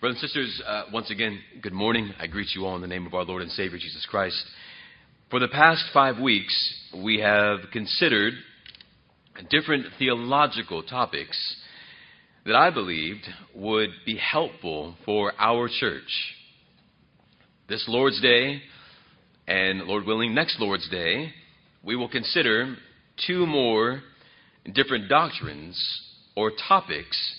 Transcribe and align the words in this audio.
Brothers 0.00 0.22
and 0.22 0.30
sisters, 0.30 0.62
uh, 0.66 0.84
once 0.94 1.10
again, 1.10 1.38
good 1.60 1.74
morning. 1.74 2.14
I 2.18 2.26
greet 2.26 2.54
you 2.54 2.64
all 2.64 2.74
in 2.74 2.80
the 2.80 2.86
name 2.86 3.04
of 3.06 3.12
our 3.12 3.22
Lord 3.22 3.42
and 3.42 3.50
Savior 3.50 3.76
Jesus 3.76 4.06
Christ. 4.08 4.42
For 5.28 5.38
the 5.38 5.48
past 5.48 5.84
five 5.92 6.18
weeks, 6.18 6.54
we 7.04 7.20
have 7.20 7.58
considered 7.70 8.32
different 9.50 9.84
theological 9.98 10.82
topics 10.82 11.36
that 12.46 12.54
I 12.56 12.70
believed 12.70 13.26
would 13.54 13.90
be 14.06 14.16
helpful 14.16 14.94
for 15.04 15.34
our 15.38 15.68
church. 15.68 16.34
This 17.68 17.84
Lord's 17.86 18.22
Day, 18.22 18.62
and 19.46 19.80
Lord 19.80 20.06
willing, 20.06 20.34
next 20.34 20.58
Lord's 20.58 20.88
Day, 20.88 21.30
we 21.84 21.94
will 21.94 22.08
consider 22.08 22.74
two 23.26 23.44
more 23.44 24.00
different 24.72 25.10
doctrines 25.10 25.78
or 26.36 26.52
topics 26.66 27.36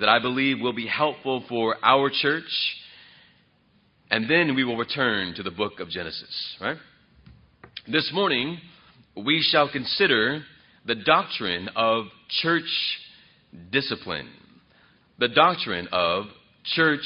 that 0.00 0.08
I 0.08 0.18
believe 0.18 0.60
will 0.60 0.72
be 0.72 0.86
helpful 0.86 1.44
for 1.48 1.76
our 1.82 2.10
church. 2.10 2.50
And 4.10 4.28
then 4.28 4.56
we 4.56 4.64
will 4.64 4.76
return 4.76 5.34
to 5.36 5.42
the 5.42 5.50
book 5.50 5.78
of 5.78 5.88
Genesis, 5.88 6.56
right? 6.60 6.78
This 7.86 8.10
morning, 8.12 8.58
we 9.16 9.46
shall 9.48 9.70
consider 9.70 10.42
the 10.86 10.94
doctrine 10.94 11.68
of 11.76 12.06
church 12.42 12.64
discipline. 13.70 14.28
The 15.18 15.28
doctrine 15.28 15.88
of 15.92 16.24
church 16.64 17.04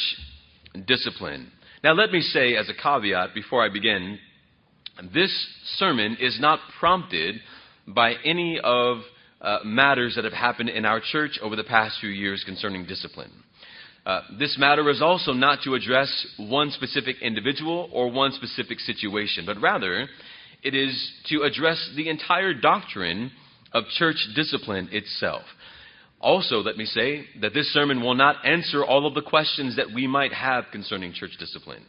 discipline. 0.87 1.51
Now, 1.83 1.93
let 1.93 2.13
me 2.13 2.21
say 2.21 2.57
as 2.57 2.69
a 2.69 2.75
caveat 2.75 3.35
before 3.35 3.65
I 3.65 3.69
begin 3.69 4.19
this 5.13 5.33
sermon 5.77 6.17
is 6.21 6.39
not 6.41 6.61
prompted 6.79 7.37
by 7.87 8.15
any 8.25 8.61
of 8.63 8.99
uh, 9.45 9.59
matters 9.65 10.15
that 10.15 10.25
have 10.25 10.33
happened 10.33 10.71
in 10.71 10.85
our 10.85 11.01
church 11.01 11.39
over 11.43 11.55
the 11.55 11.65
past 11.65 11.99
few 12.01 12.09
years 12.09 12.43
concerning 12.45 12.87
discipline. 12.87 13.31
Uh, 14.07 14.23
this 14.39 14.57
matter 14.59 14.89
is 14.91 15.01
also 15.01 15.33
not 15.33 15.59
to 15.65 15.75
address 15.75 16.27
one 16.39 16.71
specific 16.71 17.17
individual 17.23 17.89
or 17.93 18.11
one 18.11 18.33
specific 18.33 18.81
situation, 18.81 19.45
but 19.47 19.61
rather 19.61 20.09
it 20.63 20.75
is 20.75 21.13
to 21.27 21.43
address 21.43 21.93
the 21.95 22.09
entire 22.09 22.55
doctrine 22.55 23.31
of 23.73 23.85
church 23.99 24.17
discipline 24.35 24.89
itself. 24.93 25.43
Also, 26.21 26.57
let 26.61 26.79
me 26.79 26.87
say 26.87 27.27
that 27.43 27.53
this 27.53 27.71
sermon 27.73 28.01
will 28.01 28.15
not 28.15 28.47
answer 28.47 28.83
all 28.83 29.07
of 29.07 29.13
the 29.15 29.21
questions 29.21 29.77
that 29.77 29.93
we 29.95 30.07
might 30.07 30.33
have 30.33 30.65
concerning 30.73 31.13
church 31.13 31.37
discipline. 31.39 31.85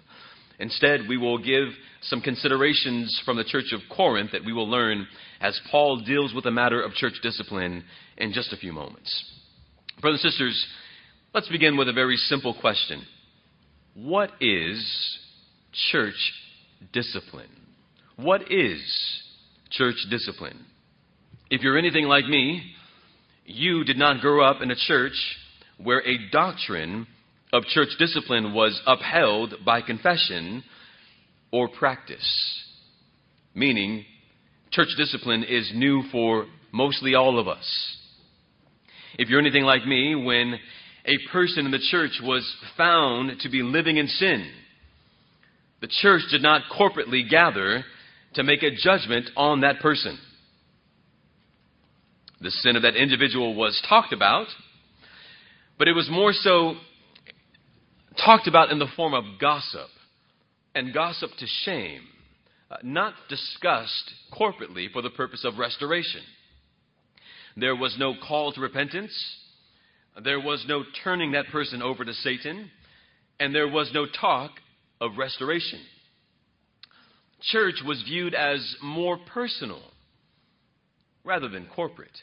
Instead, 0.59 1.02
we 1.08 1.17
will 1.17 1.38
give 1.38 1.67
some 2.02 2.22
considerations 2.22 3.22
from 3.25 3.38
the 3.38 3.44
church 3.44 3.73
of 3.73 3.81
Corinth 3.95 4.31
that 4.31 4.45
we 4.45 4.53
will 4.53 4.70
learn 4.70 5.08
as 5.42 5.59
Paul 5.70 6.02
deals 6.02 6.34
with 6.34 6.44
the 6.44 6.52
matter 6.52 6.81
of 6.81 6.94
church 6.94 7.20
discipline 7.22 7.84
in 8.17 8.31
just 8.31 8.53
a 8.53 8.58
few 8.58 8.72
moments. 8.72 9.23
Brothers 10.02 10.23
and 10.23 10.31
sisters, 10.31 10.66
let's 11.34 11.50
begin 11.50 11.78
with 11.78 11.89
a 11.89 11.94
very 11.94 12.16
simple 12.17 12.56
question 12.59 13.03
What 13.95 14.31
is 14.39 15.20
church 15.92 16.34
discipline? 16.94 17.50
What 18.16 18.52
is 18.52 18.80
church 19.72 19.97
discipline? 20.09 20.66
If 21.50 21.62
you're 21.62 21.78
anything 21.78 22.06
like 22.06 22.25
me, 22.25 22.62
you 23.45 23.84
did 23.84 23.97
not 23.97 24.22
grow 24.22 24.44
up 24.44 24.62
in 24.62 24.72
a 24.72 24.75
church 24.75 25.14
where 25.78 26.02
a 26.08 26.30
doctrine 26.31 27.08
of 27.56 27.64
church 27.67 27.88
discipline 27.98 28.53
was 28.53 28.81
upheld 28.86 29.56
by 29.64 29.81
confession 29.81 30.61
or 31.52 31.70
practice. 31.70 32.64
Meaning, 33.53 34.03
church 34.72 34.89
discipline 34.97 35.45
is 35.45 35.72
new 35.73 36.03
for 36.12 36.47
mostly 36.73 37.16
all 37.16 37.39
of 37.39 37.47
us. 37.47 37.97
If 39.17 39.30
you're 39.30 39.39
anything 39.39 39.64
like 39.64 39.88
me, 39.88 40.16
when 40.16 40.59
a 41.06 41.17
person 41.31 41.66
in 41.66 41.72
the 41.72 41.80
church 41.92 42.20
was 42.22 42.44
found 42.75 43.39
to 43.39 43.50
be 43.50 43.64
living 43.64 43.95
in 43.95 44.08
sin, 44.08 44.52
the 45.80 45.88
church 45.88 46.23
did 46.30 46.42
not 46.42 46.64
corporately 46.78 47.30
gather 47.30 47.86
to 48.34 48.44
make 48.44 48.64
a 48.64 48.75
judgment 48.75 49.30
on 49.38 49.62
that 49.62 49.80
person. 49.80 50.19
The 52.41 52.52
sin 52.52 52.75
of 52.75 52.81
that 52.81 52.97
individual 52.97 53.56
was 53.56 53.81
talked 53.88 54.12
about, 54.12 54.47
but 55.79 55.88
it 55.88 55.94
was 55.94 56.09
more 56.12 56.34
so 56.34 56.75
talked 58.24 58.48
about 58.48 58.72
in 58.72 58.80
the 58.80 58.88
form 58.96 59.14
of 59.14 59.24
gossip 59.40 59.90
and 60.74 60.94
gossip 60.94 61.31
to 61.40 61.46
shame, 61.64 62.02
uh, 62.70 62.78
not 62.84 63.14
discussed 63.30 64.12
corporately 64.34 64.92
for 64.92 65.02
the 65.02 65.09
purpose 65.09 65.46
of 65.46 65.58
restoration. 65.58 66.22
There 67.58 67.76
was 67.76 67.96
no 67.98 68.14
call 68.28 68.52
to 68.53 68.62
repentance. 68.62 69.14
There 70.24 70.40
was 70.40 70.66
no 70.68 70.84
turning 71.03 71.31
that 71.31 71.48
person 71.52 71.81
over 71.81 72.03
to 72.03 72.14
Satan. 72.14 72.70
And 73.40 73.53
there 73.53 73.68
was 73.68 73.92
no 73.94 74.06
talk 74.06 74.52
of 75.00 75.18
restoration. 75.18 75.80
Church 77.42 77.76
was 77.86 78.02
viewed 78.03 78.34
as 78.34 78.76
more 78.82 79.18
personal 79.34 79.82
rather 81.24 81.50
than 81.50 81.68
corporate. 81.68 82.18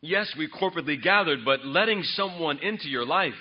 Yes, 0.00 0.32
we 0.36 0.48
corporately 0.48 1.00
gathered, 1.00 1.44
but 1.44 1.64
letting 1.64 2.02
someone 2.02 2.58
into 2.58 2.88
your 2.88 3.06
life 3.06 3.34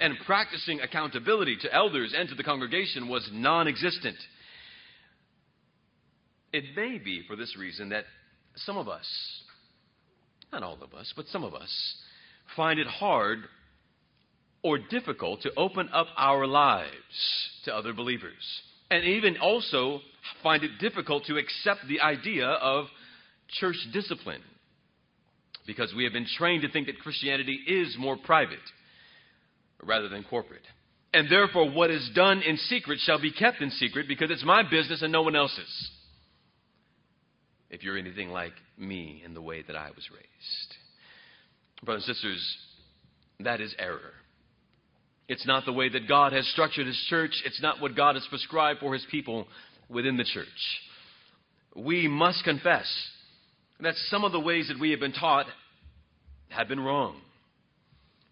and 0.00 0.14
practicing 0.26 0.80
accountability 0.80 1.56
to 1.62 1.72
elders 1.72 2.14
and 2.16 2.28
to 2.28 2.34
the 2.34 2.42
congregation 2.42 3.08
was 3.08 3.28
non 3.32 3.68
existent. 3.68 4.16
It 6.52 6.64
may 6.76 6.98
be 6.98 7.22
for 7.26 7.36
this 7.36 7.56
reason 7.58 7.90
that 7.90 8.04
some 8.56 8.76
of 8.76 8.88
us, 8.88 9.06
not 10.52 10.62
all 10.62 10.78
of 10.80 10.94
us, 10.94 11.12
but 11.16 11.26
some 11.26 11.44
of 11.44 11.54
us, 11.54 11.96
find 12.56 12.78
it 12.78 12.86
hard 12.86 13.40
or 14.62 14.78
difficult 14.78 15.42
to 15.42 15.50
open 15.56 15.88
up 15.92 16.06
our 16.16 16.46
lives 16.46 16.90
to 17.64 17.74
other 17.74 17.92
believers. 17.92 18.32
And 18.90 19.04
even 19.04 19.36
also 19.38 20.00
find 20.42 20.62
it 20.62 20.78
difficult 20.80 21.24
to 21.26 21.36
accept 21.36 21.80
the 21.88 22.00
idea 22.00 22.46
of 22.46 22.86
church 23.60 23.76
discipline 23.92 24.42
because 25.66 25.92
we 25.96 26.04
have 26.04 26.12
been 26.12 26.26
trained 26.36 26.62
to 26.62 26.70
think 26.70 26.86
that 26.86 26.98
Christianity 27.00 27.58
is 27.66 27.96
more 27.98 28.16
private 28.16 28.58
rather 29.86 30.08
than 30.08 30.24
corporate. 30.24 30.62
And 31.12 31.30
therefore, 31.30 31.70
what 31.70 31.90
is 31.90 32.10
done 32.14 32.42
in 32.42 32.56
secret 32.56 32.98
shall 33.00 33.20
be 33.20 33.30
kept 33.30 33.60
in 33.60 33.70
secret 33.70 34.08
because 34.08 34.30
it's 34.30 34.44
my 34.44 34.62
business 34.68 35.02
and 35.02 35.12
no 35.12 35.22
one 35.22 35.36
else's. 35.36 35.90
If 37.70 37.82
you're 37.82 37.96
anything 37.96 38.30
like 38.30 38.52
me 38.76 39.22
in 39.24 39.34
the 39.34 39.42
way 39.42 39.62
that 39.62 39.76
I 39.76 39.90
was 39.90 40.08
raised. 40.10 40.74
Brothers 41.84 42.04
and 42.06 42.16
sisters, 42.16 42.56
that 43.40 43.60
is 43.60 43.74
error. 43.78 44.12
It's 45.28 45.46
not 45.46 45.64
the 45.64 45.72
way 45.72 45.88
that 45.88 46.08
God 46.08 46.32
has 46.32 46.46
structured 46.48 46.86
His 46.86 47.00
church. 47.08 47.42
It's 47.44 47.62
not 47.62 47.80
what 47.80 47.96
God 47.96 48.16
has 48.16 48.26
prescribed 48.28 48.80
for 48.80 48.92
His 48.92 49.06
people 49.10 49.46
within 49.88 50.16
the 50.16 50.24
church. 50.24 50.46
We 51.76 52.08
must 52.08 52.44
confess 52.44 52.86
that 53.80 53.94
some 54.08 54.24
of 54.24 54.32
the 54.32 54.40
ways 54.40 54.68
that 54.68 54.78
we 54.78 54.90
have 54.90 55.00
been 55.00 55.12
taught 55.12 55.46
have 56.48 56.68
been 56.68 56.80
wrong. 56.80 57.20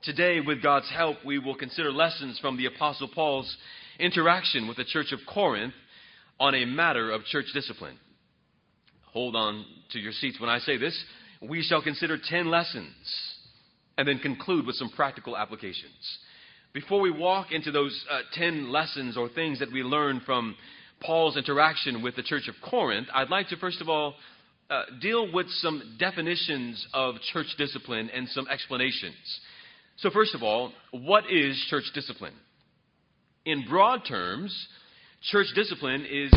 Today, 0.03 0.41
with 0.41 0.61
God's 0.61 0.91
help, 0.91 1.19
we 1.25 1.39
will 1.39 1.55
consider 1.55 1.93
lessons 1.93 2.37
from 2.41 2.57
the 2.57 2.67
Apostle 2.67 3.09
Paul's 3.15 3.57
interaction 4.01 4.67
with 4.67 4.77
the 4.77 4.85
church 4.85 5.13
of 5.13 5.21
Corinth 5.33 5.75
on 6.41 6.57
a 6.57 6.65
matter 6.65 7.13
of 7.13 7.25
church 7.25 7.45
discipline. 7.55 7.97
Hold 9.13 9.37
on 9.37 9.65
to 9.93 10.01
your 10.01 10.11
seats 10.11 10.41
when 10.41 10.51
I 10.51 10.59
say 10.59 10.77
this. 10.77 11.01
We 11.41 11.63
shall 11.63 11.83
consider 11.83 12.19
10 12.21 12.51
lessons 12.51 12.93
and 13.97 14.09
then 14.09 14.19
conclude 14.19 14.67
with 14.67 14.75
some 14.75 14.91
practical 14.91 15.37
applications. 15.37 16.19
Before 16.73 17.01
we 17.01 17.13
walk 17.13 17.53
into 17.53 17.71
those 17.71 18.05
uh, 18.11 18.23
10 18.33 18.73
lessons 18.73 19.17
or 19.17 19.29
things 19.29 19.61
that 19.61 19.71
we 19.71 19.85
learn 19.85 20.21
from 20.27 20.57
Paul's 21.01 21.37
interaction 21.37 22.03
with 22.03 22.17
the 22.17 22.25
church 22.25 22.49
of 22.49 22.57
Corinth, 22.69 23.07
I'd 23.15 23.31
like 23.31 23.51
to 23.51 23.57
first 23.57 23.81
of 23.81 23.89
all 23.89 24.15
uh, 24.69 24.83
deal 25.01 25.31
with 25.33 25.47
some 25.61 25.97
definitions 26.01 26.85
of 26.93 27.17
church 27.33 27.55
discipline 27.57 28.11
and 28.13 28.29
some 28.31 28.49
explanations. 28.49 29.15
So, 30.03 30.11
first 30.11 30.35
of 30.35 30.43
all, 30.43 30.73
what 30.91 31.31
is 31.31 31.57
church 31.71 31.85
discipline? 31.95 32.35
In 33.45 33.65
broad 33.69 34.01
terms, 34.05 34.53
church 35.31 35.47
discipline 35.55 36.05
is 36.11 36.33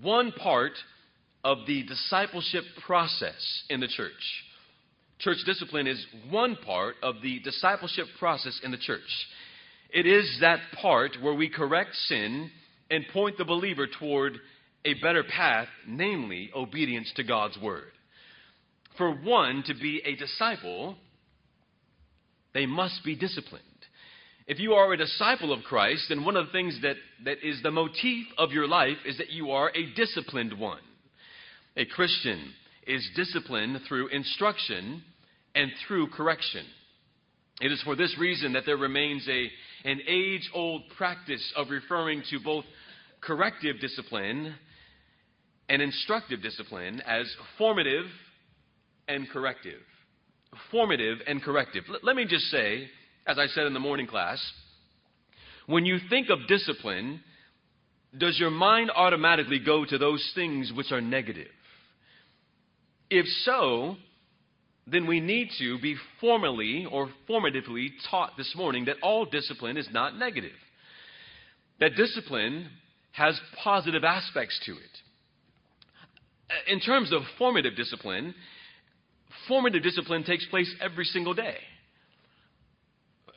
one 0.00 0.32
part 0.32 0.72
of 1.44 1.58
the 1.66 1.82
discipleship 1.82 2.64
process 2.86 3.62
in 3.68 3.80
the 3.80 3.86
church. 3.86 4.12
Church 5.18 5.36
discipline 5.44 5.86
is 5.86 6.02
one 6.30 6.56
part 6.64 6.94
of 7.02 7.16
the 7.22 7.38
discipleship 7.40 8.06
process 8.18 8.58
in 8.64 8.70
the 8.70 8.78
church. 8.78 9.26
It 9.90 10.06
is 10.06 10.38
that 10.40 10.60
part 10.80 11.18
where 11.20 11.34
we 11.34 11.50
correct 11.50 11.94
sin 12.06 12.50
and 12.90 13.04
point 13.12 13.36
the 13.36 13.44
believer 13.44 13.86
toward 13.98 14.38
a 14.86 14.94
better 15.02 15.22
path, 15.22 15.68
namely 15.86 16.50
obedience 16.56 17.12
to 17.16 17.24
God's 17.24 17.58
word. 17.58 17.90
For 18.96 19.14
one 19.14 19.64
to 19.66 19.74
be 19.74 20.00
a 20.06 20.16
disciple, 20.16 20.96
they 22.54 22.66
must 22.66 23.04
be 23.04 23.14
disciplined. 23.16 23.64
If 24.46 24.58
you 24.58 24.72
are 24.72 24.92
a 24.92 24.96
disciple 24.96 25.52
of 25.52 25.62
Christ, 25.64 26.06
then 26.08 26.24
one 26.24 26.36
of 26.36 26.46
the 26.46 26.52
things 26.52 26.78
that, 26.82 26.96
that 27.24 27.36
is 27.42 27.62
the 27.62 27.70
motif 27.70 28.26
of 28.38 28.50
your 28.50 28.66
life 28.66 28.96
is 29.04 29.18
that 29.18 29.30
you 29.30 29.50
are 29.50 29.70
a 29.74 29.94
disciplined 29.94 30.58
one. 30.58 30.80
A 31.76 31.84
Christian 31.84 32.52
is 32.86 33.06
disciplined 33.14 33.80
through 33.86 34.08
instruction 34.08 35.02
and 35.54 35.70
through 35.86 36.08
correction. 36.08 36.64
It 37.60 37.72
is 37.72 37.82
for 37.82 37.94
this 37.94 38.16
reason 38.18 38.54
that 38.54 38.62
there 38.64 38.76
remains 38.76 39.28
a, 39.28 39.50
an 39.88 40.00
age 40.08 40.48
old 40.54 40.82
practice 40.96 41.52
of 41.56 41.68
referring 41.70 42.22
to 42.30 42.38
both 42.40 42.64
corrective 43.20 43.80
discipline 43.80 44.54
and 45.68 45.82
instructive 45.82 46.40
discipline 46.42 47.02
as 47.06 47.26
formative 47.58 48.06
and 49.08 49.28
corrective. 49.28 49.80
Formative 50.70 51.18
and 51.26 51.42
corrective. 51.42 51.84
L- 51.88 51.98
let 52.02 52.16
me 52.16 52.24
just 52.26 52.46
say, 52.46 52.88
as 53.26 53.38
I 53.38 53.46
said 53.46 53.66
in 53.66 53.74
the 53.74 53.80
morning 53.80 54.06
class, 54.06 54.40
when 55.66 55.84
you 55.84 55.98
think 56.08 56.30
of 56.30 56.46
discipline, 56.48 57.20
does 58.16 58.38
your 58.38 58.50
mind 58.50 58.90
automatically 58.94 59.58
go 59.58 59.84
to 59.84 59.98
those 59.98 60.32
things 60.34 60.72
which 60.74 60.90
are 60.92 61.00
negative? 61.00 61.48
If 63.10 63.26
so, 63.44 63.96
then 64.86 65.06
we 65.06 65.20
need 65.20 65.50
to 65.58 65.78
be 65.80 65.96
formally 66.20 66.86
or 66.90 67.10
formatively 67.28 67.88
taught 68.10 68.32
this 68.36 68.54
morning 68.56 68.86
that 68.86 68.96
all 69.02 69.24
discipline 69.26 69.76
is 69.76 69.88
not 69.92 70.16
negative. 70.16 70.56
That 71.80 71.96
discipline 71.96 72.70
has 73.12 73.38
positive 73.62 74.04
aspects 74.04 74.58
to 74.66 74.72
it. 74.72 74.78
Uh, 76.50 76.72
in 76.72 76.80
terms 76.80 77.12
of 77.12 77.22
formative 77.36 77.76
discipline, 77.76 78.34
formative 79.46 79.82
discipline 79.82 80.24
takes 80.24 80.46
place 80.46 80.72
every 80.80 81.04
single 81.04 81.34
day. 81.34 81.56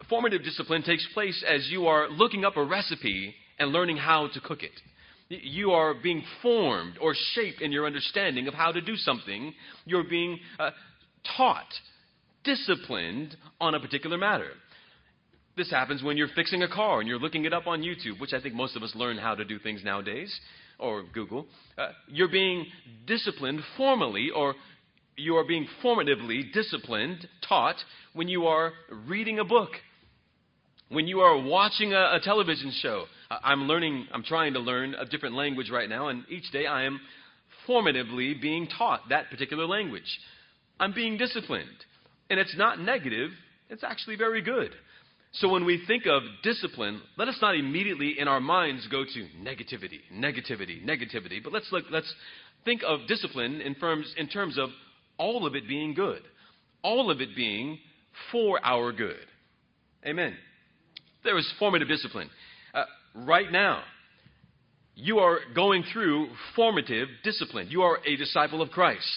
Formative 0.09 0.43
discipline 0.43 0.83
takes 0.83 1.07
place 1.13 1.43
as 1.47 1.69
you 1.69 1.87
are 1.87 2.09
looking 2.09 2.43
up 2.43 2.57
a 2.57 2.63
recipe 2.63 3.35
and 3.59 3.71
learning 3.71 3.97
how 3.97 4.27
to 4.33 4.41
cook 4.41 4.63
it. 4.63 4.71
You 5.29 5.71
are 5.71 5.93
being 5.93 6.23
formed 6.41 6.97
or 6.99 7.13
shaped 7.33 7.61
in 7.61 7.71
your 7.71 7.85
understanding 7.85 8.47
of 8.47 8.53
how 8.53 8.71
to 8.71 8.81
do 8.81 8.95
something. 8.97 9.53
You're 9.85 10.03
being 10.03 10.39
uh, 10.59 10.71
taught, 11.37 11.71
disciplined 12.43 13.37
on 13.61 13.75
a 13.75 13.79
particular 13.79 14.17
matter. 14.17 14.51
This 15.55 15.69
happens 15.69 16.01
when 16.03 16.17
you're 16.17 16.29
fixing 16.35 16.63
a 16.63 16.67
car 16.67 16.99
and 16.99 17.07
you're 17.07 17.19
looking 17.19 17.45
it 17.45 17.53
up 17.53 17.67
on 17.67 17.81
YouTube, 17.81 18.19
which 18.19 18.33
I 18.33 18.41
think 18.41 18.55
most 18.55 18.75
of 18.75 18.83
us 18.83 18.93
learn 18.95 19.17
how 19.17 19.35
to 19.35 19.45
do 19.45 19.59
things 19.59 19.81
nowadays, 19.83 20.37
or 20.79 21.03
Google. 21.13 21.45
Uh, 21.77 21.89
you're 22.07 22.29
being 22.29 22.65
disciplined 23.05 23.61
formally, 23.77 24.29
or 24.35 24.55
you 25.17 25.35
are 25.35 25.45
being 25.45 25.67
formatively 25.83 26.51
disciplined, 26.53 27.27
taught, 27.47 27.75
when 28.13 28.27
you 28.27 28.47
are 28.47 28.73
reading 29.07 29.39
a 29.39 29.45
book, 29.45 29.69
when 30.89 31.07
you 31.07 31.19
are 31.21 31.41
watching 31.41 31.93
a, 31.93 32.15
a 32.15 32.19
television 32.23 32.71
show. 32.81 33.05
I'm 33.29 33.67
learning, 33.67 34.07
I'm 34.13 34.23
trying 34.23 34.53
to 34.53 34.59
learn 34.59 34.93
a 34.95 35.05
different 35.05 35.35
language 35.35 35.69
right 35.69 35.87
now, 35.87 36.09
and 36.09 36.25
each 36.29 36.51
day 36.51 36.65
I 36.65 36.83
am 36.83 36.99
formatively 37.67 38.41
being 38.41 38.67
taught 38.67 39.01
that 39.09 39.29
particular 39.29 39.65
language. 39.65 40.19
I'm 40.79 40.93
being 40.93 41.17
disciplined. 41.17 41.67
And 42.29 42.39
it's 42.39 42.55
not 42.57 42.79
negative, 42.79 43.31
it's 43.69 43.83
actually 43.83 44.15
very 44.15 44.41
good. 44.41 44.71
So 45.33 45.47
when 45.47 45.63
we 45.65 45.81
think 45.87 46.05
of 46.07 46.23
discipline, 46.43 47.01
let 47.17 47.29
us 47.29 47.37
not 47.41 47.55
immediately 47.55 48.19
in 48.19 48.27
our 48.27 48.41
minds 48.41 48.85
go 48.87 49.05
to 49.05 49.27
negativity, 49.41 49.99
negativity, 50.13 50.83
negativity. 50.85 51.41
But 51.41 51.53
let's 51.53 51.69
look, 51.71 51.85
let's 51.89 52.13
think 52.65 52.81
of 52.85 53.07
discipline 53.07 53.61
in 53.61 53.75
terms, 53.75 54.13
in 54.17 54.27
terms 54.27 54.57
of 54.57 54.69
all 55.21 55.45
of 55.45 55.55
it 55.55 55.67
being 55.67 55.93
good, 55.93 56.23
all 56.81 57.11
of 57.11 57.21
it 57.21 57.35
being 57.35 57.77
for 58.31 58.59
our 58.65 58.91
good. 58.91 59.25
Amen. 60.03 60.33
There 61.23 61.37
is 61.37 61.47
formative 61.59 61.87
discipline. 61.87 62.29
Uh, 62.73 62.85
right 63.13 63.51
now, 63.51 63.83
you 64.95 65.19
are 65.19 65.39
going 65.53 65.83
through 65.93 66.27
formative 66.55 67.07
discipline. 67.23 67.67
You 67.69 67.83
are 67.83 67.99
a 68.05 68.15
disciple 68.15 68.63
of 68.63 68.71
Christ. 68.71 69.07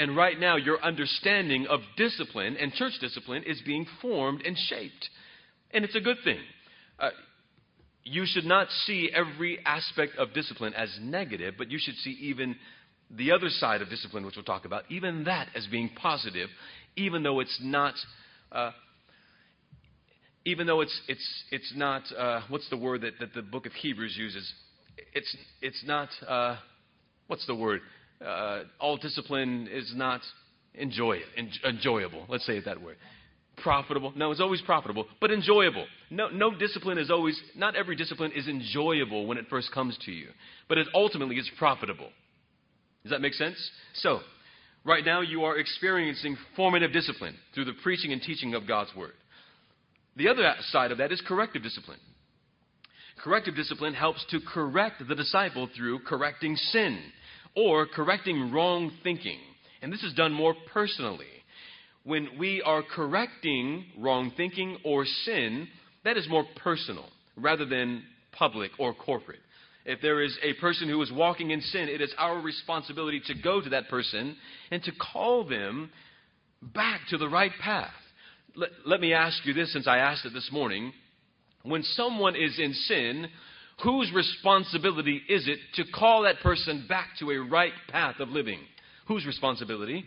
And 0.00 0.16
right 0.16 0.38
now, 0.38 0.56
your 0.56 0.82
understanding 0.82 1.66
of 1.68 1.80
discipline 1.96 2.56
and 2.56 2.72
church 2.72 2.94
discipline 3.00 3.44
is 3.44 3.60
being 3.64 3.86
formed 4.02 4.42
and 4.44 4.56
shaped. 4.58 5.08
And 5.70 5.84
it's 5.84 5.94
a 5.94 6.00
good 6.00 6.18
thing. 6.24 6.40
Uh, 6.98 7.10
you 8.02 8.24
should 8.26 8.44
not 8.44 8.68
see 8.86 9.10
every 9.14 9.60
aspect 9.64 10.16
of 10.16 10.32
discipline 10.34 10.74
as 10.74 10.90
negative, 11.00 11.54
but 11.56 11.70
you 11.70 11.78
should 11.80 11.96
see 11.96 12.16
even 12.22 12.56
the 13.10 13.32
other 13.32 13.48
side 13.48 13.82
of 13.82 13.88
discipline, 13.88 14.24
which 14.24 14.36
we'll 14.36 14.44
talk 14.44 14.64
about, 14.64 14.84
even 14.90 15.24
that 15.24 15.48
as 15.54 15.66
being 15.66 15.90
positive, 16.00 16.48
even 16.96 17.22
though 17.22 17.40
it's 17.40 17.58
not. 17.62 17.94
Uh, 18.50 18.70
even 20.44 20.66
though 20.66 20.80
it's 20.80 21.00
it's 21.08 21.44
it's 21.50 21.72
not 21.76 22.02
uh, 22.16 22.40
what's 22.48 22.68
the 22.70 22.76
word 22.76 23.02
that, 23.02 23.12
that 23.20 23.34
the 23.34 23.42
book 23.42 23.66
of 23.66 23.72
Hebrews 23.72 24.16
uses? 24.16 24.50
It's 25.12 25.36
it's 25.60 25.84
not 25.86 26.08
uh, 26.26 26.56
what's 27.26 27.46
the 27.46 27.54
word? 27.54 27.80
Uh, 28.24 28.62
all 28.80 28.96
discipline 28.96 29.68
is 29.70 29.92
not 29.94 30.20
enjoy, 30.74 31.20
enjoyable. 31.64 32.24
Let's 32.28 32.46
say 32.46 32.56
it 32.56 32.64
that 32.64 32.80
way 32.80 32.94
profitable. 33.62 34.12
No, 34.16 34.30
it's 34.30 34.40
always 34.40 34.60
profitable, 34.62 35.06
but 35.20 35.30
enjoyable. 35.30 35.86
No, 36.10 36.28
no 36.28 36.56
discipline 36.56 36.98
is 36.98 37.10
always, 37.10 37.40
not 37.56 37.76
every 37.76 37.96
discipline 37.96 38.32
is 38.32 38.48
enjoyable 38.48 39.26
when 39.26 39.38
it 39.38 39.46
first 39.50 39.72
comes 39.72 39.98
to 40.06 40.12
you, 40.12 40.28
but 40.68 40.78
it 40.78 40.86
ultimately 40.94 41.36
is 41.36 41.50
profitable. 41.58 42.10
Does 43.08 43.16
that 43.16 43.22
make 43.22 43.32
sense? 43.32 43.56
So, 43.94 44.20
right 44.84 45.02
now 45.02 45.22
you 45.22 45.44
are 45.44 45.56
experiencing 45.56 46.36
formative 46.54 46.92
discipline 46.92 47.36
through 47.54 47.64
the 47.64 47.72
preaching 47.82 48.12
and 48.12 48.20
teaching 48.20 48.52
of 48.52 48.68
God's 48.68 48.94
Word. 48.94 49.14
The 50.16 50.28
other 50.28 50.52
side 50.70 50.92
of 50.92 50.98
that 50.98 51.10
is 51.10 51.22
corrective 51.26 51.62
discipline. 51.62 52.00
Corrective 53.24 53.56
discipline 53.56 53.94
helps 53.94 54.26
to 54.30 54.40
correct 54.40 55.02
the 55.08 55.14
disciple 55.14 55.70
through 55.74 56.00
correcting 56.00 56.54
sin 56.56 57.00
or 57.56 57.86
correcting 57.86 58.52
wrong 58.52 58.92
thinking. 59.02 59.38
And 59.80 59.90
this 59.90 60.02
is 60.02 60.12
done 60.12 60.32
more 60.32 60.54
personally 60.74 61.24
when 62.04 62.28
we 62.38 62.60
are 62.60 62.82
correcting 62.82 63.86
wrong 63.96 64.32
thinking 64.36 64.76
or 64.84 65.06
sin, 65.24 65.66
that 66.04 66.18
is 66.18 66.28
more 66.28 66.44
personal 66.62 67.06
rather 67.38 67.64
than 67.64 68.02
public 68.32 68.70
or 68.78 68.92
corporate. 68.92 69.40
If 69.88 70.00
there 70.00 70.22
is 70.22 70.36
a 70.42 70.52
person 70.60 70.88
who 70.88 71.02
is 71.02 71.10
walking 71.10 71.50
in 71.50 71.60
sin, 71.60 71.88
it 71.88 72.00
is 72.00 72.14
our 72.18 72.40
responsibility 72.40 73.20
to 73.26 73.34
go 73.34 73.60
to 73.60 73.70
that 73.70 73.88
person 73.88 74.36
and 74.70 74.82
to 74.84 74.92
call 74.92 75.44
them 75.44 75.90
back 76.62 77.00
to 77.10 77.18
the 77.18 77.28
right 77.28 77.52
path. 77.60 77.90
Let, 78.54 78.70
let 78.84 79.00
me 79.00 79.12
ask 79.12 79.44
you 79.44 79.54
this 79.54 79.72
since 79.72 79.88
I 79.88 79.98
asked 79.98 80.26
it 80.26 80.34
this 80.34 80.50
morning. 80.52 80.92
When 81.62 81.82
someone 81.82 82.36
is 82.36 82.58
in 82.58 82.72
sin, 82.72 83.28
whose 83.82 84.12
responsibility 84.12 85.22
is 85.28 85.48
it 85.48 85.58
to 85.74 85.84
call 85.92 86.22
that 86.22 86.40
person 86.40 86.86
back 86.88 87.08
to 87.18 87.30
a 87.30 87.38
right 87.38 87.72
path 87.88 88.20
of 88.20 88.28
living? 88.28 88.60
Whose 89.06 89.26
responsibility? 89.26 90.04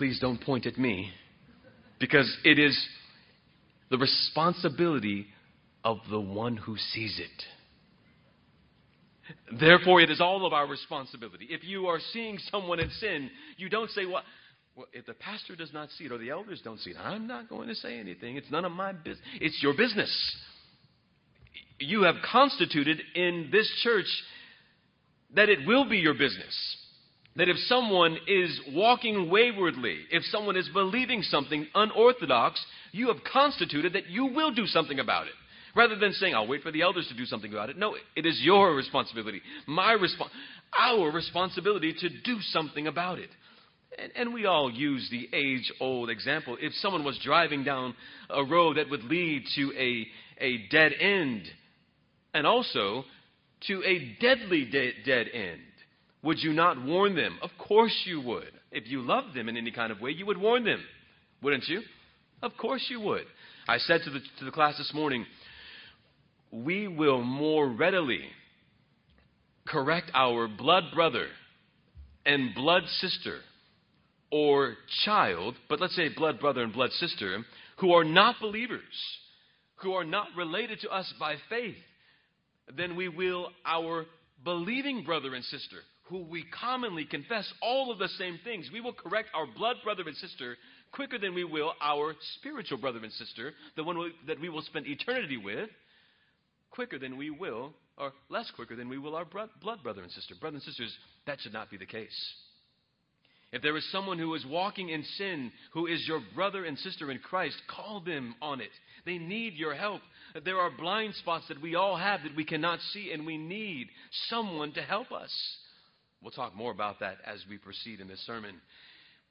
please 0.00 0.18
don't 0.18 0.40
point 0.40 0.64
at 0.64 0.78
me 0.78 1.10
because 1.98 2.34
it 2.42 2.58
is 2.58 2.74
the 3.90 3.98
responsibility 3.98 5.26
of 5.84 5.98
the 6.10 6.20
one 6.20 6.56
who 6.56 6.76
sees 6.76 7.20
it. 7.20 7.44
Therefore, 9.58 10.00
it 10.00 10.10
is 10.10 10.20
all 10.20 10.44
of 10.46 10.52
our 10.52 10.66
responsibility. 10.66 11.46
If 11.50 11.64
you 11.64 11.86
are 11.86 12.00
seeing 12.12 12.38
someone 12.50 12.80
in 12.80 12.90
sin, 12.90 13.30
you 13.56 13.68
don't 13.68 13.90
say, 13.90 14.04
well, 14.04 14.22
well, 14.76 14.86
if 14.92 15.06
the 15.06 15.14
pastor 15.14 15.56
does 15.56 15.72
not 15.72 15.90
see 15.90 16.04
it 16.04 16.12
or 16.12 16.18
the 16.18 16.30
elders 16.30 16.60
don't 16.62 16.80
see 16.80 16.90
it, 16.90 16.96
I'm 16.98 17.26
not 17.26 17.48
going 17.48 17.68
to 17.68 17.74
say 17.74 17.98
anything. 17.98 18.36
It's 18.36 18.50
none 18.50 18.64
of 18.64 18.72
my 18.72 18.92
business. 18.92 19.24
It's 19.40 19.62
your 19.62 19.76
business. 19.76 20.10
You 21.78 22.02
have 22.02 22.16
constituted 22.30 23.00
in 23.14 23.48
this 23.52 23.70
church 23.82 24.06
that 25.34 25.48
it 25.48 25.66
will 25.66 25.88
be 25.88 25.98
your 25.98 26.14
business 26.14 26.76
that 27.36 27.48
if 27.48 27.56
someone 27.66 28.18
is 28.26 28.60
walking 28.72 29.30
waywardly, 29.30 29.98
if 30.10 30.24
someone 30.24 30.56
is 30.56 30.68
believing 30.72 31.22
something 31.22 31.66
unorthodox, 31.74 32.60
you 32.92 33.08
have 33.08 33.18
constituted 33.32 33.92
that 33.92 34.08
you 34.08 34.26
will 34.26 34.52
do 34.52 34.66
something 34.66 34.98
about 34.98 35.26
it. 35.26 35.32
Rather 35.80 35.96
than 35.96 36.12
saying, 36.12 36.34
I'll 36.34 36.46
wait 36.46 36.62
for 36.62 36.70
the 36.70 36.82
elders 36.82 37.08
to 37.08 37.16
do 37.16 37.24
something 37.24 37.50
about 37.54 37.70
it. 37.70 37.78
No, 37.78 37.96
it 38.14 38.26
is 38.26 38.38
your 38.42 38.74
responsibility, 38.74 39.40
my 39.66 39.96
respo- 39.96 40.28
our 40.78 41.10
responsibility 41.10 41.94
to 41.94 42.10
do 42.22 42.38
something 42.50 42.86
about 42.86 43.18
it. 43.18 43.30
And, 43.98 44.12
and 44.14 44.34
we 44.34 44.44
all 44.44 44.70
use 44.70 45.08
the 45.10 45.26
age 45.34 45.72
old 45.80 46.10
example. 46.10 46.58
If 46.60 46.74
someone 46.74 47.02
was 47.02 47.18
driving 47.24 47.64
down 47.64 47.94
a 48.28 48.44
road 48.44 48.76
that 48.76 48.90
would 48.90 49.04
lead 49.04 49.44
to 49.54 49.72
a, 49.74 50.06
a 50.44 50.68
dead 50.70 50.92
end, 51.00 51.44
and 52.34 52.46
also 52.46 53.04
to 53.68 53.82
a 53.82 54.18
deadly 54.20 54.66
de- 54.66 55.02
dead 55.06 55.28
end, 55.32 55.62
would 56.22 56.40
you 56.40 56.52
not 56.52 56.84
warn 56.84 57.16
them? 57.16 57.38
Of 57.40 57.52
course 57.56 58.02
you 58.04 58.20
would. 58.20 58.52
If 58.70 58.86
you 58.86 59.00
loved 59.00 59.34
them 59.34 59.48
in 59.48 59.56
any 59.56 59.70
kind 59.70 59.90
of 59.90 60.02
way, 60.02 60.10
you 60.10 60.26
would 60.26 60.36
warn 60.36 60.62
them, 60.62 60.82
wouldn't 61.40 61.66
you? 61.68 61.80
Of 62.42 62.52
course 62.58 62.84
you 62.90 63.00
would. 63.00 63.24
I 63.66 63.78
said 63.78 64.02
to 64.04 64.10
the, 64.10 64.20
to 64.40 64.44
the 64.44 64.50
class 64.50 64.76
this 64.76 64.92
morning, 64.92 65.24
we 66.50 66.88
will 66.88 67.22
more 67.22 67.68
readily 67.68 68.24
correct 69.66 70.10
our 70.14 70.48
blood 70.48 70.84
brother 70.94 71.26
and 72.26 72.54
blood 72.54 72.82
sister 72.98 73.38
or 74.30 74.74
child, 75.04 75.54
but 75.68 75.80
let's 75.80 75.96
say 75.96 76.08
blood 76.08 76.40
brother 76.40 76.62
and 76.62 76.72
blood 76.72 76.90
sister, 76.92 77.44
who 77.78 77.92
are 77.92 78.04
not 78.04 78.36
believers, 78.40 78.80
who 79.76 79.92
are 79.92 80.04
not 80.04 80.28
related 80.36 80.80
to 80.80 80.90
us 80.90 81.12
by 81.18 81.36
faith, 81.48 81.76
than 82.76 82.96
we 82.96 83.08
will 83.08 83.48
our 83.64 84.04
believing 84.44 85.04
brother 85.04 85.34
and 85.34 85.44
sister 85.44 85.78
who 86.10 86.24
we 86.24 86.44
commonly 86.60 87.04
confess 87.04 87.50
all 87.62 87.92
of 87.92 87.98
the 87.98 88.08
same 88.18 88.38
things. 88.42 88.68
We 88.72 88.80
will 88.80 88.92
correct 88.92 89.28
our 89.32 89.46
blood 89.46 89.76
brother 89.84 90.02
and 90.04 90.16
sister 90.16 90.56
quicker 90.92 91.18
than 91.18 91.34
we 91.34 91.44
will 91.44 91.72
our 91.80 92.14
spiritual 92.38 92.78
brother 92.78 92.98
and 92.98 93.12
sister, 93.12 93.52
the 93.76 93.84
one 93.84 94.12
that 94.26 94.40
we 94.40 94.48
will 94.48 94.62
spend 94.62 94.88
eternity 94.88 95.36
with, 95.36 95.70
quicker 96.70 96.98
than 96.98 97.16
we 97.16 97.30
will, 97.30 97.72
or 97.96 98.12
less 98.28 98.50
quicker 98.52 98.76
than 98.76 98.88
we 98.88 98.98
will 98.98 99.14
our 99.14 99.24
blood 99.24 99.82
brother 99.82 100.02
and 100.02 100.10
sister. 100.12 100.34
Brothers 100.40 100.62
and 100.64 100.72
sisters, 100.74 100.96
that 101.26 101.40
should 101.40 101.52
not 101.52 101.70
be 101.70 101.76
the 101.76 101.86
case. 101.86 102.34
If 103.52 103.62
there 103.62 103.76
is 103.76 103.90
someone 103.90 104.18
who 104.18 104.34
is 104.34 104.46
walking 104.46 104.90
in 104.90 105.02
sin, 105.18 105.50
who 105.72 105.86
is 105.86 106.06
your 106.06 106.20
brother 106.34 106.64
and 106.64 106.78
sister 106.78 107.10
in 107.10 107.18
Christ, 107.18 107.56
call 107.68 108.00
them 108.00 108.36
on 108.40 108.60
it. 108.60 108.70
They 109.04 109.18
need 109.18 109.54
your 109.54 109.74
help. 109.74 110.02
There 110.44 110.58
are 110.58 110.70
blind 110.70 111.16
spots 111.16 111.46
that 111.48 111.60
we 111.60 111.74
all 111.74 111.96
have 111.96 112.22
that 112.22 112.36
we 112.36 112.44
cannot 112.44 112.78
see, 112.92 113.10
and 113.12 113.26
we 113.26 113.36
need 113.36 113.88
someone 114.28 114.72
to 114.74 114.82
help 114.82 115.10
us. 115.10 115.32
We'll 116.22 116.30
talk 116.30 116.54
more 116.54 116.70
about 116.70 117.00
that 117.00 117.16
as 117.26 117.44
we 117.48 117.58
proceed 117.58 117.98
in 117.98 118.06
this 118.06 118.24
sermon. 118.24 118.54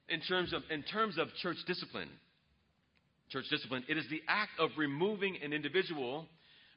In 0.10 0.19
terms 0.22 0.51
of, 0.51 0.63
in 0.69 0.84
terms 0.84 1.17
of 1.17 1.27
church 1.41 1.58
discipline, 1.65 2.10
church 3.29 3.46
discipline, 3.50 3.86
it 3.88 3.98
is 3.98 4.05
the 4.10 4.22
act 4.27 4.51
of 4.60 4.72
removing 4.75 5.38
an 5.41 5.53
individual 5.53 6.25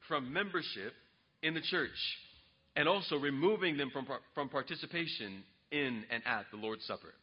from 0.08 0.32
membership 0.32 0.92
in 1.42 1.54
the 1.54 1.60
church 1.60 1.90
and 2.76 2.88
also 2.88 3.16
removing 3.16 3.76
them 3.76 3.90
from, 3.90 4.06
from 4.34 4.48
participation 4.48 5.42
in 5.70 6.04
and 6.10 6.22
at 6.26 6.46
the 6.50 6.56
Lord's 6.56 6.84
Supper. 6.86 7.14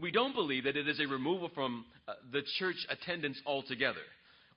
We 0.00 0.10
don't 0.10 0.34
believe 0.34 0.64
that 0.64 0.76
it 0.76 0.88
is 0.88 1.00
a 1.00 1.06
removal 1.06 1.50
from 1.54 1.84
uh, 2.06 2.12
the 2.32 2.42
church 2.58 2.76
attendance 2.88 3.40
altogether 3.44 3.98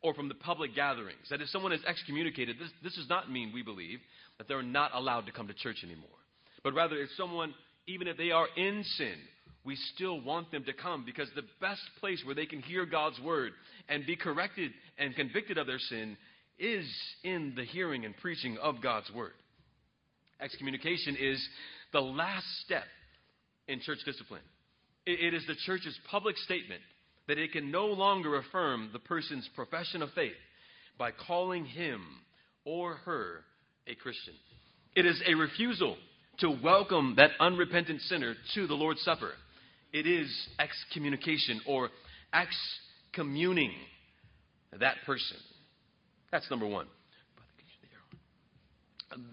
or 0.02 0.14
from 0.14 0.28
the 0.28 0.36
public 0.36 0.76
gatherings. 0.76 1.28
That 1.30 1.42
if 1.42 1.50
someone 1.50 1.72
is 1.72 1.82
excommunicated, 1.88 2.58
this, 2.60 2.70
this 2.84 2.96
does 2.96 3.10
not 3.10 3.32
mean, 3.32 3.52
we 3.54 3.64
believe, 3.64 4.00
that 4.38 4.48
they're 4.48 4.62
not 4.62 4.92
allowed 4.94 5.26
to 5.26 5.32
come 5.32 5.48
to 5.48 5.54
church 5.54 5.78
anymore. 5.84 6.10
But 6.64 6.74
rather, 6.74 6.98
if 6.98 7.10
someone, 7.18 7.54
even 7.88 8.08
if 8.08 8.18
they 8.18 8.32
are 8.32 8.48
in 8.56 8.84
sin, 8.98 9.16
we 9.66 9.76
still 9.96 10.22
want 10.22 10.52
them 10.52 10.66
to 10.66 10.74
come 10.74 11.04
because 11.06 11.30
the 11.36 11.44
best 11.62 11.82
place 12.00 12.22
where 12.26 12.36
they 12.36 12.46
can 12.46 12.62
hear 12.62 12.86
God's 12.86 13.20
word 13.22 13.54
and 13.88 14.06
be 14.06 14.16
corrected 14.16 14.72
and 14.98 15.16
convicted 15.16 15.58
of 15.58 15.68
their 15.68 15.80
sin 15.80 16.18
is 16.64 16.90
in 17.24 17.54
the 17.56 17.66
hearing 17.66 18.06
and 18.06 18.16
preaching 18.18 18.58
of 18.62 18.82
God's 18.82 19.12
word. 19.12 19.34
Excommunication 20.40 21.18
is 21.20 21.46
the 21.92 22.00
last 22.00 22.46
step 22.66 22.86
in 23.68 23.82
church 23.82 24.00
discipline. 24.06 24.42
It 25.06 25.34
is 25.34 25.46
the 25.46 25.56
church's 25.66 25.98
public 26.10 26.38
statement 26.38 26.82
that 27.28 27.38
it 27.38 27.52
can 27.52 27.72
no 27.72 27.88
longer 27.88 28.38
affirm 28.38 28.90
the 28.94 29.00
person's 29.00 29.50
profession 29.56 30.02
of 30.02 30.10
faith 30.12 30.32
by 30.98 31.12
calling 31.12 31.66
him 31.66 32.02
or 32.66 32.96
her 32.96 33.42
a 33.88 33.96
Christian. 33.96 34.34
It 34.96 35.06
is 35.06 35.22
a 35.28 35.34
refusal 35.34 35.98
to 36.40 36.58
welcome 36.64 37.16
that 37.18 37.32
unrepentant 37.40 38.02
sinner 38.02 38.36
to 38.56 38.68
the 38.68 38.74
Lord's 38.74 39.02
Supper. 39.02 39.32
It 39.92 40.08
is 40.08 40.30
excommunication 40.60 41.62
or 41.68 41.90
excommuning 42.34 43.74
that 44.80 44.96
person. 45.06 45.38
That's 46.34 46.50
number 46.50 46.66
one. 46.66 46.88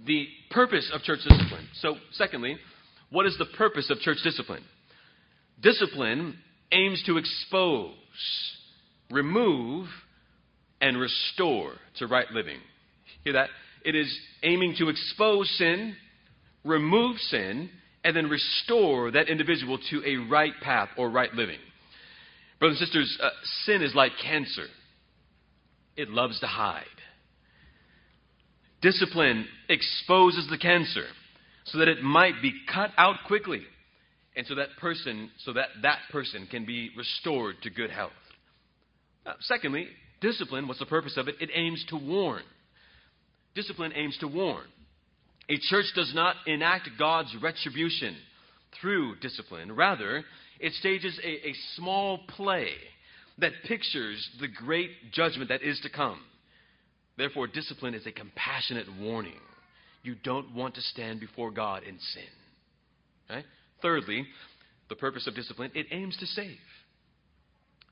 The 0.05 0.27
purpose 0.51 0.91
of 0.93 1.01
church 1.01 1.21
discipline. 1.27 1.67
So, 1.81 1.97
secondly, 2.13 2.59
what 3.09 3.25
is 3.25 3.35
the 3.39 3.47
purpose 3.57 3.89
of 3.89 3.99
church 4.01 4.19
discipline? 4.23 4.63
Discipline 5.63 6.37
aims 6.71 7.03
to 7.07 7.17
expose, 7.17 7.95
remove, 9.11 9.87
and 10.83 11.01
restore 11.01 11.73
to 11.97 12.07
right 12.07 12.31
living. 12.33 12.59
Hear 13.25 13.33
that? 13.33 13.49
It 13.83 13.95
is 13.95 14.15
aiming 14.43 14.75
to 14.81 14.91
expose 14.91 15.49
sin, 15.57 15.97
remove 16.65 17.17
sin, 17.17 17.71
and 18.05 18.15
then 18.15 18.29
restore 18.29 19.11
that 19.13 19.31
individual 19.31 19.79
to 19.89 20.03
a 20.05 20.17
right 20.29 20.53
path 20.63 20.91
or 20.99 21.09
right 21.09 21.33
living. 21.33 21.61
Brothers 22.59 22.79
and 22.79 22.87
sisters, 22.87 23.19
uh, 23.23 23.31
sin 23.65 23.83
is 23.83 23.95
like 23.95 24.13
cancer, 24.23 24.67
it 25.97 26.09
loves 26.09 26.41
to 26.41 26.47
hide. 26.47 26.85
Discipline 28.83 29.47
exposes 29.69 30.49
the 30.49 30.59
cancer 30.59 31.07
so 31.65 31.79
that 31.79 31.89
it 31.89 32.03
might 32.03 32.41
be 32.41 32.53
cut 32.73 32.91
out 32.97 33.17
quickly 33.27 33.63
and 34.37 34.47
so 34.47 34.55
that 34.55 34.69
person 34.81 35.31
so 35.45 35.53
that 35.53 35.69
that 35.83 35.99
person 36.11 36.47
can 36.51 36.65
be 36.65 36.91
restored 36.97 37.57
to 37.63 37.71
good 37.71 37.91
health. 37.91 38.13
Uh, 39.27 39.33
secondly, 39.41 39.87
discipline, 40.21 40.67
what's 40.67 40.81
the 40.81 40.87
purpose 40.87 41.17
of 41.17 41.29
it? 41.29 41.35
It 41.41 41.51
aims 41.55 41.85
to 41.89 41.97
warn. 41.97 42.43
Discipline 43.55 43.93
aims 43.95 44.17
to 44.19 44.29
warn. 44.29 44.65
A 45.49 45.59
church 45.69 45.87
does 45.95 46.13
not 46.15 46.37
enact 46.47 46.89
God's 46.99 47.35
retribution 47.43 48.17
through 48.81 49.17
discipline. 49.17 49.73
Rather, 49.73 50.25
it 50.61 50.73
stages 50.75 51.19
a, 51.23 51.49
a 51.49 51.55
small 51.75 52.21
play 52.29 52.71
that 53.41 53.53
pictures 53.67 54.29
the 54.41 54.49
great 54.49 54.91
judgment 55.13 55.49
that 55.49 55.63
is 55.63 55.81
to 55.81 55.91
come. 55.91 56.21
Therefore, 57.17 57.47
discipline 57.47 57.95
is 57.95 58.07
a 58.07 58.13
compassionate 58.13 58.87
warning. 58.99 59.41
You 60.03 60.15
don't 60.23 60.55
want 60.55 60.75
to 60.77 60.81
stand 60.81 61.21
before 61.21 61.51
God 61.51 61.83
in 61.83 61.99
sin. 61.99 63.43
Thirdly, 63.83 64.27
the 64.89 64.97
purpose 64.97 65.27
of 65.27 65.35
discipline, 65.35 65.71
it 65.75 65.87
aims 65.91 66.17
to 66.19 66.27
save. 66.27 66.57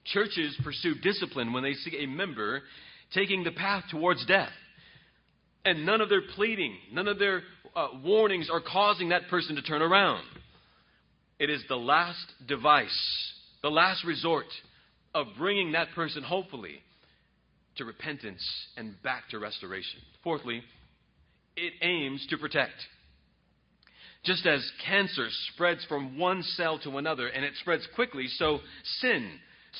Churches 0.05 0.57
pursue 0.65 0.95
discipline 1.03 1.53
when 1.53 1.63
they 1.63 1.75
see 1.75 2.03
a 2.03 2.07
member 2.07 2.63
taking 3.15 3.45
the 3.45 3.51
path 3.51 3.85
towards 3.91 4.25
death. 4.27 4.53
And 5.65 5.85
none 5.85 6.01
of 6.01 6.09
their 6.09 6.23
pleading, 6.35 6.77
none 6.93 7.09
of 7.09 7.19
their 7.19 7.43
uh, 7.77 7.89
warnings 8.03 8.49
are 8.51 8.61
causing 8.61 9.11
that 9.11 9.29
person 9.29 9.57
to 9.57 9.63
turn 9.63 9.83
around. 9.83 10.25
It 11.39 11.51
is 11.51 11.63
the 11.69 11.77
last 11.77 12.25
device, 12.47 13.33
the 13.63 13.71
last 13.71 14.05
resort 14.05 14.47
of 15.15 15.27
bringing 15.39 15.73
that 15.73 15.89
person, 15.95 16.23
hopefully, 16.23 16.83
to 17.77 17.85
repentance 17.85 18.45
and 18.77 19.01
back 19.03 19.29
to 19.31 19.39
restoration. 19.39 20.01
Fourthly, 20.23 20.63
it 21.57 21.73
aims 21.83 22.27
to 22.31 22.39
protect. 22.39 22.75
Just 24.25 24.47
as 24.47 24.69
cancer 24.85 25.29
spreads 25.53 25.85
from 25.89 26.19
one 26.19 26.43
cell 26.43 26.79
to 26.81 26.99
another 26.99 27.29
and 27.29 27.45
it 27.45 27.53
spreads 27.61 27.87
quickly, 27.95 28.27
so 28.37 28.59
sin 29.01 29.31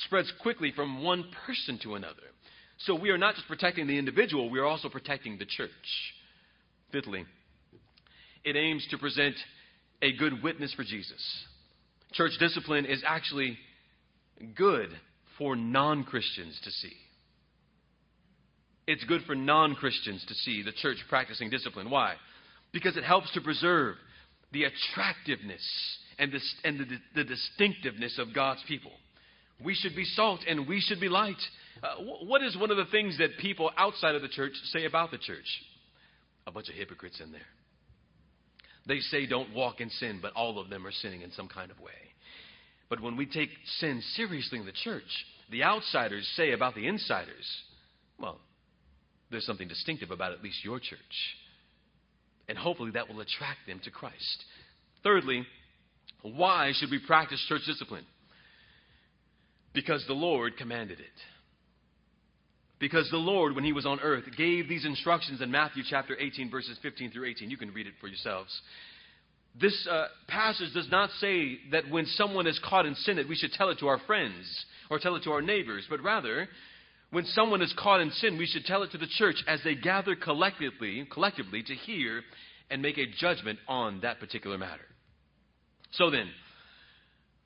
spreads 0.05 0.31
quickly 0.41 0.71
from 0.75 1.03
one 1.03 1.25
person 1.45 1.77
to 1.83 1.95
another. 1.95 2.15
So 2.79 2.95
we 2.95 3.09
are 3.09 3.17
not 3.17 3.35
just 3.35 3.47
protecting 3.47 3.87
the 3.87 3.97
individual, 3.97 4.49
we 4.49 4.59
are 4.59 4.65
also 4.65 4.87
protecting 4.87 5.37
the 5.37 5.45
church. 5.45 5.69
Fifthly, 6.91 7.25
it 8.45 8.55
aims 8.55 8.87
to 8.91 8.97
present 8.97 9.35
a 10.01 10.13
good 10.13 10.41
witness 10.41 10.73
for 10.73 10.83
Jesus. 10.83 11.21
Church 12.13 12.31
discipline 12.39 12.85
is 12.85 13.03
actually 13.05 13.57
good 14.55 14.89
for 15.39 15.55
non 15.55 16.03
Christians 16.03 16.59
to 16.63 16.69
see. 16.69 16.93
It's 18.85 19.03
good 19.05 19.21
for 19.25 19.33
non 19.33 19.73
Christians 19.73 20.23
to 20.27 20.35
see 20.35 20.61
the 20.61 20.71
church 20.71 20.97
practicing 21.09 21.49
discipline. 21.49 21.89
Why? 21.89 22.15
Because 22.71 22.97
it 22.97 23.03
helps 23.03 23.31
to 23.33 23.41
preserve 23.41 23.95
the 24.51 24.65
attractiveness 24.65 25.65
and, 26.19 26.31
the, 26.31 26.39
and 26.63 26.79
the, 26.79 26.85
the 27.15 27.23
distinctiveness 27.23 28.19
of 28.19 28.33
God's 28.35 28.61
people. 28.67 28.91
We 29.63 29.73
should 29.73 29.95
be 29.95 30.05
salt 30.05 30.41
and 30.47 30.67
we 30.67 30.79
should 30.79 30.99
be 30.99 31.09
light. 31.09 31.41
Uh, 31.81 32.03
what 32.25 32.43
is 32.43 32.57
one 32.57 32.71
of 32.71 32.77
the 32.77 32.85
things 32.85 33.17
that 33.17 33.37
people 33.39 33.71
outside 33.77 34.15
of 34.15 34.21
the 34.21 34.27
church 34.27 34.53
say 34.71 34.85
about 34.85 35.11
the 35.11 35.17
church? 35.17 35.45
A 36.47 36.51
bunch 36.51 36.69
of 36.69 36.75
hypocrites 36.75 37.21
in 37.23 37.31
there. 37.31 37.41
They 38.87 38.99
say 38.99 39.27
don't 39.27 39.53
walk 39.53 39.81
in 39.81 39.89
sin, 39.89 40.19
but 40.21 40.33
all 40.33 40.59
of 40.59 40.69
them 40.69 40.87
are 40.87 40.91
sinning 40.91 41.21
in 41.21 41.31
some 41.31 41.47
kind 41.47 41.69
of 41.69 41.79
way. 41.79 41.91
But 42.89 43.01
when 43.01 43.15
we 43.15 43.25
take 43.25 43.49
sin 43.79 44.01
seriously 44.15 44.59
in 44.59 44.65
the 44.65 44.71
church, 44.71 45.25
the 45.51 45.63
outsiders 45.63 46.27
say 46.35 46.51
about 46.51 46.75
the 46.75 46.87
insiders, 46.87 47.45
well, 48.19 48.39
there's 49.31 49.45
something 49.45 49.67
distinctive 49.67 50.11
about 50.11 50.31
at 50.31 50.43
least 50.43 50.63
your 50.63 50.79
church. 50.79 50.99
And 52.47 52.57
hopefully 52.57 52.91
that 52.91 53.07
will 53.07 53.21
attract 53.21 53.59
them 53.67 53.79
to 53.83 53.91
Christ. 53.91 54.43
Thirdly, 55.03 55.45
why 56.23 56.71
should 56.75 56.89
we 56.89 56.99
practice 57.05 57.43
church 57.47 57.61
discipline? 57.65 58.05
Because 59.73 60.03
the 60.07 60.13
Lord 60.13 60.57
commanded 60.57 60.99
it. 60.99 61.05
Because 62.79 63.09
the 63.11 63.17
Lord, 63.17 63.55
when 63.55 63.65
he 63.65 63.73
was 63.73 63.85
on 63.85 63.99
earth, 63.99 64.23
gave 64.37 64.67
these 64.67 64.85
instructions 64.85 65.41
in 65.41 65.51
Matthew 65.51 65.83
chapter 65.87 66.17
18, 66.17 66.49
verses 66.49 66.77
15 66.81 67.11
through 67.11 67.25
18. 67.25 67.49
You 67.49 67.57
can 67.57 67.73
read 67.73 67.87
it 67.87 67.93
for 67.99 68.07
yourselves. 68.07 68.61
This 69.59 69.87
uh, 69.89 70.07
passage 70.27 70.73
does 70.73 70.89
not 70.89 71.09
say 71.19 71.59
that 71.71 71.89
when 71.89 72.05
someone 72.05 72.47
is 72.47 72.59
caught 72.63 72.85
in 72.85 72.95
sin, 72.95 73.17
that 73.17 73.27
we 73.27 73.35
should 73.35 73.51
tell 73.51 73.69
it 73.69 73.79
to 73.79 73.87
our 73.87 73.99
friends 73.99 74.65
or 74.89 74.99
tell 74.99 75.15
it 75.15 75.23
to 75.23 75.31
our 75.31 75.41
neighbors, 75.41 75.85
but 75.89 76.01
rather, 76.01 76.47
when 77.11 77.25
someone 77.25 77.61
is 77.61 77.73
caught 77.77 77.99
in 77.99 78.11
sin, 78.11 78.37
we 78.37 78.45
should 78.45 78.65
tell 78.65 78.83
it 78.83 78.91
to 78.91 78.97
the 78.97 79.07
church 79.17 79.43
as 79.47 79.59
they 79.63 79.75
gather 79.75 80.15
collectively, 80.15 81.05
collectively 81.11 81.63
to 81.63 81.73
hear 81.73 82.21
and 82.69 82.81
make 82.81 82.97
a 82.97 83.05
judgment 83.17 83.59
on 83.67 83.99
that 84.01 84.19
particular 84.19 84.57
matter. 84.57 84.85
So 85.91 86.09
then, 86.09 86.29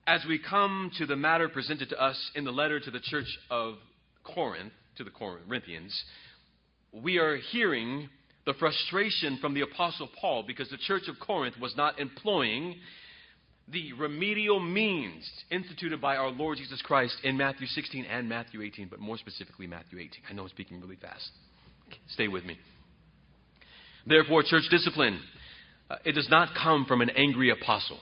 as 0.06 0.22
we 0.28 0.38
come 0.38 0.92
to 0.98 1.06
the 1.06 1.16
matter 1.16 1.48
presented 1.48 1.90
to 1.90 2.02
us 2.02 2.32
in 2.36 2.44
the 2.44 2.52
letter 2.52 2.80
to 2.80 2.92
the 2.92 3.00
church 3.00 3.28
of 3.50 3.76
Corinth, 4.24 4.74
to 4.98 5.04
the 5.04 5.12
Corinthians, 5.12 6.04
we 6.92 7.18
are 7.18 7.38
hearing 7.38 8.10
the 8.46 8.54
frustration 8.54 9.38
from 9.40 9.54
the 9.54 9.62
Apostle 9.62 10.10
Paul 10.20 10.44
because 10.46 10.70
the 10.70 10.78
church 10.78 11.04
of 11.08 11.20
Corinth 11.20 11.56
was 11.60 11.76
not 11.78 12.00
employing 12.00 12.76
the 13.72 13.94
remedial 13.94 14.60
means 14.60 15.30
instituted 15.50 16.02
by 16.02 16.18
our 16.18 16.30
Lord 16.30 16.58
Jesus 16.58 16.82
Christ 16.82 17.16
in 17.24 17.38
Matthew 17.38 17.68
16 17.68 18.06
and 18.06 18.28
Matthew 18.28 18.62
18, 18.62 18.90
but 18.90 19.00
more 19.00 19.18
specifically 19.18 19.68
Matthew 19.68 20.00
18. 20.00 20.12
I 20.30 20.34
know 20.34 20.44
I'm 20.44 20.50
speaking 20.50 20.82
really 20.82 20.98
fast. 20.98 21.30
Stay 22.10 22.28
with 22.28 22.44
me. 22.44 22.58
Therefore, 24.06 24.44
church 24.44 24.64
discipline, 24.70 25.20
uh, 25.90 25.96
it 26.04 26.12
does 26.12 26.28
not 26.30 26.50
come 26.62 26.86
from 26.86 27.02
an 27.02 27.10
angry 27.12 27.52
apostle. 27.52 28.00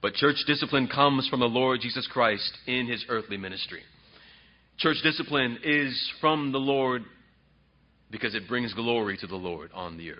But 0.00 0.14
church 0.14 0.36
discipline 0.46 0.86
comes 0.86 1.26
from 1.28 1.40
the 1.40 1.46
Lord 1.46 1.80
Jesus 1.80 2.06
Christ 2.12 2.56
in 2.66 2.86
his 2.86 3.04
earthly 3.08 3.36
ministry. 3.36 3.80
Church 4.78 4.98
discipline 5.02 5.58
is 5.64 6.12
from 6.20 6.52
the 6.52 6.58
Lord 6.58 7.02
because 8.10 8.34
it 8.34 8.48
brings 8.48 8.72
glory 8.74 9.16
to 9.18 9.26
the 9.26 9.36
Lord 9.36 9.70
on 9.74 9.96
the 9.96 10.12
earth. 10.12 10.18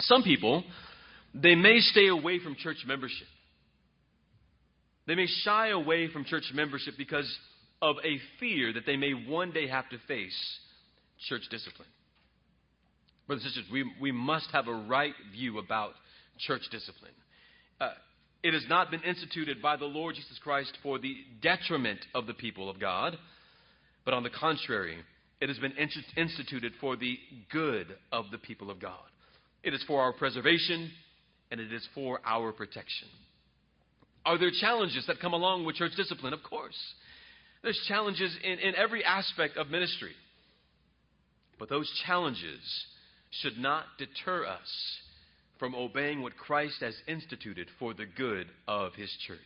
Some 0.00 0.22
people, 0.22 0.64
they 1.34 1.54
may 1.54 1.80
stay 1.80 2.08
away 2.08 2.38
from 2.38 2.54
church 2.54 2.78
membership. 2.86 3.26
They 5.06 5.14
may 5.14 5.26
shy 5.26 5.68
away 5.70 6.08
from 6.12 6.24
church 6.24 6.44
membership 6.54 6.94
because 6.96 7.30
of 7.82 7.96
a 8.04 8.18
fear 8.38 8.72
that 8.72 8.86
they 8.86 8.96
may 8.96 9.12
one 9.12 9.52
day 9.52 9.66
have 9.66 9.88
to 9.90 9.98
face 10.06 10.58
church 11.28 11.42
discipline. 11.50 11.88
Brothers 13.26 13.44
and 13.44 13.52
sisters, 13.52 13.72
we, 13.72 13.90
we 14.00 14.12
must 14.12 14.48
have 14.52 14.68
a 14.68 14.74
right 14.74 15.14
view 15.32 15.58
about 15.58 15.92
church 16.38 16.62
discipline. 16.70 17.12
Uh, 17.80 17.90
it 18.42 18.54
has 18.54 18.64
not 18.68 18.90
been 18.90 19.02
instituted 19.02 19.60
by 19.60 19.76
the 19.76 19.84
Lord 19.84 20.14
Jesus 20.14 20.38
Christ 20.42 20.76
for 20.82 20.98
the 20.98 21.16
detriment 21.42 22.00
of 22.14 22.26
the 22.26 22.34
people 22.34 22.70
of 22.70 22.80
God, 22.80 23.16
but 24.04 24.14
on 24.14 24.22
the 24.22 24.30
contrary, 24.30 24.96
it 25.40 25.48
has 25.48 25.58
been 25.58 25.72
instituted 26.16 26.72
for 26.80 26.96
the 26.96 27.18
good 27.50 27.86
of 28.12 28.26
the 28.30 28.38
people 28.38 28.70
of 28.70 28.80
God. 28.80 28.98
It 29.62 29.74
is 29.74 29.82
for 29.86 30.02
our 30.02 30.12
preservation 30.12 30.90
and 31.50 31.60
it 31.60 31.72
is 31.72 31.86
for 31.94 32.20
our 32.24 32.52
protection. 32.52 33.08
Are 34.24 34.38
there 34.38 34.50
challenges 34.60 35.06
that 35.06 35.20
come 35.20 35.32
along 35.32 35.64
with 35.64 35.76
church 35.76 35.92
discipline? 35.96 36.32
Of 36.32 36.42
course. 36.42 36.76
There's 37.62 37.80
challenges 37.88 38.36
in, 38.42 38.58
in 38.58 38.74
every 38.74 39.04
aspect 39.04 39.56
of 39.56 39.68
ministry. 39.68 40.12
But 41.58 41.68
those 41.68 41.90
challenges 42.06 42.60
should 43.42 43.58
not 43.58 43.84
deter 43.98 44.46
us 44.46 44.98
from 45.58 45.74
obeying 45.74 46.22
what 46.22 46.36
Christ 46.36 46.76
has 46.80 46.94
instituted 47.06 47.68
for 47.78 47.92
the 47.92 48.06
good 48.06 48.46
of 48.66 48.94
his 48.94 49.14
church. 49.26 49.38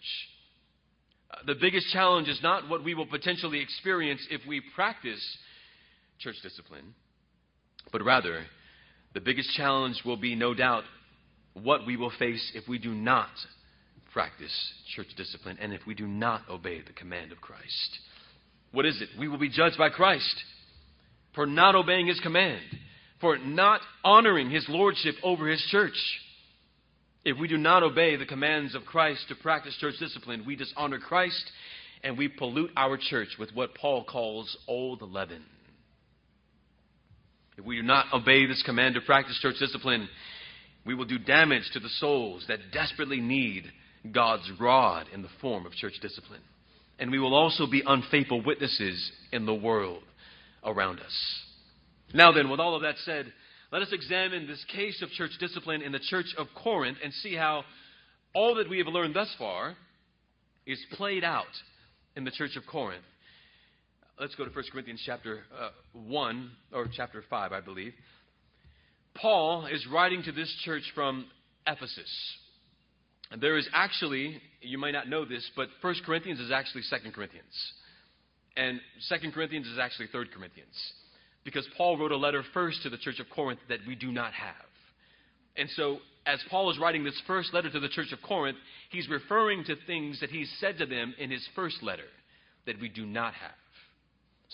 Uh, 1.30 1.38
the 1.46 1.56
biggest 1.60 1.92
challenge 1.92 2.28
is 2.28 2.40
not 2.42 2.68
what 2.68 2.84
we 2.84 2.94
will 2.94 3.06
potentially 3.06 3.60
experience 3.60 4.24
if 4.30 4.40
we 4.46 4.62
practice 4.74 5.20
church 6.18 6.36
discipline, 6.42 6.94
but 7.92 8.04
rather, 8.04 8.44
the 9.12 9.20
biggest 9.20 9.50
challenge 9.56 10.02
will 10.04 10.16
be, 10.16 10.34
no 10.34 10.54
doubt, 10.54 10.84
what 11.54 11.86
we 11.86 11.96
will 11.96 12.12
face 12.18 12.52
if 12.54 12.66
we 12.68 12.78
do 12.78 12.92
not 12.94 13.30
practice 14.12 14.72
church 14.94 15.08
discipline 15.16 15.56
and 15.60 15.72
if 15.72 15.80
we 15.86 15.94
do 15.94 16.06
not 16.06 16.42
obey 16.48 16.80
the 16.80 16.92
command 16.92 17.32
of 17.32 17.40
Christ. 17.40 17.98
What 18.72 18.86
is 18.86 19.00
it? 19.00 19.08
We 19.18 19.28
will 19.28 19.38
be 19.38 19.48
judged 19.48 19.78
by 19.78 19.90
Christ 19.90 20.42
for 21.34 21.46
not 21.46 21.74
obeying 21.74 22.06
his 22.06 22.20
command 22.20 22.62
for 23.24 23.38
not 23.38 23.80
honoring 24.04 24.50
his 24.50 24.66
lordship 24.68 25.14
over 25.22 25.48
his 25.48 25.66
church. 25.70 25.96
If 27.24 27.38
we 27.38 27.48
do 27.48 27.56
not 27.56 27.82
obey 27.82 28.16
the 28.16 28.26
commands 28.26 28.74
of 28.74 28.84
Christ 28.84 29.24
to 29.28 29.34
practice 29.34 29.74
church 29.80 29.94
discipline, 29.98 30.44
we 30.46 30.56
dishonor 30.56 30.98
Christ 30.98 31.42
and 32.02 32.18
we 32.18 32.28
pollute 32.28 32.70
our 32.76 32.98
church 32.98 33.28
with 33.38 33.48
what 33.54 33.74
Paul 33.76 34.04
calls 34.04 34.54
old 34.68 35.00
leaven. 35.00 35.42
If 37.56 37.64
we 37.64 37.76
do 37.76 37.82
not 37.82 38.12
obey 38.12 38.46
this 38.46 38.62
command 38.64 38.94
to 38.94 39.00
practice 39.00 39.38
church 39.40 39.56
discipline, 39.58 40.08
we 40.84 40.94
will 40.94 41.04
do 41.04 41.18
damage 41.18 41.70
to 41.72 41.80
the 41.80 41.88
souls 41.88 42.44
that 42.48 42.72
desperately 42.72 43.20
need 43.20 43.64
God's 44.12 44.50
rod 44.60 45.06
in 45.12 45.22
the 45.22 45.28
form 45.40 45.64
of 45.66 45.72
church 45.72 45.94
discipline. 46.02 46.42
And 46.98 47.10
we 47.10 47.18
will 47.18 47.34
also 47.34 47.66
be 47.66 47.82
unfaithful 47.86 48.42
witnesses 48.42 49.12
in 49.32 49.46
the 49.46 49.54
world 49.54 50.02
around 50.64 51.00
us. 51.00 51.42
Now, 52.12 52.32
then, 52.32 52.50
with 52.50 52.60
all 52.60 52.76
of 52.76 52.82
that 52.82 52.96
said, 52.98 53.32
let 53.72 53.82
us 53.82 53.92
examine 53.92 54.46
this 54.46 54.64
case 54.72 55.02
of 55.02 55.10
church 55.10 55.32
discipline 55.40 55.82
in 55.82 55.92
the 55.92 55.98
church 55.98 56.34
of 56.38 56.46
Corinth 56.54 56.98
and 57.02 57.12
see 57.12 57.34
how 57.34 57.64
all 58.34 58.54
that 58.56 58.68
we 58.68 58.78
have 58.78 58.86
learned 58.86 59.14
thus 59.14 59.34
far 59.38 59.74
is 60.66 60.78
played 60.92 61.24
out 61.24 61.46
in 62.16 62.24
the 62.24 62.30
church 62.30 62.56
of 62.56 62.66
Corinth. 62.66 63.04
Let's 64.18 64.36
go 64.36 64.44
to 64.44 64.50
1 64.50 64.64
Corinthians 64.70 65.02
chapter 65.04 65.40
uh, 65.60 65.70
1, 65.92 66.50
or 66.72 66.86
chapter 66.94 67.24
5, 67.28 67.52
I 67.52 67.60
believe. 67.60 67.92
Paul 69.16 69.66
is 69.66 69.84
writing 69.92 70.22
to 70.22 70.32
this 70.32 70.54
church 70.64 70.84
from 70.94 71.26
Ephesus. 71.66 72.10
There 73.40 73.58
is 73.58 73.68
actually, 73.72 74.40
you 74.60 74.78
might 74.78 74.92
not 74.92 75.08
know 75.08 75.24
this, 75.24 75.48
but 75.56 75.68
1 75.80 75.94
Corinthians 76.06 76.38
is 76.38 76.52
actually 76.52 76.82
2 76.88 77.10
Corinthians. 77.10 77.72
And 78.56 78.80
2 79.08 79.32
Corinthians 79.32 79.66
is 79.66 79.80
actually 79.80 80.06
3 80.06 80.26
Corinthians 80.32 80.92
because 81.44 81.66
Paul 81.76 81.98
wrote 81.98 82.12
a 82.12 82.16
letter 82.16 82.44
first 82.54 82.84
to 82.84 82.90
the 82.90 82.98
church 82.98 83.18
of 83.18 83.26
Corinth 83.34 83.60
that 83.68 83.80
we 83.86 83.96
do 83.96 84.12
not 84.12 84.32
have. 84.32 84.54
And 85.56 85.68
so, 85.70 85.98
as 86.24 86.38
Paul 86.50 86.70
is 86.70 86.78
writing 86.78 87.02
this 87.02 87.20
first 87.26 87.52
letter 87.52 87.70
to 87.70 87.80
the 87.80 87.88
church 87.88 88.12
of 88.12 88.22
Corinth, 88.22 88.58
he's 88.90 89.08
referring 89.08 89.64
to 89.64 89.74
things 89.88 90.20
that 90.20 90.30
he 90.30 90.46
said 90.60 90.78
to 90.78 90.86
them 90.86 91.14
in 91.18 91.32
his 91.32 91.46
first 91.56 91.82
letter 91.82 92.06
that 92.66 92.80
we 92.80 92.88
do 92.88 93.06
not 93.06 93.34
have. 93.34 93.50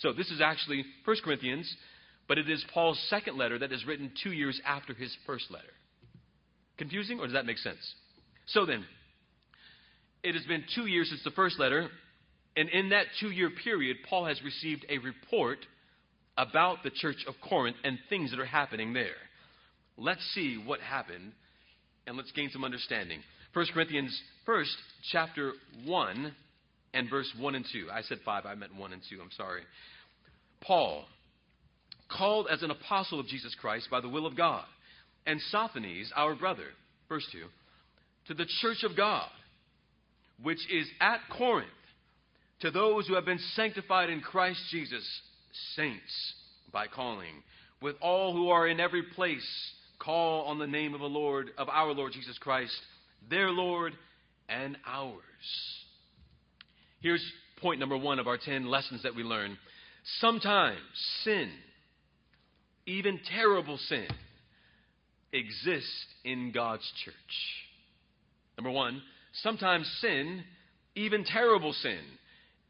So, 0.01 0.13
this 0.13 0.31
is 0.31 0.41
actually 0.41 0.85
1 1.05 1.17
Corinthians, 1.25 1.73
but 2.27 2.39
it 2.39 2.49
is 2.49 2.65
Paul's 2.73 2.99
second 3.09 3.37
letter 3.37 3.59
that 3.59 3.73
is 3.73 3.85
written 3.87 4.11
two 4.23 4.33
years 4.33 4.61
after 4.67 4.95
his 4.95 5.15
first 5.27 5.51
letter. 5.51 5.73
Confusing, 6.79 7.21
or 7.21 7.27
does 7.27 7.35
that 7.35 7.47
make 7.47 7.59
sense? 7.59 7.95
So 8.47 8.65
then, 8.65 8.85
it 10.23 10.35
has 10.35 10.45
been 10.45 10.65
two 10.75 10.87
years 10.87 11.09
since 11.09 11.23
the 11.23 11.31
first 11.31 11.59
letter, 11.59 11.89
and 12.57 12.69
in 12.71 12.91
that 12.91 13.07
two 13.21 13.31
year 13.31 13.51
period, 13.63 13.99
Paul 14.09 14.27
has 14.27 14.43
received 14.43 14.87
a 14.89 14.99
report 14.99 15.59
about 16.37 16.83
the 16.83 16.91
church 16.91 17.25
of 17.29 17.35
Corinth 17.47 17.77
and 17.85 17.99
things 18.09 18.31
that 18.31 18.41
are 18.41 18.47
happening 18.47 18.93
there. 18.93 19.17
Let's 19.97 20.25
see 20.35 20.57
what 20.65 20.81
happened 20.81 21.33
and 22.07 22.17
let's 22.17 22.33
gain 22.33 22.51
some 22.51 22.65
understanding. 22.65 23.21
1 23.53 23.67
Corinthians, 23.75 24.19
first, 24.47 24.75
chapter 25.13 25.53
1 25.85 26.35
and 26.95 27.09
verse 27.09 27.31
1 27.39 27.55
and 27.55 27.65
2. 27.73 27.89
I 27.93 28.03
said 28.03 28.19
5, 28.25 28.47
I 28.47 28.55
meant 28.55 28.75
1 28.75 28.93
and 28.93 29.03
2. 29.09 29.21
I'm 29.21 29.31
sorry. 29.37 29.63
Paul, 30.61 31.05
called 32.09 32.49
as 32.51 32.63
an 32.63 32.71
apostle 32.71 33.21
of 33.21 33.27
Jesus 33.27 33.55
Christ 33.61 33.89
by 33.91 34.01
the 34.01 34.09
will 34.09 34.27
of 34.27 34.37
God, 34.37 34.65
and 35.27 35.41
Sosthenes, 35.51 36.13
our 36.17 36.35
brother, 36.35 36.67
verse 37.09 37.27
2, 37.33 37.45
to 38.29 38.35
the 38.35 38.47
church 38.61 38.83
of 38.83 38.97
God, 38.97 39.29
which 40.43 40.61
is 40.71 40.87
at 41.01 41.21
Corinth, 41.37 41.69
to 42.61 42.71
those 42.71 43.07
who 43.07 43.15
have 43.15 43.25
been 43.25 43.41
sanctified 43.55 44.11
in 44.11 44.21
Christ 44.21 44.61
Jesus 44.71 45.05
saints 45.77 46.35
by 46.73 46.87
calling, 46.87 47.43
with 47.81 47.97
all 48.01 48.33
who 48.33 48.51
are 48.51 48.67
in 48.67 48.81
every 48.81 49.03
place 49.15 49.47
call 49.99 50.45
on 50.45 50.59
the 50.59 50.67
name 50.67 50.95
of 50.95 51.01
the 51.01 51.07
Lord 51.07 51.51
of 51.59 51.69
our 51.69 51.93
Lord 51.93 52.13
Jesus 52.13 52.39
Christ, 52.39 52.75
their 53.29 53.51
Lord 53.51 53.93
and 54.49 54.77
ours. 54.87 55.15
Here's 57.01 57.25
point 57.61 57.81
number 57.81 57.97
1 57.97 58.19
of 58.19 58.29
our 58.29 58.37
10 58.37 58.67
lessons 58.67 59.03
that 59.05 59.15
we 59.15 59.23
learn. 59.23 59.57
Sometimes 60.19 60.79
sin, 61.25 61.51
even 62.87 63.21
terrible 63.35 63.79
sin, 63.79 64.07
exists 65.33 66.07
in 66.25 66.53
God's 66.53 66.91
church. 67.05 67.15
Number 68.59 68.71
1, 68.71 69.01
sometimes 69.43 69.91
sin, 70.01 70.45
even 70.95 71.25
terrible 71.25 71.73
sin, 71.73 72.01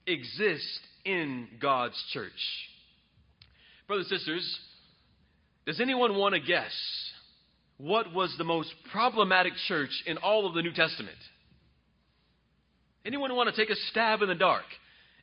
exists 0.06 0.80
in 1.04 1.48
God's 1.60 2.00
church. 2.12 2.30
Brothers 3.88 4.08
and 4.10 4.20
sisters, 4.20 4.58
does 5.66 5.80
anyone 5.80 6.16
want 6.16 6.34
to 6.34 6.40
guess 6.40 6.72
what 7.78 8.12
was 8.12 8.32
the 8.38 8.44
most 8.44 8.72
problematic 8.92 9.54
church 9.66 9.90
in 10.06 10.18
all 10.18 10.46
of 10.46 10.54
the 10.54 10.62
New 10.62 10.72
Testament? 10.72 11.16
Anyone 13.04 13.34
want 13.34 13.54
to 13.54 13.56
take 13.56 13.70
a 13.70 13.80
stab 13.90 14.22
in 14.22 14.28
the 14.28 14.34
dark 14.34 14.64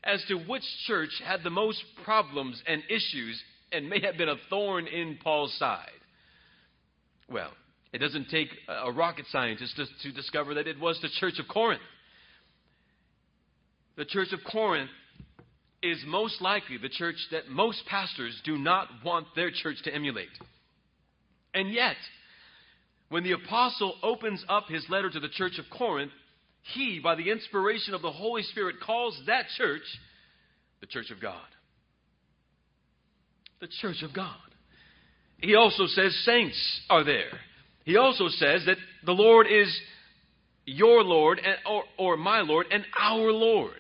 as 0.04 0.24
to 0.28 0.36
which 0.36 0.64
church 0.86 1.22
had 1.24 1.44
the 1.44 1.50
most 1.50 1.84
problems 2.04 2.62
and 2.66 2.82
issues 2.90 3.42
and 3.72 3.90
may 3.90 4.00
have 4.02 4.18
been 4.18 4.30
a 4.30 4.38
thorn 4.50 4.88
in 4.88 5.18
Paul's 5.24 5.54
side? 5.58 5.90
Well, 7.30 7.52
it 7.94 8.00
doesn't 8.00 8.30
take 8.30 8.50
a 8.68 8.92
rocket 8.92 9.26
scientist 9.32 9.76
to, 9.76 9.86
to 10.04 10.12
discover 10.12 10.56
that 10.56 10.68
it 10.68 10.80
was 10.80 11.00
the 11.02 11.10
church 11.20 11.40
of 11.40 11.48
Corinth. 11.48 11.82
The 13.96 14.06
church 14.06 14.32
of 14.32 14.40
Corinth 14.50 14.90
is 15.84 16.04
most 16.08 16.42
likely 16.42 16.78
the 16.78 16.90
church 16.90 17.16
that 17.32 17.50
most 17.50 17.86
pastors 17.86 18.40
do 18.44 18.58
not 18.58 18.88
want 19.04 19.28
their 19.36 19.52
church 19.52 19.78
to 19.84 19.94
emulate. 19.94 20.30
And 21.54 21.72
yet, 21.72 21.96
when 23.10 23.24
the 23.24 23.32
apostle 23.34 23.96
opens 24.04 24.44
up 24.50 24.68
his 24.68 24.86
letter 24.90 25.10
to 25.10 25.20
the 25.20 25.30
church 25.30 25.60
of 25.60 25.66
Corinth, 25.76 26.12
he, 26.74 27.00
by 27.04 27.16
the 27.16 27.30
inspiration 27.30 27.94
of 27.94 28.02
the 28.02 28.12
Holy 28.12 28.44
Spirit, 28.44 28.78
calls 28.86 29.20
that 29.28 29.46
church 29.58 29.82
the 30.82 30.88
church 30.88 31.12
of 31.12 31.22
God. 31.22 31.36
The 33.60 33.70
church 33.82 34.04
of 34.04 34.14
God. 34.14 34.36
he 35.40 35.56
also 35.56 35.88
says 35.88 36.16
saints 36.26 36.82
are 36.90 37.04
there. 37.04 37.32
He 37.86 37.96
also 37.98 38.28
says 38.28 38.64
that 38.66 38.78
the 39.06 39.14
Lord 39.14 39.48
is 39.48 39.80
your 40.66 41.04
Lord 41.04 41.40
and, 41.40 41.56
or, 41.66 41.84
or 41.98 42.18
my 42.18 42.42
Lord 42.42 42.68
and 42.72 42.86
our 43.00 43.32
Lord. 43.32 43.80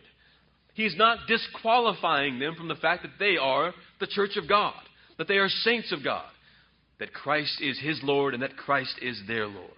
He's 0.73 0.95
not 0.95 1.27
disqualifying 1.27 2.39
them 2.39 2.55
from 2.55 2.67
the 2.67 2.75
fact 2.75 3.03
that 3.03 3.19
they 3.19 3.35
are 3.37 3.73
the 3.99 4.07
church 4.07 4.37
of 4.37 4.47
God, 4.47 4.75
that 5.17 5.27
they 5.27 5.37
are 5.37 5.49
saints 5.49 5.91
of 5.91 6.03
God, 6.03 6.25
that 6.99 7.13
Christ 7.13 7.59
is 7.61 7.79
his 7.79 7.99
Lord 8.03 8.33
and 8.33 8.43
that 8.43 8.57
Christ 8.57 8.95
is 9.01 9.21
their 9.27 9.47
Lord. 9.47 9.71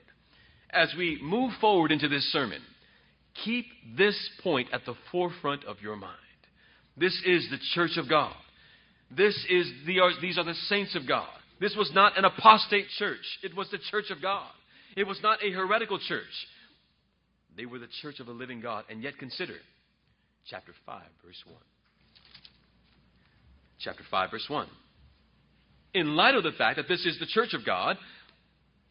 As 0.70 0.94
we 0.98 1.20
move 1.22 1.54
forward 1.60 1.92
into 1.92 2.08
this 2.08 2.32
sermon, 2.32 2.62
keep 3.44 3.66
this 3.98 4.18
point 4.44 4.70
at 4.74 4.86
the 4.86 4.96
forefront 5.12 5.66
of 5.66 5.82
your 5.82 5.96
mind. 5.96 6.16
This 6.98 7.14
is 7.26 7.48
the 7.50 7.60
church 7.74 7.98
of 7.98 8.10
God. 8.10 8.36
This 9.16 9.36
is 9.50 9.72
the, 9.86 10.00
these 10.22 10.38
are 10.38 10.44
the 10.44 10.54
saints 10.54 10.96
of 10.96 11.08
God. 11.08 11.30
This 11.60 11.76
was 11.76 11.92
not 11.94 12.18
an 12.18 12.26
apostate 12.26 12.86
church. 12.98 13.40
It 13.44 13.56
was 13.56 13.70
the 13.70 13.80
church 13.92 14.12
of 14.12 14.22
God. 14.22 14.50
It 14.96 15.08
was 15.08 15.20
not 15.22 15.44
a 15.44 15.52
heretical 15.52 16.00
church. 16.00 16.24
They 17.58 17.66
were 17.66 17.80
the 17.80 17.88
church 18.02 18.20
of 18.20 18.28
a 18.28 18.32
living 18.32 18.62
God. 18.62 18.86
And 18.90 19.02
yet 19.02 19.18
consider 19.18 19.56
chapter 20.50 20.74
5, 20.86 21.02
verse 21.26 21.44
1. 21.46 21.56
Chapter 23.80 24.04
5, 24.10 24.32
verse 24.32 24.46
1. 24.48 24.68
In 25.94 26.16
light 26.16 26.36
of 26.36 26.44
the 26.44 26.52
fact 26.52 26.78
that 26.78 26.88
this 26.88 27.06
is 27.06 27.18
the 27.20 27.26
church 27.26 27.54
of 27.54 27.66
God, 27.66 27.98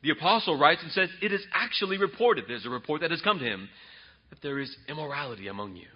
the 0.02 0.10
apostle 0.10 0.58
writes 0.58 0.82
and 0.82 0.92
says, 0.92 1.08
It 1.22 1.32
is 1.32 1.44
actually 1.54 1.98
reported, 1.98 2.44
there's 2.48 2.66
a 2.66 2.70
report 2.70 3.02
that 3.02 3.10
has 3.10 3.20
come 3.20 3.38
to 3.38 3.44
him, 3.44 3.68
that 4.30 4.42
there 4.42 4.58
is 4.58 4.74
immorality 4.88 5.48
among 5.48 5.76
you. 5.76 5.86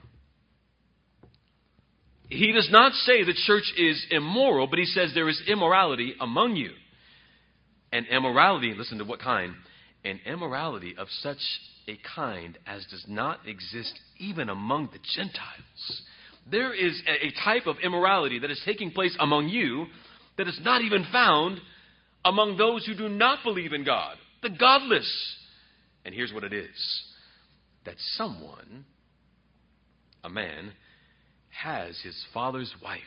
He 2.28 2.52
does 2.52 2.68
not 2.70 2.92
say 2.92 3.24
the 3.24 3.34
church 3.46 3.70
is 3.76 4.06
immoral, 4.10 4.66
but 4.66 4.78
he 4.78 4.86
says 4.86 5.12
there 5.14 5.28
is 5.28 5.42
immorality 5.46 6.14
among 6.18 6.56
you. 6.56 6.70
And 7.92 8.06
immorality, 8.06 8.74
listen 8.76 8.98
to 8.98 9.04
what 9.04 9.20
kind? 9.20 9.54
An 10.04 10.18
immorality 10.24 10.94
of 10.96 11.08
such 11.20 11.38
a 11.86 11.98
kind 12.14 12.58
as 12.66 12.86
does 12.90 13.04
not 13.06 13.40
exist 13.46 13.92
even 14.18 14.48
among 14.48 14.88
the 14.92 14.98
Gentiles. 15.14 16.02
There 16.50 16.72
is 16.72 17.00
a, 17.06 17.30
type 17.44 17.66
of 17.66 17.76
immorality 17.82 18.38
that 18.38 18.50
is 18.50 18.60
taking 18.64 18.90
place 18.90 19.16
among 19.20 19.48
you 19.48 19.86
that 20.38 20.48
is 20.48 20.58
not 20.62 20.80
even 20.80 21.06
found 21.12 21.60
among 22.24 22.56
those 22.56 22.86
who 22.86 22.94
do 22.94 23.08
not 23.08 23.40
believe 23.44 23.72
in 23.72 23.84
God, 23.84 24.16
the 24.42 24.48
godless. 24.48 25.36
And 26.04 26.14
here's 26.14 26.32
what 26.32 26.44
it 26.44 26.52
is 26.52 27.04
that 27.84 27.94
someone, 28.16 28.84
a 30.24 30.28
man, 30.28 30.72
has 31.50 32.00
his 32.02 32.24
father's 32.32 32.72
wife. 32.82 33.00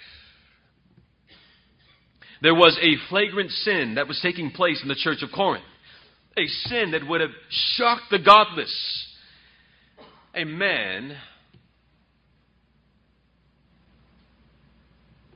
There 2.42 2.54
was 2.54 2.78
a 2.82 3.10
flagrant 3.10 3.52
sin 3.52 3.96
that 3.96 4.08
was 4.08 4.20
taking 4.22 4.52
place 4.52 4.82
in 4.82 4.88
the 4.88 4.96
church 4.96 5.24
of 5.24 5.30
Corinth, 5.34 5.66
a 6.38 6.46
sin 6.68 6.92
that 6.92 7.08
would 7.08 7.22
have 7.22 7.32
shocked 7.50 8.12
the 8.12 8.20
godless. 8.20 9.08
A 10.36 10.44
man 10.44 11.16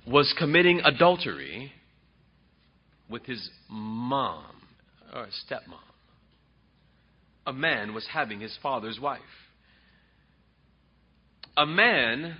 was 0.05 0.33
committing 0.37 0.81
adultery 0.83 1.71
with 3.09 3.25
his 3.25 3.49
mom 3.69 4.43
or 5.13 5.27
stepmom. 5.45 5.88
A 7.49 7.53
man 7.53 7.95
was 7.95 8.05
having 8.05 8.39
his 8.39 8.55
father's 8.61 8.99
wife. 8.99 9.21
A 11.57 11.65
man 11.65 12.37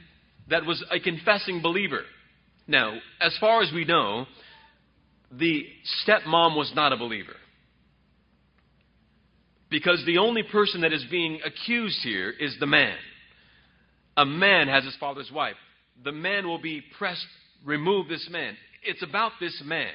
that 0.52 0.68
was 0.68 0.86
a 0.92 1.00
confessing 1.00 1.64
believer. 1.64 2.02
Now, 2.68 2.96
as 3.20 3.36
far 3.40 3.64
as 3.64 3.72
we 3.74 3.86
know, 3.86 4.28
the 5.32 5.66
stepmom 6.06 6.56
was 6.56 6.72
not 6.76 6.94
a 6.94 6.98
believer. 6.98 7.34
Because 9.72 10.04
the 10.06 10.20
only 10.20 10.44
person 10.44 10.82
that 10.82 10.94
is 10.94 11.04
being 11.10 11.40
accused 11.44 12.02
here 12.04 12.30
is 12.30 12.56
the 12.60 12.68
man. 12.68 12.96
A 14.16 14.28
man 14.28 14.68
has 14.68 14.84
his 14.84 14.96
father's 15.00 15.32
wife. 15.32 15.56
The 16.04 16.12
man 16.12 16.48
will 16.48 16.62
be 16.62 16.84
pressed, 17.00 17.26
remove 17.66 18.10
this 18.10 18.30
man. 18.30 18.56
It's 18.84 19.02
about 19.02 19.32
this 19.40 19.60
man, 19.66 19.92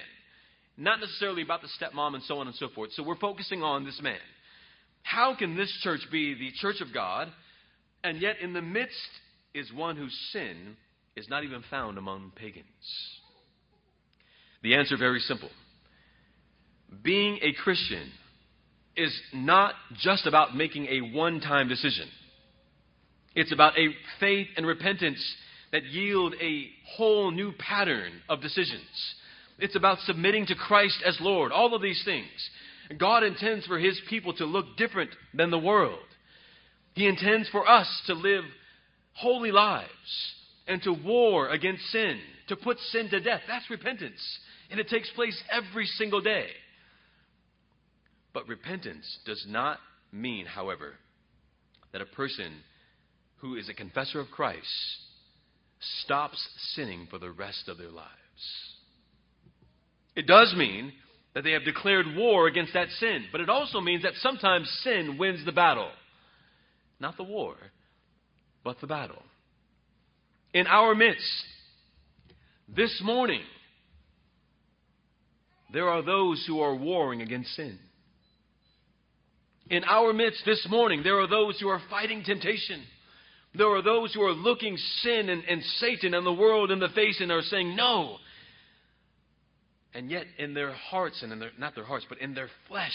not 0.77 0.99
necessarily 0.99 1.43
about 1.43 1.63
the 1.63 1.69
stepmom 1.81 2.15
and 2.15 2.23
so 2.25 2.39
on 2.39 2.49
and 2.49 2.57
so 2.57 2.69
forth. 2.75 2.91
So 2.95 3.05
we're 3.05 3.15
focusing 3.15 3.63
on 3.63 3.85
this 3.85 4.01
man. 4.03 4.19
How 5.05 5.37
can 5.37 5.57
this 5.57 5.71
church 5.83 6.01
be 6.11 6.35
the 6.35 6.51
church 6.57 6.81
of 6.81 6.93
God, 6.93 7.29
and 8.03 8.21
yet 8.21 8.41
in 8.41 8.53
the 8.53 8.63
midst 8.63 8.99
is 9.55 9.73
one 9.73 9.97
whose 9.97 10.19
sin 10.33 10.77
is 11.15 11.29
not 11.29 11.45
even 11.45 11.63
found 11.71 11.99
among 11.99 12.33
pagans? 12.35 12.67
The 14.63 14.75
answer 14.75 14.97
very 14.97 15.21
simple. 15.21 15.51
Being 17.03 17.39
a 17.43 17.53
Christian 17.53 18.11
is 18.97 19.17
not 19.33 19.75
just 19.99 20.27
about 20.27 20.57
making 20.57 20.87
a 20.87 21.15
one-time 21.15 21.69
decision. 21.69 22.09
It's 23.35 23.53
about 23.53 23.79
a 23.79 23.89
faith 24.21 24.49
and 24.57 24.67
repentance 24.67 25.23
that 25.71 25.85
yield 25.85 26.35
a 26.41 26.71
whole 26.97 27.31
new 27.31 27.53
pattern 27.53 28.13
of 28.29 28.41
decisions. 28.41 29.15
It's 29.59 29.77
about 29.77 29.99
submitting 30.01 30.47
to 30.47 30.55
Christ 30.55 31.03
as 31.05 31.19
Lord, 31.21 31.53
all 31.53 31.75
of 31.75 31.83
these 31.83 32.03
things. 32.05 32.29
God 32.99 33.23
intends 33.23 33.67
for 33.67 33.79
His 33.79 34.01
people 34.09 34.35
to 34.35 34.45
look 34.45 34.77
different 34.77 35.11
than 35.33 35.51
the 35.51 35.59
world. 35.59 35.99
He 36.95 37.07
intends 37.07 37.49
for 37.49 37.69
us 37.69 37.89
to 38.07 38.15
live 38.15 38.45
holy 39.15 39.51
lives 39.51 39.89
and 40.67 40.83
to 40.83 40.93
war 40.93 41.49
against 41.49 41.85
sin, 41.91 42.19
to 42.49 42.57
put 42.57 42.79
sin 42.91 43.09
to 43.11 43.21
death. 43.21 43.43
That's 43.49 43.69
repentance. 43.71 44.21
And 44.71 44.81
it 44.81 44.89
takes 44.89 45.11
place 45.11 45.41
every 45.51 45.87
single 45.87 46.21
day. 46.21 46.47
But 48.33 48.49
repentance 48.49 49.19
does 49.25 49.45
not 49.49 49.79
mean, 50.13 50.47
however, 50.47 50.95
that 51.93 52.01
a 52.01 52.07
person 52.07 52.53
who 53.37 53.57
is 53.57 53.69
a 53.69 53.75
confessor 53.75 54.21
of 54.21 54.31
Christ 54.31 54.67
stops 56.03 56.49
sinning 56.75 57.07
for 57.11 57.19
the 57.19 57.31
rest 57.31 57.69
of 57.69 57.79
their 57.79 57.91
lives. 57.91 58.09
It 60.17 60.27
does 60.27 60.55
mean 60.57 60.93
that 61.35 61.43
they 61.43 61.53
have 61.53 61.65
declared 61.65 62.07
war 62.17 62.47
against 62.47 62.75
that 62.75 62.89
sin. 63.01 63.25
But 63.33 63.41
it 63.41 63.49
also 63.49 63.81
means 63.81 64.03
that 64.03 64.15
sometimes 64.21 64.69
sin 64.83 65.19
wins 65.19 65.45
the 65.45 65.53
battle. 65.53 65.91
Not 67.01 67.17
the 67.17 67.25
war, 67.25 67.57
but 68.63 68.81
the 68.81 68.87
battle. 68.87 69.23
In 70.53 70.69
our 70.69 70.95
midst, 70.95 71.45
this 72.69 73.01
morning, 73.03 73.43
there 75.73 75.89
are 75.89 76.03
those 76.03 76.45
who 76.47 76.61
are 76.61 76.75
warring 76.75 77.21
against 77.21 77.55
sin. 77.57 77.79
In 79.71 79.83
our 79.85 80.13
midst 80.13 80.45
this 80.45 80.65
morning, 80.71 81.03
there 81.03 81.19
are 81.19 81.27
those 81.27 81.59
who 81.59 81.69
are 81.69 81.83
fighting 81.91 82.23
temptation. 82.23 82.83
There 83.55 83.69
are 83.75 83.83
those 83.83 84.15
who 84.15 84.23
are 84.23 84.33
looking 84.33 84.77
sin 85.03 85.29
and, 85.29 85.43
and 85.45 85.63
Satan 85.79 86.15
and 86.15 86.25
the 86.25 86.33
world 86.33 86.71
in 86.71 86.79
the 86.79 86.89
face 86.91 87.21
and 87.21 87.33
are 87.33 87.43
saying, 87.43 87.75
No, 87.75 88.19
and 89.95 90.11
yet, 90.11 90.25
in 90.39 90.55
their 90.55 90.73
hearts, 90.73 91.23
and 91.23 91.33
in 91.33 91.39
their, 91.39 91.51
not 91.57 91.75
their 91.75 91.85
hearts, 91.85 92.05
but 92.09 92.19
in 92.19 92.35
their 92.35 92.49
flesh, 92.69 92.93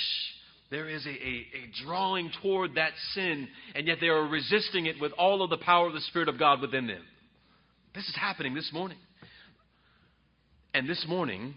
there 0.70 0.90
is 0.90 1.06
a, 1.06 1.10
a, 1.10 1.14
a, 1.14 1.86
drawing 1.86 2.30
toward 2.42 2.76
that 2.76 2.92
sin, 3.14 3.48
and 3.74 3.88
yet 3.88 3.98
they 4.02 4.08
are 4.08 4.28
resisting 4.28 4.86
it 4.86 5.00
with 5.00 5.14
all 5.14 5.42
of 5.42 5.50
the 5.50 5.58
power 5.58 5.88
of 5.88 5.94
the 5.94 6.02
Spirit 6.02 6.28
of 6.28 6.38
God 6.38 6.62
within 6.62 6.88
them. 6.88 7.02
This 7.96 8.08
is 8.08 8.16
happening 8.20 8.54
this 8.54 8.70
morning. 8.74 8.98
And 10.74 10.88
this 10.88 11.04
morning, 11.08 11.56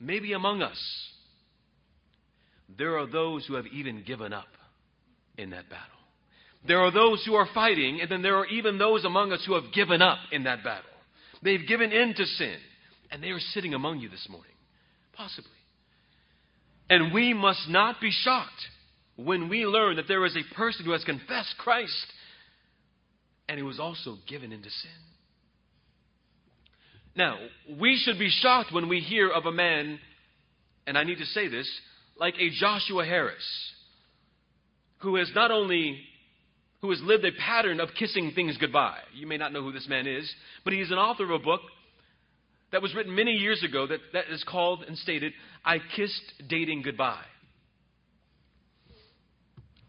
maybe 0.00 0.32
among 0.32 0.62
us, 0.62 0.80
there 2.76 2.98
are 2.98 3.06
those 3.06 3.46
who 3.46 3.54
have 3.54 3.66
even 3.66 4.02
given 4.04 4.32
up 4.32 4.48
in 5.36 5.50
that 5.50 5.68
battle. 5.68 5.86
There 6.66 6.80
are 6.80 6.90
those 6.90 7.22
who 7.24 7.34
are 7.34 7.48
fighting, 7.54 8.00
and 8.00 8.10
then 8.10 8.22
there 8.22 8.36
are 8.36 8.46
even 8.46 8.78
those 8.78 9.04
among 9.04 9.32
us 9.32 9.42
who 9.46 9.54
have 9.54 9.72
given 9.74 10.02
up 10.02 10.18
in 10.32 10.44
that 10.44 10.64
battle. 10.64 10.90
They've 11.42 11.66
given 11.66 11.92
in 11.92 12.14
to 12.14 12.24
sin, 12.24 12.56
and 13.10 13.22
they 13.22 13.28
are 13.28 13.40
sitting 13.40 13.74
among 13.74 14.00
you 14.00 14.08
this 14.08 14.26
morning. 14.28 14.50
Possibly. 15.20 15.50
And 16.88 17.12
we 17.12 17.34
must 17.34 17.68
not 17.68 18.00
be 18.00 18.10
shocked 18.10 18.62
when 19.16 19.50
we 19.50 19.66
learn 19.66 19.96
that 19.96 20.08
there 20.08 20.24
is 20.24 20.34
a 20.34 20.54
person 20.54 20.86
who 20.86 20.92
has 20.92 21.04
confessed 21.04 21.56
Christ 21.58 22.06
and 23.46 23.58
who 23.58 23.66
was 23.66 23.78
also 23.78 24.16
given 24.26 24.50
into 24.50 24.70
sin. 24.70 24.90
Now, 27.14 27.36
we 27.78 28.00
should 28.02 28.18
be 28.18 28.30
shocked 28.30 28.72
when 28.72 28.88
we 28.88 29.00
hear 29.00 29.28
of 29.28 29.44
a 29.44 29.52
man, 29.52 29.98
and 30.86 30.96
I 30.96 31.04
need 31.04 31.18
to 31.18 31.26
say 31.26 31.48
this, 31.48 31.70
like 32.16 32.36
a 32.38 32.48
Joshua 32.58 33.04
Harris, 33.04 33.44
who 35.00 35.16
has 35.16 35.30
not 35.34 35.50
only 35.50 36.00
who 36.80 36.88
has 36.88 37.00
lived 37.02 37.26
a 37.26 37.32
pattern 37.32 37.78
of 37.78 37.90
kissing 37.98 38.32
things 38.34 38.56
goodbye. 38.56 39.00
You 39.14 39.26
may 39.26 39.36
not 39.36 39.52
know 39.52 39.62
who 39.62 39.72
this 39.72 39.86
man 39.86 40.06
is, 40.06 40.32
but 40.64 40.72
he 40.72 40.80
is 40.80 40.90
an 40.90 40.96
author 40.96 41.24
of 41.24 41.30
a 41.30 41.44
book 41.44 41.60
that 42.72 42.82
was 42.82 42.94
written 42.94 43.14
many 43.14 43.32
years 43.32 43.62
ago 43.62 43.86
that, 43.86 44.00
that 44.12 44.24
is 44.30 44.44
called 44.44 44.84
and 44.86 44.96
stated, 44.96 45.32
I 45.64 45.78
Kissed 45.96 46.48
Dating 46.48 46.82
Goodbye. 46.82 47.24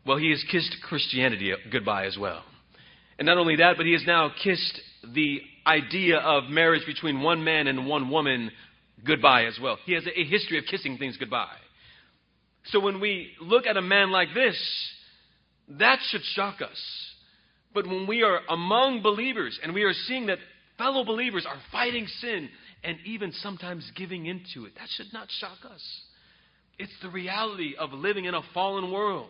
Well, 0.06 0.18
he 0.18 0.32
has 0.32 0.44
kissed 0.52 0.76
Christianity 0.84 1.54
goodbye 1.72 2.06
as 2.06 2.18
well. 2.18 2.44
And 3.20 3.28
not 3.28 3.38
only 3.38 3.58
that, 3.58 3.78
but 3.78 3.86
he 3.86 3.94
has 3.94 4.04
now 4.08 4.32
kissed 4.44 4.82
the 5.14 5.42
idea 5.66 6.18
of 6.18 6.46
marriage 6.46 6.86
between 6.88 7.22
one 7.22 7.44
man 7.44 7.68
and 7.68 7.86
one 7.86 8.10
woman 8.10 8.52
goodbye 9.06 9.46
as 9.46 9.60
well. 9.62 9.78
He 9.86 9.94
has 9.94 10.04
a 10.08 10.24
history 10.24 10.58
of 10.58 10.66
kissing 10.66 10.98
things 10.98 11.18
goodbye. 11.18 11.56
So 12.66 12.80
when 12.80 13.00
we 13.00 13.32
look 13.40 13.68
at 13.68 13.78
a 13.78 13.82
man 13.82 14.10
like 14.10 14.30
this, 14.34 14.58
that 15.70 16.00
should 16.10 16.24
shock 16.34 16.62
us. 16.62 16.82
But 17.74 17.86
when 17.86 18.08
we 18.08 18.24
are 18.24 18.40
among 18.50 19.02
believers 19.02 19.60
and 19.62 19.74
we 19.74 19.84
are 19.84 19.94
seeing 19.94 20.28
that 20.28 20.40
fellow 20.78 21.06
believers 21.06 21.46
are 21.48 21.58
fighting 21.72 22.08
sin 22.08 22.50
and 22.84 22.98
even 23.06 23.32
sometimes 23.34 23.90
giving 23.96 24.26
into 24.26 24.66
it, 24.66 24.74
that 24.76 24.88
should 24.96 25.14
not 25.14 25.28
shock 25.40 25.60
us. 25.72 25.82
It's 26.80 26.92
the 27.02 27.10
reality 27.10 27.76
of 27.78 27.92
living 27.94 28.26
in 28.26 28.34
a 28.34 28.42
fallen 28.54 28.92
world. 28.92 29.30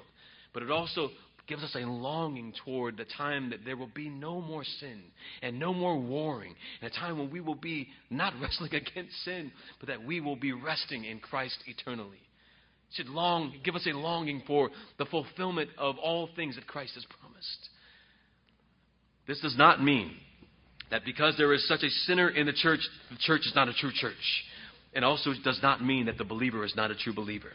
But 0.53 0.63
it 0.63 0.71
also 0.71 1.09
gives 1.47 1.63
us 1.63 1.75
a 1.75 1.85
longing 1.85 2.53
toward 2.63 2.97
the 2.97 3.05
time 3.17 3.49
that 3.49 3.65
there 3.65 3.75
will 3.75 3.91
be 3.93 4.09
no 4.09 4.41
more 4.41 4.63
sin 4.63 5.01
and 5.41 5.59
no 5.59 5.73
more 5.73 5.99
warring, 5.99 6.55
and 6.81 6.91
a 6.91 6.95
time 6.95 7.17
when 7.17 7.29
we 7.29 7.41
will 7.41 7.55
be 7.55 7.89
not 8.09 8.33
wrestling 8.41 8.73
against 8.73 9.23
sin, 9.25 9.51
but 9.79 9.87
that 9.87 10.03
we 10.03 10.21
will 10.21 10.35
be 10.35 10.53
resting 10.53 11.03
in 11.03 11.19
Christ 11.19 11.57
eternally. 11.67 12.19
It 12.89 12.95
should 12.95 13.09
long 13.09 13.53
give 13.63 13.75
us 13.75 13.87
a 13.87 13.97
longing 13.97 14.43
for 14.47 14.69
the 14.97 15.05
fulfillment 15.05 15.69
of 15.77 15.97
all 15.97 16.29
things 16.35 16.55
that 16.55 16.67
Christ 16.67 16.93
has 16.95 17.05
promised. 17.19 17.69
This 19.27 19.39
does 19.41 19.57
not 19.57 19.83
mean 19.83 20.15
that 20.91 21.05
because 21.05 21.35
there 21.37 21.53
is 21.53 21.67
such 21.67 21.83
a 21.83 21.89
sinner 21.89 22.29
in 22.29 22.45
the 22.45 22.53
church, 22.53 22.81
the 23.09 23.17
church 23.17 23.41
is 23.45 23.53
not 23.55 23.69
a 23.69 23.73
true 23.73 23.91
church. 23.93 24.43
And 24.93 25.05
also 25.05 25.31
does 25.43 25.59
not 25.63 25.83
mean 25.83 26.05
that 26.07 26.17
the 26.17 26.25
believer 26.25 26.65
is 26.65 26.75
not 26.75 26.91
a 26.91 26.95
true 26.95 27.13
believer. 27.13 27.51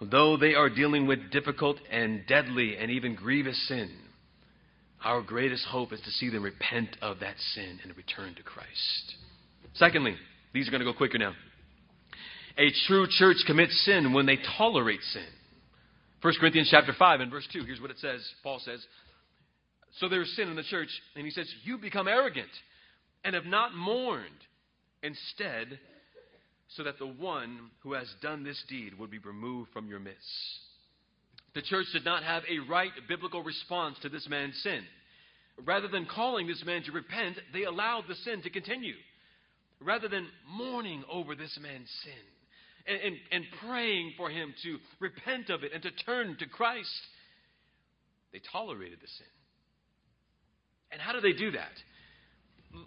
Though 0.00 0.36
they 0.36 0.54
are 0.54 0.70
dealing 0.70 1.06
with 1.06 1.30
difficult 1.30 1.76
and 1.90 2.26
deadly 2.26 2.76
and 2.76 2.90
even 2.90 3.16
grievous 3.16 3.68
sin, 3.68 3.90
our 5.04 5.22
greatest 5.22 5.66
hope 5.66 5.92
is 5.92 6.00
to 6.02 6.10
see 6.10 6.30
them 6.30 6.42
repent 6.42 6.96
of 7.02 7.20
that 7.20 7.34
sin 7.54 7.80
and 7.82 7.96
return 7.96 8.34
to 8.36 8.42
Christ. 8.42 9.14
Secondly, 9.74 10.14
these 10.54 10.68
are 10.68 10.70
going 10.70 10.84
to 10.84 10.90
go 10.90 10.96
quicker 10.96 11.18
now. 11.18 11.32
A 12.58 12.70
true 12.86 13.06
church 13.10 13.38
commits 13.46 13.84
sin 13.84 14.12
when 14.12 14.26
they 14.26 14.38
tolerate 14.56 15.02
sin. 15.12 15.26
1 16.22 16.34
Corinthians 16.38 16.68
chapter 16.70 16.92
5 16.96 17.20
and 17.20 17.30
verse 17.30 17.48
2, 17.52 17.64
here's 17.64 17.80
what 17.80 17.90
it 17.90 17.98
says. 17.98 18.20
Paul 18.42 18.60
says, 18.62 18.84
So 19.98 20.08
there 20.08 20.22
is 20.22 20.34
sin 20.36 20.48
in 20.48 20.56
the 20.56 20.62
church, 20.62 20.90
and 21.16 21.24
he 21.24 21.30
says, 21.30 21.52
You 21.64 21.78
become 21.78 22.08
arrogant 22.08 22.50
and 23.24 23.34
have 23.34 23.46
not 23.46 23.74
mourned. 23.74 24.30
Instead, 25.02 25.78
so 26.76 26.84
that 26.84 26.98
the 26.98 27.06
one 27.06 27.70
who 27.82 27.94
has 27.94 28.06
done 28.22 28.44
this 28.44 28.62
deed 28.68 28.98
would 28.98 29.10
be 29.10 29.18
removed 29.18 29.70
from 29.72 29.88
your 29.88 29.98
midst. 29.98 30.20
The 31.54 31.62
church 31.62 31.86
did 31.92 32.04
not 32.04 32.22
have 32.22 32.44
a 32.48 32.70
right 32.70 32.92
biblical 33.08 33.42
response 33.42 33.98
to 34.02 34.08
this 34.08 34.28
man's 34.28 34.60
sin. 34.62 34.82
Rather 35.64 35.88
than 35.88 36.06
calling 36.06 36.46
this 36.46 36.62
man 36.64 36.82
to 36.84 36.92
repent, 36.92 37.38
they 37.52 37.64
allowed 37.64 38.04
the 38.08 38.14
sin 38.14 38.42
to 38.42 38.50
continue. 38.50 38.94
Rather 39.80 40.08
than 40.08 40.28
mourning 40.48 41.02
over 41.10 41.34
this 41.34 41.58
man's 41.60 41.90
sin 42.04 42.12
and, 42.86 43.00
and, 43.00 43.16
and 43.32 43.44
praying 43.66 44.12
for 44.16 44.30
him 44.30 44.54
to 44.62 44.78
repent 45.00 45.50
of 45.50 45.64
it 45.64 45.72
and 45.72 45.82
to 45.82 45.90
turn 45.90 46.36
to 46.38 46.46
Christ, 46.46 46.88
they 48.32 48.40
tolerated 48.52 48.98
the 49.00 49.08
sin. 49.08 49.26
And 50.92 51.00
how 51.00 51.12
do 51.12 51.20
they 51.20 51.32
do 51.32 51.52
that? 51.52 51.72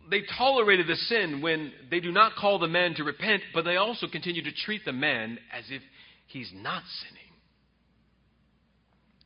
they 0.09 0.21
tolerated 0.37 0.87
the 0.87 0.95
sin 0.95 1.41
when 1.41 1.71
they 1.91 1.99
do 1.99 2.11
not 2.11 2.35
call 2.35 2.59
the 2.59 2.67
man 2.67 2.93
to 2.95 3.03
repent, 3.03 3.43
but 3.53 3.65
they 3.65 3.75
also 3.75 4.07
continue 4.07 4.43
to 4.43 4.51
treat 4.65 4.85
the 4.85 4.93
man 4.93 5.37
as 5.51 5.65
if 5.69 5.81
he's 6.27 6.51
not 6.53 6.83
sinning. 7.01 7.21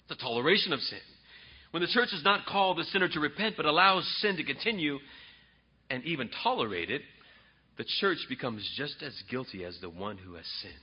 The 0.10 0.16
toleration 0.16 0.74
of 0.74 0.80
sin. 0.80 1.00
When 1.72 1.82
the 1.82 1.90
church 1.90 2.10
does 2.12 2.24
not 2.24 2.46
call 2.46 2.74
the 2.74 2.86
sinner 2.86 3.10
to 3.10 3.20
repent, 3.20 3.56
but 3.58 3.66
allows 3.66 4.08
sin 4.22 4.38
to 4.38 4.44
continue 4.44 4.98
and 5.90 6.04
even 6.06 6.30
tolerate 6.44 6.90
it, 6.90 7.02
the 7.78 7.86
church 8.00 8.18
becomes 8.30 8.68
just 8.78 9.04
as 9.04 9.14
guilty 9.30 9.64
as 9.64 9.78
the 9.82 9.90
one 9.90 10.18
who 10.18 10.36
has 10.36 10.46
sinned. 10.62 10.74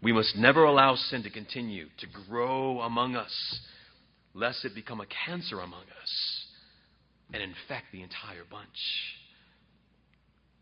We 0.00 0.12
must 0.12 0.36
never 0.36 0.62
allow 0.62 0.94
sin 0.94 1.24
to 1.24 1.30
continue 1.30 1.86
to 1.98 2.06
grow 2.28 2.80
among 2.82 3.16
us, 3.16 3.60
lest 4.38 4.64
it 4.64 4.74
become 4.74 5.00
a 5.00 5.06
cancer 5.26 5.60
among 5.60 5.82
us 5.82 6.44
and 7.32 7.42
infect 7.42 7.86
the 7.92 8.02
entire 8.02 8.44
bunch. 8.48 8.66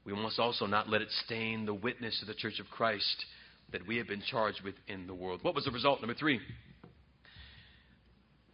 We 0.04 0.14
must 0.14 0.38
also 0.38 0.66
not 0.66 0.88
let 0.88 1.02
it 1.02 1.08
stain 1.24 1.66
the 1.66 1.74
witness 1.74 2.20
of 2.22 2.28
the 2.28 2.34
church 2.34 2.58
of 2.58 2.66
Christ 2.70 3.24
that 3.72 3.86
we 3.86 3.96
have 3.98 4.06
been 4.06 4.22
charged 4.30 4.62
with 4.62 4.74
in 4.88 5.06
the 5.06 5.14
world. 5.14 5.40
What 5.42 5.54
was 5.54 5.64
the 5.64 5.70
result? 5.70 6.00
Number 6.00 6.14
three. 6.14 6.40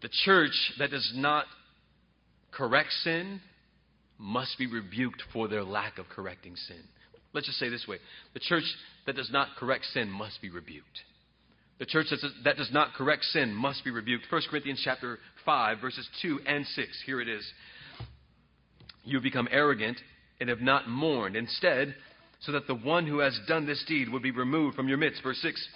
The 0.01 0.09
church 0.25 0.73
that 0.79 0.91
does 0.91 1.13
not 1.15 1.45
correct 2.51 2.91
sin 3.05 3.41
must 4.19 4.59
be 4.59 4.67
rebuked 4.67 5.23
for 5.33 5.47
their 5.49 5.63
lack 5.63 5.99
of 5.99 6.09
correcting 6.09 6.57
sin. 6.57 6.83
Let's 7.33 7.47
just 7.47 7.59
say 7.59 7.69
this 7.69 7.87
way 7.87 7.99
the 8.35 8.41
church 8.41 8.65
that 9.07 9.17
does 9.17 9.31
not 9.31 9.49
correct 9.59 9.85
sin 9.93 10.11
must 10.11 10.41
be 10.43 10.51
rebuked. 10.51 11.01
The 11.83 11.87
church 11.87 12.07
that 12.45 12.57
does 12.57 12.71
not 12.71 12.95
correct 12.95 13.25
sin 13.25 13.53
must 13.53 13.83
be 13.83 13.91
rebuked. 13.91 14.31
1 14.31 14.43
Corinthians 14.49 14.81
chapter 14.85 15.19
5, 15.45 15.81
verses 15.81 16.09
2 16.23 16.39
and 16.47 16.65
6. 16.65 17.03
Here 17.05 17.21
it 17.21 17.29
is. 17.29 17.45
You 19.03 19.21
become 19.21 19.49
arrogant 19.51 19.99
and 20.39 20.49
have 20.49 20.61
not 20.61 20.89
mourned. 20.89 21.35
Instead, 21.35 21.97
so 22.39 22.53
that 22.53 22.69
the 22.69 22.77
one 22.77 23.05
who 23.09 23.19
has 23.19 23.37
done 23.49 23.67
this 23.67 23.83
deed 23.89 24.09
would 24.13 24.23
be 24.23 24.31
removed 24.31 24.77
from 24.77 24.87
your 24.87 24.97
midst. 24.97 25.25
Verse 25.25 25.41
6 25.43 25.69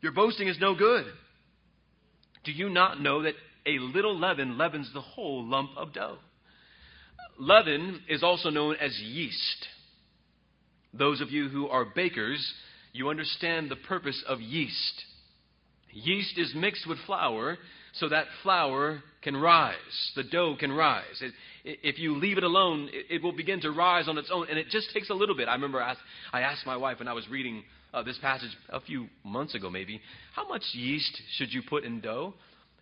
Your 0.00 0.12
boasting 0.12 0.46
is 0.46 0.60
no 0.60 0.76
good. 0.76 1.06
Do 2.44 2.52
you 2.52 2.68
not 2.68 3.00
know 3.00 3.22
that 3.24 3.34
a 3.66 3.80
little 3.80 4.16
leaven 4.16 4.56
leavens 4.56 4.92
the 4.94 5.00
whole 5.00 5.44
lump 5.44 5.70
of 5.76 5.92
dough? 5.92 6.18
Leaven 7.36 8.00
is 8.08 8.22
also 8.22 8.48
known 8.48 8.76
as 8.76 8.96
yeast. 9.00 9.66
Those 10.94 11.20
of 11.20 11.32
you 11.32 11.48
who 11.48 11.66
are 11.66 11.84
bakers, 11.84 12.54
you 12.92 13.08
understand 13.08 13.72
the 13.72 13.74
purpose 13.74 14.22
of 14.28 14.40
yeast. 14.40 15.02
Yeast 15.96 16.36
is 16.36 16.52
mixed 16.54 16.86
with 16.86 16.98
flour 17.06 17.56
so 17.94 18.08
that 18.10 18.26
flour 18.42 19.02
can 19.22 19.36
rise, 19.36 19.74
the 20.14 20.22
dough 20.22 20.54
can 20.58 20.70
rise. 20.70 21.04
It, 21.20 21.32
if 21.64 21.98
you 21.98 22.16
leave 22.16 22.36
it 22.36 22.44
alone, 22.44 22.90
it, 22.92 23.16
it, 23.16 23.22
will 23.22 23.32
begin 23.32 23.60
to 23.62 23.70
rise 23.70 24.06
on 24.06 24.18
its 24.18 24.30
own, 24.32 24.46
and 24.50 24.58
it 24.58 24.68
just 24.68 24.92
takes 24.92 25.08
a 25.08 25.14
little 25.14 25.34
bit. 25.34 25.48
I 25.48 25.54
remember 25.54 25.82
I 25.82 25.92
asked, 25.92 26.00
I 26.32 26.40
asked 26.42 26.66
my 26.66 26.76
wife 26.76 26.98
when 26.98 27.08
I 27.08 27.14
was 27.14 27.26
reading 27.28 27.64
uh, 27.94 28.02
this 28.02 28.18
passage 28.18 28.50
a 28.68 28.80
few 28.80 29.06
months 29.24 29.54
ago, 29.54 29.70
maybe, 29.70 30.00
how 30.34 30.46
much 30.46 30.62
yeast 30.74 31.20
should 31.38 31.52
you 31.52 31.62
put 31.68 31.84
in 31.84 32.00
dough 32.00 32.34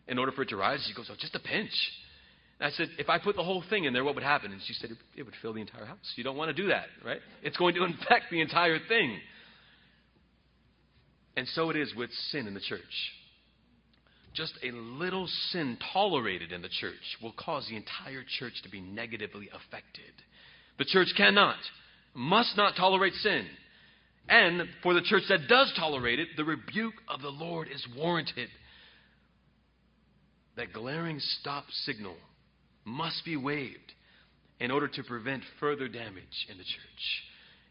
in 0.09 0.19
order 0.19 0.33
for 0.33 0.43
it 0.43 0.49
to 0.49 0.57
rise? 0.57 0.85
She 0.87 0.95
goes, 0.95 1.09
oh, 1.11 1.15
just 1.19 1.37
a 1.37 1.41
pinch. 1.41 1.73
And 2.59 2.67
I 2.73 2.77
said, 2.77 2.89
if 2.99 3.09
I 3.09 3.19
put 3.19 3.37
the 3.37 3.45
whole 3.45 3.63
thing 3.71 3.85
in 3.85 3.93
there, 3.93 4.03
what 4.03 4.17
would 4.17 4.25
happen? 4.25 4.51
And 4.51 4.61
she 4.67 4.75
said, 4.75 4.91
it, 4.91 4.99
it 5.17 5.23
would 5.23 5.35
fill 5.41 5.53
the 5.53 5.61
entire 5.61 5.85
house. 5.85 6.13
You 6.17 6.25
don't 6.25 6.37
want 6.37 6.55
to 6.55 6.63
do 6.63 6.69
that, 6.69 6.87
right? 7.05 7.21
It's 7.43 7.57
going 7.57 7.77
to 7.77 7.85
infect 7.85 8.27
the 8.33 8.41
entire 8.41 8.79
thing. 8.89 9.19
And 11.37 11.49
so 11.49 11.71
it 11.71 11.77
is 11.77 11.95
with 11.95 12.11
sin 12.31 12.47
in 12.47 12.55
the 12.55 12.61
church 12.61 12.83
just 14.35 14.55
a 14.65 14.73
little 14.73 15.29
sin 15.51 15.79
tolerated 15.93 16.53
in 16.53 16.61
the 16.61 16.69
church 16.69 17.17
will 17.23 17.33
cause 17.33 17.67
the 17.69 17.77
entire 17.77 18.25
church 18.39 18.55
to 18.65 18.69
be 18.69 18.81
negatively 18.81 19.49
affected. 19.49 20.13
The 20.79 20.85
church 20.85 21.09
cannot, 21.17 21.57
must 22.15 22.57
not 22.57 22.75
tolerate 22.77 23.15
sin. 23.15 23.47
And 24.29 24.63
for 24.83 24.95
the 24.95 25.03
church 25.03 25.23
that 25.29 25.49
does 25.49 25.73
tolerate 25.79 26.19
it, 26.19 26.29
the 26.37 26.45
rebuke 26.45 26.95
of 27.09 27.23
the 27.23 27.29
Lord 27.29 27.69
is 27.73 27.87
warranted. 27.97 28.49
That 30.57 30.73
glaring 30.73 31.21
stop 31.21 31.65
signal 31.85 32.17
must 32.85 33.25
be 33.25 33.37
waved 33.37 33.93
in 34.59 34.71
order 34.71 34.89
to 34.89 35.03
prevent 35.05 35.43
further 35.61 35.89
damage 35.89 36.47
in 36.51 36.59
the 36.59 36.65
church. 36.65 37.23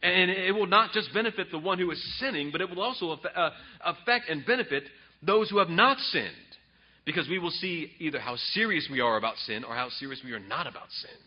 And 0.04 0.30
it 0.30 0.54
will 0.54 0.68
not 0.68 0.92
just 0.92 1.14
benefit 1.14 1.50
the 1.50 1.58
one 1.58 1.80
who 1.80 1.90
is 1.90 2.20
sinning, 2.20 2.52
but 2.52 2.60
it 2.60 2.70
will 2.70 2.82
also 2.82 3.12
uh, 3.12 3.50
affect 3.86 4.30
and 4.30 4.46
benefit 4.46 4.84
those 5.26 5.50
who 5.50 5.60
have 5.60 5.70
not 5.70 5.98
sinned. 5.98 6.30
Because 7.06 7.28
we 7.30 7.40
will 7.40 7.52
see 7.52 7.92
either 8.00 8.20
how 8.20 8.36
serious 8.52 8.88
we 8.92 9.00
are 9.00 9.18
about 9.18 9.38
sin 9.38 9.64
or 9.64 9.76
how 9.76 9.90
serious 9.90 10.22
we 10.24 10.34
are 10.34 10.40
not 10.40 10.68
about 10.68 10.92
sin. 10.92 11.18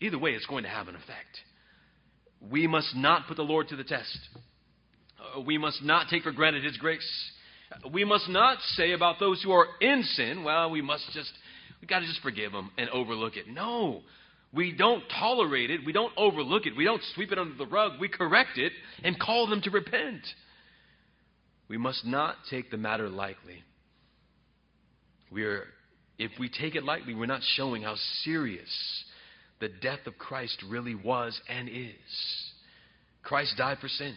Either 0.00 0.18
way, 0.18 0.32
it's 0.32 0.46
going 0.46 0.64
to 0.64 0.70
have 0.70 0.88
an 0.88 0.94
effect. 0.94 1.40
We 2.50 2.66
must 2.66 2.94
not 2.94 3.26
put 3.26 3.38
the 3.38 3.42
Lord 3.42 3.68
to 3.68 3.76
the 3.76 3.84
test. 3.84 4.18
Uh, 5.18 5.40
we 5.40 5.56
must 5.56 5.82
not 5.82 6.08
take 6.10 6.24
for 6.24 6.32
granted 6.32 6.62
His 6.62 6.76
grace. 6.76 7.30
We 7.90 8.04
must 8.04 8.28
not 8.28 8.58
say 8.76 8.92
about 8.92 9.18
those 9.18 9.42
who 9.42 9.50
are 9.52 9.66
in 9.80 10.02
sin, 10.02 10.44
well, 10.44 10.70
we 10.70 10.82
must 10.82 11.04
just, 11.12 11.32
we 11.80 11.86
got 11.86 12.00
to 12.00 12.06
just 12.06 12.20
forgive 12.20 12.52
them 12.52 12.70
and 12.76 12.90
overlook 12.90 13.36
it. 13.36 13.48
No. 13.48 14.02
We 14.54 14.72
don't 14.72 15.02
tolerate 15.18 15.70
it. 15.70 15.80
We 15.84 15.92
don't 15.92 16.12
overlook 16.16 16.66
it. 16.66 16.76
We 16.76 16.84
don't 16.84 17.02
sweep 17.14 17.32
it 17.32 17.38
under 17.38 17.56
the 17.56 17.66
rug. 17.66 17.92
We 17.98 18.08
correct 18.08 18.56
it 18.56 18.72
and 19.02 19.18
call 19.18 19.48
them 19.48 19.60
to 19.62 19.70
repent. 19.70 20.22
We 21.68 21.76
must 21.76 22.04
not 22.04 22.36
take 22.50 22.70
the 22.70 22.76
matter 22.76 23.08
lightly. 23.08 23.64
We 25.32 25.44
are, 25.44 25.64
if 26.18 26.30
we 26.38 26.48
take 26.48 26.76
it 26.76 26.84
lightly, 26.84 27.14
we're 27.14 27.26
not 27.26 27.40
showing 27.56 27.82
how 27.82 27.96
serious 28.22 28.68
the 29.60 29.68
death 29.68 30.06
of 30.06 30.18
Christ 30.18 30.62
really 30.68 30.94
was 30.94 31.40
and 31.48 31.68
is. 31.68 32.52
Christ 33.22 33.54
died 33.56 33.78
for 33.80 33.88
sin. 33.88 34.14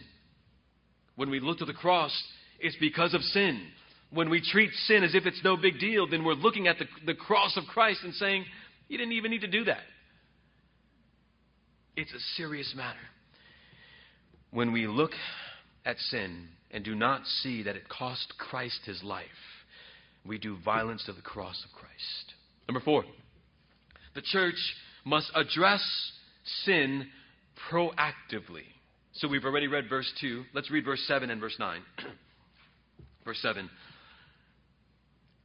When 1.16 1.32
we 1.32 1.40
look 1.40 1.58
to 1.60 1.66
the 1.66 1.74
cross, 1.74 2.12
it's 2.60 2.76
because 2.80 3.14
of 3.14 3.22
sin. 3.22 3.62
When 4.12 4.30
we 4.30 4.42
treat 4.42 4.72
sin 4.86 5.04
as 5.04 5.16
if 5.16 5.26
it's 5.26 5.42
no 5.44 5.58
big 5.58 5.80
deal, 5.80 6.08
then 6.08 6.24
we're 6.24 6.34
looking 6.34 6.68
at 6.68 6.78
the, 6.78 6.86
the 7.06 7.16
cross 7.16 7.58
of 7.58 7.64
Christ 7.66 8.02
and 8.04 8.14
saying, 8.14 8.46
You 8.88 8.98
didn't 8.98 9.14
even 9.14 9.32
need 9.32 9.42
to 9.42 9.48
do 9.48 9.64
that. 9.66 9.82
It's 11.98 12.14
a 12.14 12.20
serious 12.36 12.74
matter. 12.78 13.00
When 14.52 14.72
we 14.72 14.86
look 14.86 15.14
at 15.84 15.98
sin 15.98 16.48
and 16.70 16.86
do 16.86 16.94
not 16.94 17.26
see 17.26 17.64
that 17.64 17.76
it 17.76 17.90
cost 17.90 18.36
Christ 18.38 18.80
his 18.86 19.02
life, 19.02 19.26
we 20.24 20.38
do 20.38 20.58
violence 20.64 21.04
to 21.06 21.14
the 21.14 21.24
cross 21.24 21.66
of 21.66 21.72
Christ. 21.76 22.34
Number 22.68 22.82
four, 22.82 23.04
the 24.14 24.22
church 24.22 24.76
must 25.06 25.32
address 25.34 25.82
sin 26.66 27.08
proactively. 27.72 28.66
So 29.14 29.28
we've 29.28 29.46
already 29.46 29.68
read 29.68 29.90
verse 29.90 30.12
2. 30.22 30.44
Let's 30.54 30.70
read 30.70 30.86
verse 30.86 31.04
7 31.08 31.32
and 31.32 31.42
verse 31.42 31.56
9. 31.58 31.82
verse 33.26 33.40
7 33.42 33.68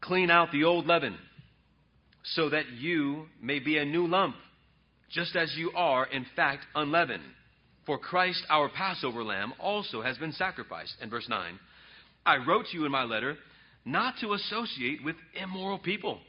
Clean 0.02 0.30
out 0.30 0.52
the 0.52 0.64
old 0.64 0.86
leaven, 0.86 1.16
so 2.24 2.50
that 2.50 2.68
you 2.72 3.26
may 3.40 3.58
be 3.58 3.78
a 3.78 3.84
new 3.86 4.06
lump, 4.06 4.34
just 5.12 5.37
as 5.37 5.55
you 5.57 5.70
are, 5.75 6.07
in 6.07 6.27
fact, 6.35 6.64
unleavened. 6.75 7.22
For 7.85 7.98
Christ, 7.98 8.42
our 8.48 8.68
Passover 8.68 9.25
lamb, 9.25 9.53
also 9.59 10.03
has 10.03 10.16
been 10.18 10.33
sacrificed. 10.33 10.94
And 11.01 11.11
verse 11.11 11.29
9 11.29 11.59
I 12.25 12.37
wrote 12.37 12.66
to 12.70 12.77
you 12.77 12.85
in 12.85 12.92
my 12.92 13.05
letter 13.05 13.37
not 13.85 14.14
to 14.20 14.33
associate 14.33 15.05
with 15.05 15.16
immoral 15.40 15.79
people. 15.79 16.20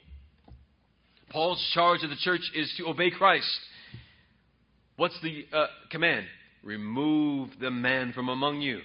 Paul's 1.30 1.63
charge 1.74 2.04
of 2.04 2.10
the 2.10 2.15
church 2.17 2.41
is 2.56 2.74
to 2.78 2.88
obey 2.88 3.12
Christ. 3.12 3.48
What's 4.98 5.19
the 5.22 5.46
uh, 5.52 5.67
command? 5.91 6.26
Remove 6.63 7.50
the 7.60 7.72
man 7.72 8.13
from 8.13 8.30
among 8.30 8.62
you. 8.62 8.80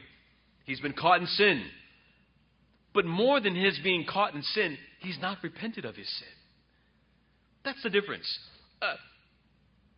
He's 0.64 0.80
been 0.80 0.92
caught 0.92 1.20
in 1.20 1.26
sin. 1.26 1.64
But 2.94 3.04
more 3.04 3.40
than 3.40 3.54
his 3.54 3.78
being 3.82 4.04
caught 4.06 4.34
in 4.34 4.42
sin, 4.42 4.76
he's 5.00 5.18
not 5.20 5.38
repented 5.42 5.84
of 5.84 5.94
his 5.94 6.08
sin. 6.18 6.28
That's 7.64 7.82
the 7.82 7.90
difference. 7.90 8.26
Uh, 8.80 8.94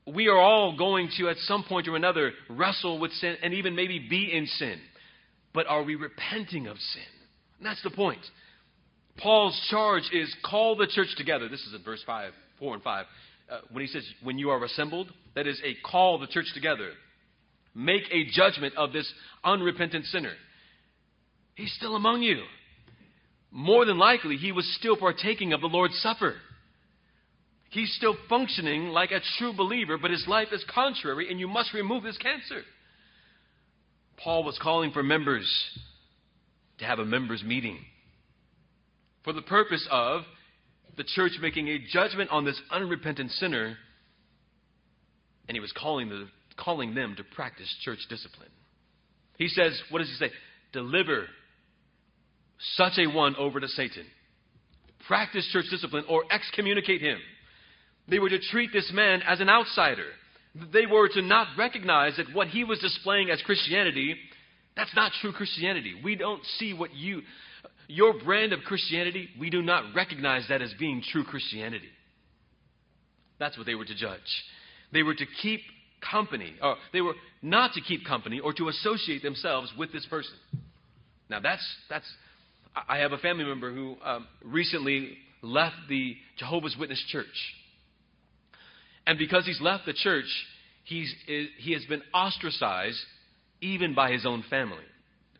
we 0.07 0.29
are 0.29 0.39
all 0.39 0.77
going 0.77 1.11
to, 1.19 1.29
at 1.29 1.37
some 1.39 1.65
point 1.65 1.89
or 1.89 1.97
another, 1.97 2.33
wrestle 2.49 2.99
with 2.99 3.13
sin 3.13 3.37
and 3.43 3.55
even 3.55 3.75
maybe 3.75 3.99
be 3.99 4.33
in 4.33 4.47
sin. 4.47 4.81
But 5.53 5.67
are 5.67 5.83
we 5.83 5.95
repenting 5.95 6.67
of 6.67 6.79
sin? 6.79 7.03
And 7.59 7.67
that's 7.67 7.83
the 7.83 7.91
point. 7.91 8.21
Paul's 9.19 9.61
charge 9.71 10.05
is 10.13 10.35
call 10.45 10.77
the 10.77 10.87
church 10.87 11.15
together. 11.17 11.49
This 11.49 11.61
is 11.61 11.75
in 11.75 11.83
verse 11.83 12.03
5, 12.07 12.33
4 12.59 12.75
and 12.75 12.83
5. 12.83 13.07
Uh, 13.51 13.59
when 13.73 13.85
he 13.85 13.89
says, 13.89 14.05
when 14.23 14.39
you 14.39 14.51
are 14.51 14.65
assembled, 14.65 15.13
that 15.35 15.47
is 15.47 15.61
a 15.65 15.75
call 15.87 16.19
the 16.19 16.27
church 16.27 16.47
together. 16.55 16.91
Make 17.75 18.03
a 18.11 18.31
judgment 18.31 18.75
of 18.77 18.93
this 18.93 19.13
unrepentant 19.45 20.07
sinner. 20.07 20.33
He's 21.55 21.73
still 21.75 21.97
among 21.97 22.23
you. 22.23 22.43
More 23.51 23.85
than 23.85 23.99
likely, 23.99 24.37
he 24.37 24.53
was 24.53 24.67
still 24.79 24.97
partaking 24.97 25.53
of 25.53 25.61
the 25.61 25.67
Lord's 25.67 25.99
Supper. 26.01 26.37
He's 27.71 27.95
still 27.95 28.17
functioning 28.29 28.89
like 28.89 29.13
a 29.13 29.21
true 29.39 29.53
believer, 29.53 29.97
but 29.97 30.11
his 30.11 30.27
life 30.27 30.49
is 30.53 30.65
contrary, 30.73 31.31
and 31.31 31.39
you 31.39 31.49
must 31.49 31.73
remove 31.73 32.05
his 32.05 32.19
cancer. 32.19 32.63
Paul 34.17 34.45
was 34.45 34.59
calling 34.61 34.91
for 34.91 35.03
members 35.03 35.49
to 36.79 36.85
have 36.85 36.99
a 36.99 37.05
members' 37.05 37.45
meeting 37.45 37.79
for 39.25 39.33
the 39.33 39.43
purpose 39.43 39.87
of 39.91 40.23
the 40.97 41.05
church 41.05 41.33
making 41.41 41.69
a 41.69 41.79
judgment 41.93 42.31
on 42.31 42.45
this 42.45 42.61
unrepentant 42.71 43.31
sinner, 43.33 43.77
and 45.49 45.57
he 45.57 45.61
was 45.61 45.73
calling, 45.73 46.09
the, 46.09 46.27
calling 46.57 46.95
them 46.95 47.15
to 47.17 47.25
practice 47.25 47.73
church 47.83 48.01
discipline. 48.09 48.49
He 49.39 49.49
says, 49.49 49.81
what 49.91 50.01
does 50.01 50.09
he 50.09 50.15
say? 50.15 50.31
Deliver 50.73 51.27
such 52.75 52.99
a 52.99 53.07
one 53.07 53.37
over 53.37 53.61
to 53.61 53.69
Satan. 53.69 54.05
Practice 55.07 55.49
church 55.53 55.67
discipline 55.71 56.05
or 56.09 56.25
excommunicate 56.31 57.01
him. 57.01 57.19
They 58.11 58.19
were 58.19 58.29
to 58.29 58.41
treat 58.41 58.73
this 58.73 58.91
man 58.93 59.23
as 59.23 59.41
an 59.41 59.49
outsider. 59.49 60.07
They 60.73 60.87
were 60.87 61.09
to 61.09 61.23
not 61.23 61.47
recognize 61.57 62.17
that 62.17 62.35
what 62.35 62.49
he 62.49 62.65
was 62.65 62.81
displaying 62.81 63.31
as 63.31 63.41
Christianity, 63.43 64.17
that's 64.77 64.95
not 64.97 65.13
true 65.21 65.33
Christianity. 65.33 65.95
We 66.03 66.17
don't 66.17 66.45
see 66.59 66.75
what 66.75 66.93
you, 66.93 67.23
your 67.87 68.15
brand 68.15 68.53
of 68.53 68.61
Christianity, 68.61 69.29
we 69.39 69.49
do 69.49 69.63
not 69.63 69.95
recognize 69.95 70.47
that 70.49 70.61
as 70.61 70.75
being 70.79 71.03
true 71.13 71.23
Christianity. 71.23 71.89
That's 73.39 73.57
what 73.57 73.67
they 73.67 73.77
were 73.77 73.85
to 73.85 73.95
judge. 73.95 74.19
They 74.93 75.05
were 75.05 75.15
to 75.15 75.27
keep 75.41 75.61
company, 76.11 76.55
or 76.61 76.77
they 76.93 77.01
were 77.01 77.15
not 77.43 77.75
to 77.75 77.81
keep 77.81 78.05
company 78.05 78.41
or 78.41 78.53
to 78.55 78.69
associate 78.69 79.23
themselves 79.23 79.73
with 79.79 79.93
this 79.93 80.05
person. 80.07 80.35
Now, 81.29 81.39
that's, 81.39 81.65
that's 81.89 82.07
I 82.89 82.99
have 82.99 83.13
a 83.13 83.19
family 83.19 83.45
member 83.45 83.73
who 83.73 83.97
um, 84.05 84.27
recently 84.45 85.17
left 85.43 85.77
the 85.89 86.17
Jehovah's 86.39 86.77
Witness 86.79 87.03
church. 87.09 87.27
And 89.11 89.19
because 89.19 89.45
he's 89.45 89.61
left 89.61 89.87
the 89.87 89.93
church, 89.93 90.29
he's, 90.85 91.13
eh, 91.27 91.47
he 91.59 91.73
has 91.73 91.85
been 91.87 92.01
ostracized 92.15 93.01
even 93.61 93.93
by 93.93 94.13
his 94.13 94.25
own 94.25 94.45
family 94.49 94.85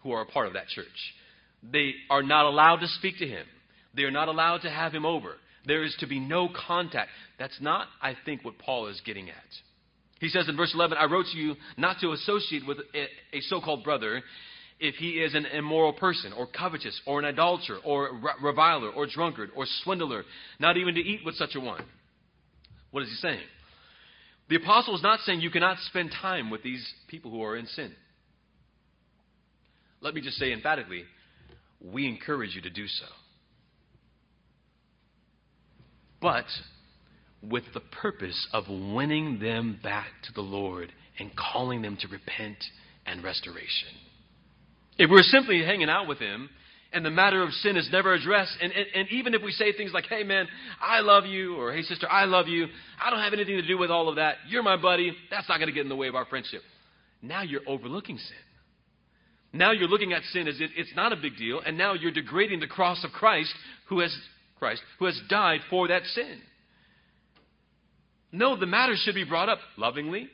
who 0.03 0.11
are 0.11 0.23
a 0.23 0.27
part 0.27 0.49
of 0.49 0.55
that 0.55 0.67
church. 0.67 0.87
They 1.63 1.93
are 2.11 2.25
not 2.25 2.47
allowed 2.47 2.79
to 2.79 2.89
speak 2.89 3.19
to 3.19 3.29
him. 3.29 3.47
They 3.95 4.03
are 4.03 4.11
not 4.11 4.27
allowed 4.27 4.63
to 4.63 4.71
have 4.71 4.93
him 4.93 5.07
over. 5.07 5.35
There 5.67 5.85
is 5.85 5.95
to 6.01 6.09
be 6.09 6.19
no 6.19 6.49
contact. 6.67 7.11
That's 7.39 7.61
not, 7.61 7.87
I 8.03 8.17
think, 8.25 8.45
what 8.45 8.59
Paul 8.59 8.89
is 8.89 9.01
getting 9.07 9.31
at. 9.31 9.37
He 10.19 10.31
says 10.31 10.49
in 10.49 10.57
verse 10.57 10.73
11, 10.75 10.99
I 10.99 11.05
wrote 11.05 11.27
to 11.31 11.39
you 11.39 11.55
not 11.77 11.99
to 12.01 12.11
associate 12.11 12.67
with 12.67 12.79
a, 12.79 13.37
a 13.37 13.41
so 13.43 13.61
called 13.61 13.85
brother 13.85 14.21
if 14.81 14.97
he 14.97 15.11
is 15.11 15.37
an 15.37 15.47
immoral 15.47 15.93
person, 15.93 16.33
or 16.33 16.49
covetous, 16.49 17.01
or 17.07 17.21
an 17.21 17.27
adulterer, 17.27 17.79
or 17.85 18.21
reviler, 18.43 18.91
or 18.91 19.07
drunkard, 19.07 19.51
or 19.55 19.65
swindler, 19.85 20.25
not 20.59 20.77
even 20.77 20.97
to 20.97 21.01
eat 21.01 21.21
with 21.25 21.37
such 21.37 21.55
a 21.55 21.61
one. 21.61 21.85
What 22.91 23.05
is 23.05 23.11
he 23.11 23.15
saying? 23.15 23.39
The 24.51 24.57
apostle 24.57 24.97
is 24.97 25.03
not 25.03 25.21
saying 25.21 25.41
you 25.41 25.51
cannot 25.51 25.79
spend 25.79 26.11
time 26.21 26.51
with 26.51 26.65
these 26.65 26.85
people 27.07 27.31
who 27.31 27.43
are 27.45 27.57
in 27.57 27.67
sin. 27.67 27.93
Let 30.01 30.13
me 30.13 30.21
just 30.21 30.39
say 30.39 30.53
emphatically, 30.53 31.05
we 31.81 32.09
encourage 32.09 32.57
you 32.57 32.61
to 32.63 32.71
do 32.71 32.89
so. 32.89 33.07
But 36.21 36.47
with 37.41 37.63
the 37.73 37.81
purpose 37.81 38.49
of 38.53 38.65
winning 38.69 39.39
them 39.39 39.79
back 39.85 40.09
to 40.25 40.33
the 40.33 40.41
Lord 40.41 40.93
and 41.21 41.31
calling 41.37 41.81
them 41.81 41.97
to 42.01 42.09
repent 42.09 42.59
and 43.07 43.23
restoration. 43.23 43.89
If 44.99 45.11
we're 45.11 45.23
simply 45.23 45.63
hanging 45.65 45.89
out 45.89 46.09
with 46.09 46.19
Him 46.19 46.51
and 46.93 47.05
the 47.05 47.11
matter 47.11 47.43
of 47.43 47.53
sin 47.53 47.77
is 47.77 47.89
never 47.93 48.15
addressed, 48.15 48.57
and, 48.61 48.73
and, 48.73 48.87
and, 48.95 49.09
even 49.11 49.35
if 49.35 49.43
we 49.43 49.53
say 49.53 49.73
things 49.73 49.93
like, 49.93 50.07
hey 50.07 50.25
man, 50.25 50.49
I 50.81 51.01
love 51.01 51.25
you, 51.25 51.57
or 51.57 51.73
hey 51.73 51.83
sister, 51.83 52.11
I 52.11 52.25
love 52.25 52.49
you, 52.49 52.67
I 53.01 53.11
don't 53.11 53.21
have 53.21 53.33
anything 53.33 53.57
to 53.57 53.67
do 53.67 53.79
with 53.79 53.91
all 53.91 54.09
of 54.09 54.17
that, 54.17 54.37
you're 54.49 54.63
my 54.63 54.77
buddy, 54.77 55.13
that's 55.31 55.49
not 55.49 55.59
going 55.59 55.69
to 55.69 55.73
get 55.73 55.83
in 55.83 55.89
the 55.89 55.97
way 55.97 56.09
of 56.09 56.15
our 56.15 56.25
friendship. 56.25 56.63
Now 57.23 57.43
you're 57.43 57.61
overlooking 57.67 58.19
sin. 58.19 58.37
Now 59.53 59.73
you're 59.73 59.89
looking 59.89 60.13
at 60.13 60.23
sin 60.33 60.49
as 60.49 60.61
it, 60.61 60.71
it's 60.77 60.95
not 60.95 61.13
a 61.13 61.17
big 61.17 61.37
deal, 61.37 61.61
and 61.65 61.77
now 61.77 61.95
you're 61.95 62.13
degrading 62.13 62.61
the 62.61 62.67
cross 62.67 63.05
of 63.05 63.11
Christ, 63.11 63.53
who 63.89 64.01
has 64.01 64.17
Christ, 64.59 64.83
who 64.99 65.07
has 65.07 65.21
died 65.29 65.61
for 65.71 65.89
that 65.89 66.05
sin. 66.07 66.41
No, 68.33 68.57
the 68.57 68.67
matter 68.67 68.95
should 68.97 69.15
be 69.15 69.25
brought 69.25 69.49
up 69.49 69.59
lovingly. 69.77 70.29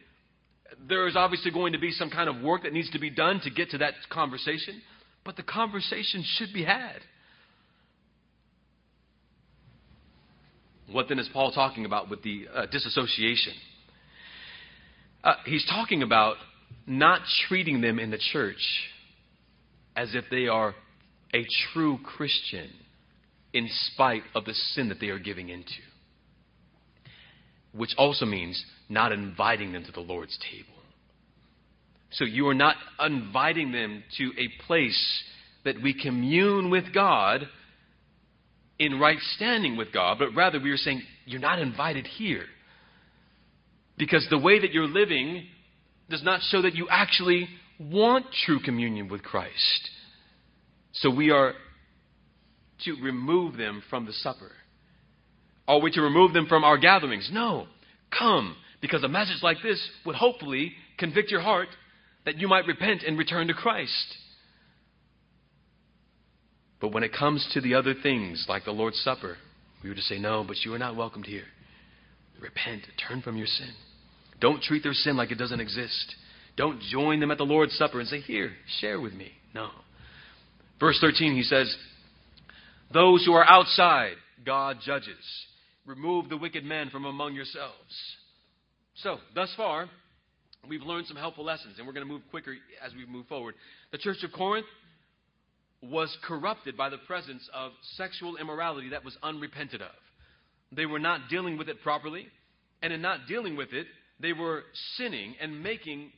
There 0.89 1.07
is 1.07 1.17
obviously 1.17 1.51
going 1.51 1.73
to 1.73 1.79
be 1.79 1.93
some 1.93 2.11
kind 2.11 2.29
of 2.29 2.43
work 2.43 2.65
that 2.65 2.73
needs 2.73 2.91
to 2.91 2.99
be 2.99 3.09
done 3.09 3.41
to 3.45 3.51
get 3.51 3.71
to 3.71 3.79
that 3.79 3.95
conversation, 4.11 4.83
but 5.27 5.37
the 5.37 5.43
conversation 5.43 6.25
should 6.25 6.55
be 6.55 6.65
had. 6.65 7.01
What 10.91 11.09
then 11.09 11.19
is 11.19 11.29
Paul 11.33 11.51
talking 11.51 11.85
about 11.85 12.09
with 12.09 12.23
the 12.23 12.47
uh, 12.55 12.67
disassociation? 12.67 13.55
Uh, 15.25 15.35
he's 15.45 15.67
talking 15.67 16.05
about 16.05 16.37
not 16.87 17.23
treating 17.49 17.81
them 17.81 17.99
in 17.99 18.13
the 18.13 18.21
church 18.33 18.63
as 19.97 20.15
if 20.15 20.25
they 20.31 20.47
are 20.47 20.77
a 21.35 21.45
true 21.73 21.99
Christian 22.05 22.71
in 23.53 23.69
spite 23.93 24.23
of 24.37 24.45
the 24.45 24.55
sin 24.55 24.89
that 24.91 25.01
they 25.01 25.09
are 25.09 25.19
giving 25.19 25.49
into. 25.49 25.83
Which 27.73 27.95
also 27.99 28.25
means 28.25 28.65
not 28.89 29.11
inviting 29.11 29.73
them 29.73 29.85
to 29.85 29.93
the 29.93 30.01
Lord's 30.01 30.39
table. 30.39 30.76
So 32.11 32.25
you 32.25 32.49
are 32.49 32.55
not 32.55 32.77
inviting 33.01 33.73
them 33.73 34.03
to 34.19 34.33
a 34.39 34.49
place 34.67 35.23
that 35.65 35.83
we 35.83 35.93
commune 35.93 36.71
with 36.71 36.95
God 36.95 37.47
in 38.79 39.01
right 39.01 39.19
standing 39.35 39.77
with 39.77 39.93
God, 39.93 40.19
but 40.19 40.35
rather 40.35 40.61
we 40.61 40.71
are 40.71 40.77
saying, 40.77 41.03
you're 41.25 41.41
not 41.41 41.59
invited 41.59 42.07
here. 42.07 42.45
Because 43.99 44.27
the 44.31 44.39
way 44.39 44.61
that 44.61 44.73
you're 44.73 44.87
living 44.87 45.45
does 46.09 46.23
not 46.23 46.41
show 46.51 46.63
that 46.63 46.75
you 46.75 46.87
actually 46.91 47.49
want 47.79 48.27
true 48.45 48.61
communion 48.61 49.09
with 49.09 49.23
Christ. 49.23 49.91
So 50.93 51.11
we 51.15 51.31
are 51.31 51.55
to 52.85 52.93
remove 53.03 53.57
them 53.57 53.83
from 53.91 54.07
the 54.07 54.13
supper. 54.13 54.53
Are 55.67 55.81
we 55.81 55.91
to 55.93 56.03
remove 56.03 56.33
them 56.33 56.47
from 56.47 56.63
our 56.63 56.79
gatherings? 56.79 57.29
No. 57.33 57.67
Come, 58.17 58.57
because 58.81 59.03
a 59.03 59.09
message 59.09 59.43
like 59.43 59.57
this 59.63 59.83
would 60.05 60.15
hopefully 60.15 60.73
convict 60.99 61.31
your 61.31 61.41
heart 61.41 61.69
that 62.27 62.39
you 62.39 62.49
might 62.49 62.67
repent 62.67 63.05
and 63.05 63.17
return 63.17 63.47
to 63.47 63.55
Christ. 63.55 64.17
But 66.81 66.93
when 66.93 67.05
it 67.05 67.13
comes 67.13 67.49
to 67.55 67.61
the 67.61 67.75
other 67.75 67.95
things, 68.03 68.45
like 68.49 68.65
the 68.65 68.73
Lord's 68.73 69.01
Supper, 69.01 69.37
we 69.83 69.89
were 69.89 69.95
to 69.95 70.03
say, 70.03 70.19
No, 70.19 70.45
but 70.47 70.59
you 70.65 70.75
are 70.75 70.79
not 70.79 70.97
welcomed 70.97 71.25
here. 71.25 71.45
Repent, 72.41 72.83
turn 73.09 73.23
from 73.23 73.39
your 73.39 73.47
sin. 73.47 73.71
Don't 74.41 74.61
treat 74.61 74.83
their 74.83 74.93
sin 74.93 75.17
like 75.17 75.31
it 75.31 75.39
doesn't 75.39 75.61
exist. 75.61 76.15
Don't 76.57 76.81
join 76.81 77.21
them 77.21 77.31
at 77.31 77.39
the 77.39 77.45
Lord's 77.45 77.73
Supper 77.75 78.01
and 78.01 78.09
say, 78.09 78.21
Here, 78.21 78.53
share 78.81 79.01
with 79.01 79.15
me. 79.15 79.31
No. 79.55 79.69
Verse 80.79 80.99
13, 81.01 81.35
he 81.35 81.43
says, 81.43 81.75
Those 82.93 83.25
who 83.25 83.33
are 83.33 83.49
outside, 83.49 84.17
God 84.45 84.79
judges. 84.85 85.15
Remove 85.87 86.29
the 86.29 86.37
wicked 86.37 86.65
man 86.65 86.91
from 86.91 87.05
among 87.05 87.35
yourselves. 87.35 87.73
So, 88.97 89.19
thus 89.35 89.53
far, 89.57 89.89
we've 90.69 90.83
learned 90.83 91.07
some 91.07 91.17
helpful 91.17 91.45
lessons, 91.45 91.75
and 91.79 91.87
we're 91.87 91.93
going 91.93 92.07
to 92.07 92.13
move 92.13 92.23
quicker 92.31 92.55
as 92.85 92.93
we 92.95 93.07
move 93.07 93.27
forward. 93.27 93.55
The 93.93 93.99
church 93.99 94.23
of 94.23 94.33
Corinth 94.33 94.67
was 95.83 96.17
corrupted 96.25 96.77
by 96.77 96.89
the 96.89 96.99
presence 96.99 97.49
of 97.55 97.73
sexual 97.97 98.37
immorality 98.37 98.91
that 98.91 99.05
was 99.05 99.17
unrepented 99.23 99.83
of. 99.83 99.95
They 100.73 100.87
were 100.87 100.99
not 100.99 101.29
dealing 101.29 101.59
with 101.59 101.69
it 101.69 101.83
properly, 101.83 102.27
and 102.83 102.93
in 102.93 103.03
not 103.03 103.21
dealing 103.29 103.57
with 103.57 103.73
it, 103.73 103.87
they 104.19 104.33
were 104.33 104.63
sinning 104.97 105.35
and 105.41 105.63
making 105.63 106.11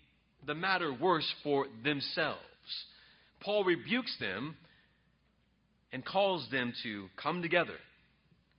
the 0.46 0.54
matter 0.54 0.92
worse 0.92 1.30
for 1.42 1.66
themselves. 1.84 2.40
Paul 3.40 3.64
rebukes 3.64 4.16
them 4.20 4.56
and 5.92 6.04
calls 6.04 6.46
them 6.50 6.72
to 6.82 7.08
come 7.20 7.42
together 7.42 7.74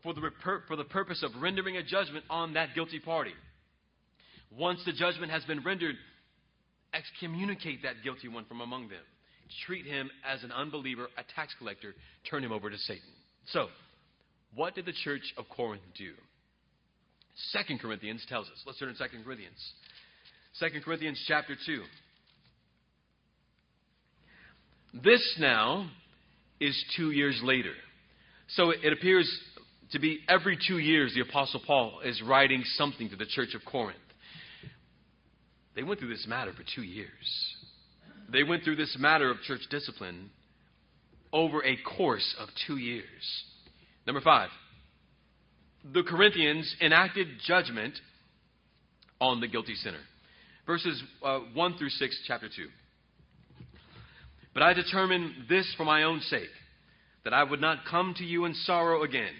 for 0.04 0.14
the, 0.14 0.22
for 0.68 0.76
the 0.76 0.84
purpose 0.84 1.24
of 1.24 1.42
rendering 1.42 1.78
a 1.78 1.84
judgment 1.84 2.26
on 2.30 2.54
that 2.54 2.76
guilty 2.76 3.00
party. 3.00 3.34
Once 4.58 4.80
the 4.86 4.94
judgment 4.94 5.32
has 5.32 5.44
been 5.44 5.64
rendered, 5.64 5.96
excommunicate 6.94 7.84
that 7.84 7.96
guilty 8.04 8.28
one 8.28 8.46
from 8.46 8.62
among 8.62 8.90
them. 8.90 9.04
Treat 9.66 9.86
him 9.86 10.10
as 10.28 10.44
an 10.44 10.52
unbeliever, 10.52 11.08
a 11.18 11.24
tax 11.36 11.54
collector, 11.58 11.96
turn 12.30 12.44
him 12.44 12.52
over 12.52 12.70
to 12.70 12.78
Satan. 12.78 13.10
So, 13.48 13.68
what 14.56 14.76
did 14.76 14.86
the 14.86 14.94
church 15.04 15.34
of 15.38 15.46
Corinth 15.50 15.82
do? 15.98 16.12
Second 17.52 17.80
Corinthians 17.80 18.26
tells 18.28 18.48
us. 18.48 18.62
Let's 18.66 18.80
turn 18.80 18.90
to 18.90 18.96
Second 18.96 19.24
Corinthians. 19.24 19.58
Second 20.54 20.84
Corinthians 20.84 21.24
chapter 21.28 21.56
2. 21.66 21.82
This 25.04 25.38
now 25.40 25.90
is 26.60 26.84
two 26.98 27.12
years 27.12 27.40
later. 27.44 27.74
So 28.50 28.72
it 28.72 28.92
appears 28.92 29.30
to 29.92 30.00
be 30.00 30.20
every 30.28 30.58
two 30.68 30.80
years 30.80 31.14
the 31.14 31.22
Apostle 31.22 31.62
Paul 31.66 32.02
is 32.04 32.22
writing 32.22 32.64
something 32.76 33.10
to 33.10 33.16
the 33.16 33.26
church 33.26 33.54
of 33.54 33.62
Corinth. 33.66 34.00
They 35.80 35.84
went 35.84 36.02
through 36.02 36.10
this 36.10 36.28
matter 36.28 36.52
for 36.52 36.64
two 36.76 36.82
years. 36.82 37.08
They 38.30 38.44
went 38.44 38.66
through 38.66 38.76
this 38.76 38.98
matter 39.00 39.32
of 39.32 39.40
church 39.44 39.62
discipline 39.70 40.30
over 41.32 41.64
a 41.64 41.78
course 41.96 42.36
of 42.38 42.50
two 42.68 42.76
years. 42.76 43.06
Number 44.06 44.20
five, 44.20 44.50
the 45.94 46.04
Corinthians 46.04 46.76
enacted 46.82 47.28
judgment 47.48 47.94
on 49.22 49.40
the 49.40 49.48
guilty 49.48 49.74
sinner. 49.76 50.02
Verses 50.68 51.02
uh, 51.24 51.40
1 51.54 51.78
through 51.78 51.92
6, 51.92 52.20
chapter 52.28 52.50
2. 52.54 52.68
But 54.54 54.64
I 54.64 54.74
determined 54.74 55.48
this 55.48 55.74
for 55.78 55.86
my 55.86 56.04
own 56.04 56.20
sake, 56.20 56.50
that 57.24 57.34
I 57.34 57.46
would 57.46 57.62
not 57.62 57.86
come 57.90 58.14
to 58.18 58.26
you 58.26 58.44
in 58.44 58.54
sorrow 58.54 59.04
again. 59.04 59.32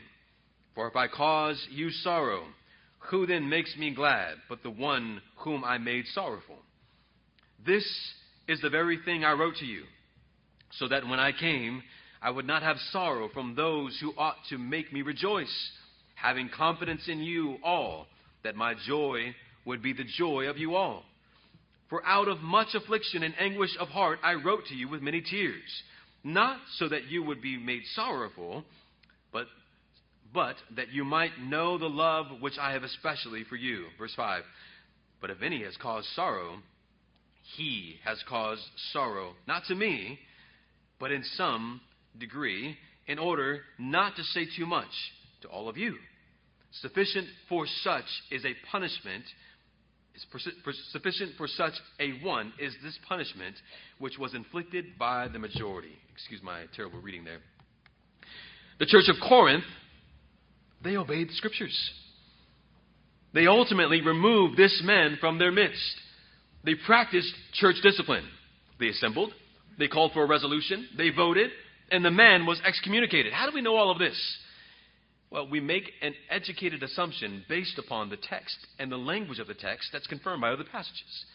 For 0.74 0.88
if 0.88 0.96
I 0.96 1.10
cause 1.10 1.62
you 1.70 1.90
sorrow, 1.90 2.46
who 3.00 3.26
then 3.26 3.50
makes 3.50 3.76
me 3.78 3.94
glad 3.94 4.36
but 4.48 4.64
the 4.64 4.70
one 4.70 5.22
whom 5.38 5.64
I 5.64 5.78
made 5.78 6.06
sorrowful? 6.08 6.58
This 7.66 7.86
is 8.48 8.62
the 8.62 8.70
very 8.70 9.00
thing 9.04 9.24
I 9.24 9.34
wrote 9.34 9.56
to 9.58 9.66
you, 9.66 9.84
so 10.72 10.88
that 10.88 11.08
when 11.08 11.20
I 11.20 11.32
came, 11.32 11.84
I 12.22 12.30
would 12.30 12.46
not 12.46 12.64
have 12.64 12.78
sorrow 12.92 13.30
from 13.30 13.56
those 13.56 13.98
who 14.02 14.14
ought 14.18 14.38
to 14.50 14.58
make 14.58 14.92
me 14.92 15.02
rejoice, 15.02 15.72
having 16.16 16.50
confidence 16.50 17.08
in 17.08 17.20
you 17.20 17.58
all, 17.64 18.08
that 18.44 18.56
my 18.56 18.76
joy 18.88 19.34
would 19.66 19.82
be 19.82 19.94
the 19.94 20.06
joy 20.18 20.46
of 20.50 20.58
you 20.58 20.76
all. 20.76 21.04
For 21.90 22.06
out 22.06 22.28
of 22.28 22.42
much 22.42 22.76
affliction 22.76 23.24
and 23.24 23.34
anguish 23.40 23.76
of 23.80 23.88
heart 23.88 24.20
I 24.24 24.34
wrote 24.34 24.66
to 24.68 24.76
you 24.76 24.90
with 24.90 25.02
many 25.02 25.22
tears, 25.22 25.84
not 26.24 26.60
so 26.78 26.90
that 26.90 27.06
you 27.06 27.24
would 27.24 27.42
be 27.42 27.58
made 27.58 27.82
sorrowful, 27.96 28.64
but 29.32 29.48
but 30.34 30.56
that 30.76 30.90
you 30.90 31.04
might 31.04 31.40
know 31.42 31.78
the 31.78 31.90
love 31.90 32.28
which 32.40 32.58
I 32.60 32.74
have 32.74 32.84
especially 32.84 33.44
for 33.44 33.56
you. 33.56 33.86
Verse 33.98 34.14
5. 34.16 34.44
But 35.22 35.30
if 35.30 35.42
any 35.42 35.64
has 35.64 35.76
caused 35.78 36.08
sorrow, 36.16 36.60
he 37.56 37.96
has 38.06 38.24
caused 38.28 38.62
sorrow, 38.94 39.34
not 39.48 39.64
to 39.66 39.76
me, 39.76 40.20
but 41.00 41.12
in 41.12 41.24
some 41.36 41.82
degree, 42.18 42.78
in 43.08 43.18
order 43.18 43.62
not 43.78 44.16
to 44.16 44.24
say 44.24 44.46
too 44.56 44.66
much 44.66 44.92
to 45.42 45.48
all 45.48 45.68
of 45.68 45.78
you. 45.78 45.96
Sufficient 46.72 47.28
for 47.48 47.66
such 47.84 48.06
is 48.32 48.46
a 48.46 48.54
punishment 48.72 49.24
sufficient 50.92 51.32
for 51.38 51.48
such 51.48 51.74
a 52.00 52.12
one 52.24 52.52
is 52.60 52.76
this 52.84 52.98
punishment 53.08 53.56
which 54.00 54.18
was 54.18 54.34
inflicted 54.34 54.98
by 54.98 55.28
the 55.28 55.40
majority. 55.40 55.98
Excuse 56.14 56.42
my 56.44 56.66
terrible 56.76 57.00
reading 57.00 57.24
there. 57.24 57.40
The 58.80 58.86
church 58.86 59.08
of 59.08 59.16
Corinth, 59.28 59.64
they 60.84 60.96
obeyed 60.96 61.30
the 61.30 61.34
scriptures. 61.34 61.78
They 63.34 63.48
ultimately 63.48 64.02
removed 64.02 64.58
this 64.58 64.82
man 64.84 65.18
from 65.20 65.38
their 65.38 65.52
midst. 65.52 65.96
They 66.64 66.76
practiced 66.86 67.34
church 67.54 67.76
discipline. 67.84 68.26
They 68.80 68.88
assembled, 68.88 69.34
they 69.78 69.88
called 69.88 70.14
for 70.14 70.24
a 70.24 70.28
resolution, 70.28 70.88
they 70.98 71.10
voted, 71.10 71.52
and 71.92 72.04
the 72.04 72.12
man 72.12 72.46
was 72.46 72.62
excommunicated. 72.66 73.34
How 73.34 73.50
do 73.50 73.54
we 73.54 73.62
know 73.62 73.76
all 73.76 73.92
of 73.92 74.00
this? 74.00 74.18
Well, 75.32 75.48
we 75.48 75.60
make 75.60 75.92
an 76.02 76.14
educated 76.30 76.82
assumption 76.82 77.46
based 77.48 77.78
upon 77.78 78.10
the 78.10 78.18
text 78.18 78.58
and 78.80 78.92
the 78.92 78.98
language 78.98 79.40
of 79.40 79.48
the 79.48 79.54
text 79.54 79.90
that's 79.94 80.08
confirmed 80.08 80.42
by 80.42 80.50
other 80.50 80.64
passages. 80.64 81.26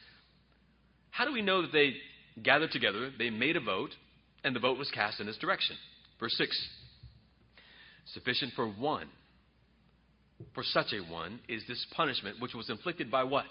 How 1.10 1.24
do 1.24 1.32
we 1.32 1.42
know 1.42 1.62
that 1.62 1.72
they 1.72 1.94
gathered 2.42 2.72
together, 2.72 3.10
they 3.16 3.30
made 3.30 3.56
a 3.56 3.60
vote, 3.60 3.90
and 4.42 4.54
the 4.54 4.60
vote 4.60 4.78
was 4.78 4.90
cast 4.90 5.20
in 5.20 5.26
this 5.26 5.38
direction? 5.38 5.76
Verse 6.18 6.34
6 6.36 6.68
Sufficient 8.12 8.52
for 8.54 8.68
one, 8.68 9.08
for 10.54 10.62
such 10.62 10.92
a 10.92 11.00
one, 11.12 11.40
is 11.48 11.62
this 11.68 11.84
punishment 11.96 12.40
which 12.40 12.54
was 12.54 12.70
inflicted 12.70 13.10
by 13.10 13.24
what? 13.24 13.46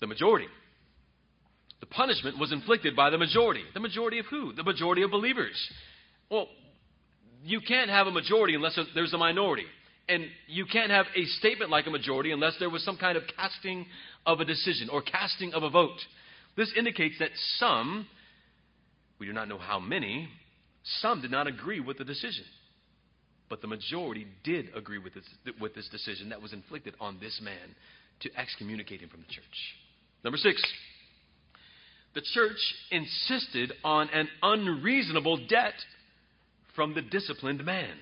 The 0.00 0.06
majority. 0.06 0.46
The 1.80 1.86
punishment 1.86 2.38
was 2.38 2.52
inflicted 2.52 2.96
by 2.96 3.10
the 3.10 3.18
majority. 3.18 3.62
The 3.74 3.80
majority 3.80 4.18
of 4.18 4.26
who? 4.26 4.52
The 4.52 4.64
majority 4.64 5.02
of 5.02 5.10
believers. 5.10 5.56
Well, 6.30 6.48
you 7.44 7.60
can't 7.60 7.90
have 7.90 8.06
a 8.06 8.10
majority 8.10 8.54
unless 8.54 8.78
there's 8.94 9.12
a 9.12 9.18
minority. 9.18 9.66
And 10.08 10.24
you 10.46 10.64
can't 10.64 10.90
have 10.90 11.06
a 11.14 11.24
statement 11.24 11.70
like 11.70 11.86
a 11.86 11.90
majority 11.90 12.32
unless 12.32 12.54
there 12.58 12.70
was 12.70 12.82
some 12.84 12.96
kind 12.96 13.16
of 13.16 13.24
casting 13.36 13.86
of 14.24 14.40
a 14.40 14.44
decision 14.44 14.88
or 14.88 15.02
casting 15.02 15.52
of 15.52 15.62
a 15.62 15.70
vote. 15.70 15.98
This 16.56 16.72
indicates 16.76 17.16
that 17.18 17.30
some, 17.58 18.06
we 19.18 19.26
do 19.26 19.32
not 19.32 19.48
know 19.48 19.58
how 19.58 19.78
many, 19.78 20.28
some 21.00 21.20
did 21.20 21.30
not 21.30 21.46
agree 21.46 21.80
with 21.80 21.98
the 21.98 22.04
decision. 22.04 22.44
But 23.48 23.60
the 23.60 23.66
majority 23.66 24.26
did 24.44 24.70
agree 24.74 24.98
with 24.98 25.14
this, 25.14 25.24
with 25.60 25.74
this 25.74 25.88
decision 25.88 26.28
that 26.30 26.42
was 26.42 26.52
inflicted 26.52 26.94
on 27.00 27.18
this 27.20 27.40
man 27.42 27.74
to 28.20 28.30
excommunicate 28.36 29.00
him 29.00 29.08
from 29.08 29.20
the 29.20 29.32
church. 29.32 29.44
Number 30.24 30.36
six, 30.36 30.62
the 32.14 32.22
church 32.34 32.58
insisted 32.90 33.72
on 33.84 34.08
an 34.10 34.28
unreasonable 34.42 35.46
debt 35.48 35.74
from 36.74 36.94
the 36.94 37.02
disciplined 37.02 37.64
man. 37.64 37.94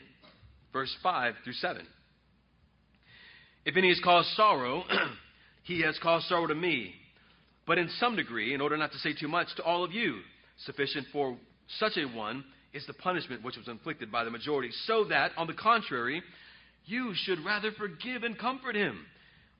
Verse 0.72 0.94
5 1.02 1.34
through 1.44 1.52
7. 1.54 1.86
If 3.64 3.76
any 3.76 3.88
has 3.88 4.00
caused 4.02 4.28
sorrow, 4.30 4.84
he 5.64 5.82
has 5.82 5.98
caused 6.02 6.26
sorrow 6.26 6.46
to 6.46 6.54
me, 6.54 6.94
but 7.66 7.78
in 7.78 7.88
some 7.98 8.16
degree, 8.16 8.54
in 8.54 8.60
order 8.60 8.76
not 8.76 8.92
to 8.92 8.98
say 8.98 9.12
too 9.12 9.28
much, 9.28 9.48
to 9.56 9.62
all 9.64 9.84
of 9.84 9.92
you. 9.92 10.20
Sufficient 10.64 11.06
for 11.12 11.36
such 11.78 11.96
a 11.96 12.04
one 12.06 12.44
is 12.72 12.86
the 12.86 12.94
punishment 12.94 13.42
which 13.42 13.56
was 13.56 13.68
inflicted 13.68 14.12
by 14.12 14.24
the 14.24 14.30
majority, 14.30 14.70
so 14.84 15.04
that, 15.04 15.32
on 15.36 15.46
the 15.46 15.54
contrary, 15.54 16.22
you 16.84 17.12
should 17.14 17.44
rather 17.44 17.72
forgive 17.72 18.22
and 18.22 18.38
comfort 18.38 18.74
him. 18.74 19.06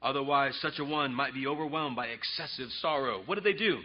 Otherwise, 0.03 0.57
such 0.61 0.79
a 0.79 0.85
one 0.85 1.15
might 1.15 1.35
be 1.35 1.47
overwhelmed 1.47 1.97
by 1.97 2.07
excessive 2.07 2.69
sorrow. 2.81 3.23
What 3.27 3.37
did 3.37 3.45
they 3.45 3.59
do? 3.59 3.79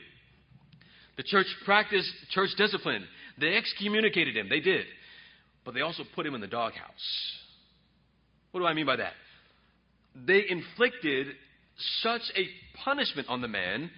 The 1.17 1.23
church 1.23 1.47
practiced 1.65 2.11
church 2.31 2.49
discipline. 2.57 3.05
They 3.39 3.55
excommunicated 3.55 4.35
him. 4.35 4.49
They 4.49 4.59
did 4.59 4.85
but 5.63 5.73
they 5.73 5.81
also 5.81 6.03
put 6.15 6.25
him 6.25 6.35
in 6.35 6.41
the 6.41 6.47
doghouse. 6.47 7.33
What 8.51 8.61
do 8.61 8.65
I 8.65 8.73
mean 8.73 8.85
by 8.85 8.97
that? 8.97 9.13
They 10.15 10.43
inflicted 10.49 11.27
such 12.01 12.21
a 12.35 12.47
punishment 12.83 13.29
on 13.29 13.41
the 13.41 13.47
man 13.47 13.89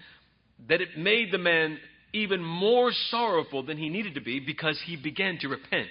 that 0.68 0.82
it 0.82 0.98
made 0.98 1.32
the 1.32 1.38
man 1.38 1.80
even 2.14 2.44
more 2.44 2.92
sorrowful 3.10 3.64
than 3.64 3.78
he 3.78 3.90
needed 3.90 4.16
to 4.16 4.22
be 4.22 4.40
because 4.40 4.80
he 4.86 4.96
began 4.96 5.38
to 5.40 5.48
repent. 5.48 5.90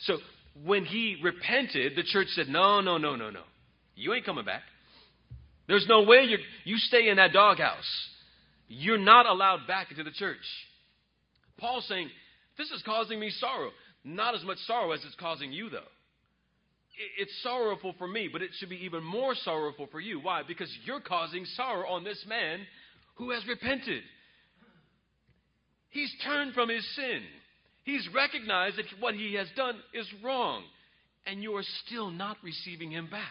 So 0.00 0.16
when 0.64 0.84
he 0.84 1.18
repented, 1.22 1.92
the 1.96 2.02
church 2.02 2.28
said, 2.28 2.48
No, 2.48 2.80
no, 2.80 2.98
no, 2.98 3.14
no, 3.14 3.30
no. 3.30 3.42
You 3.94 4.14
ain't 4.14 4.24
coming 4.24 4.44
back. 4.44 4.62
There's 5.68 5.86
no 5.88 6.02
way 6.02 6.24
you 6.24 6.38
you 6.64 6.78
stay 6.78 7.08
in 7.08 7.16
that 7.16 7.32
doghouse. 7.32 8.08
You're 8.68 8.98
not 8.98 9.26
allowed 9.26 9.66
back 9.66 9.90
into 9.90 10.02
the 10.02 10.10
church. 10.12 10.38
Paul's 11.58 11.86
saying, 11.86 12.08
This 12.56 12.70
is 12.70 12.82
causing 12.84 13.20
me 13.20 13.30
sorrow. 13.30 13.70
Not 14.02 14.34
as 14.34 14.42
much 14.44 14.58
sorrow 14.66 14.92
as 14.92 15.04
it's 15.04 15.14
causing 15.16 15.52
you, 15.52 15.68
though. 15.68 15.78
it's 17.18 17.42
sorrowful 17.42 17.94
for 17.98 18.08
me, 18.08 18.28
but 18.32 18.40
it 18.40 18.50
should 18.54 18.70
be 18.70 18.84
even 18.84 19.04
more 19.04 19.34
sorrowful 19.34 19.88
for 19.90 20.00
you. 20.00 20.20
Why? 20.20 20.42
Because 20.46 20.74
you're 20.84 21.00
causing 21.00 21.44
sorrow 21.44 21.86
on 21.88 22.02
this 22.02 22.24
man 22.26 22.60
who 23.16 23.30
has 23.30 23.46
repented. 23.46 24.02
He's 25.90 26.12
turned 26.24 26.54
from 26.54 26.68
his 26.68 26.86
sin. 26.94 27.22
He's 27.84 28.08
recognized 28.14 28.76
that 28.76 28.86
what 29.00 29.14
he 29.14 29.34
has 29.34 29.48
done 29.56 29.76
is 29.92 30.06
wrong, 30.24 30.62
and 31.26 31.42
you 31.42 31.56
are 31.56 31.64
still 31.86 32.10
not 32.10 32.36
receiving 32.42 32.90
him 32.90 33.08
back. 33.10 33.22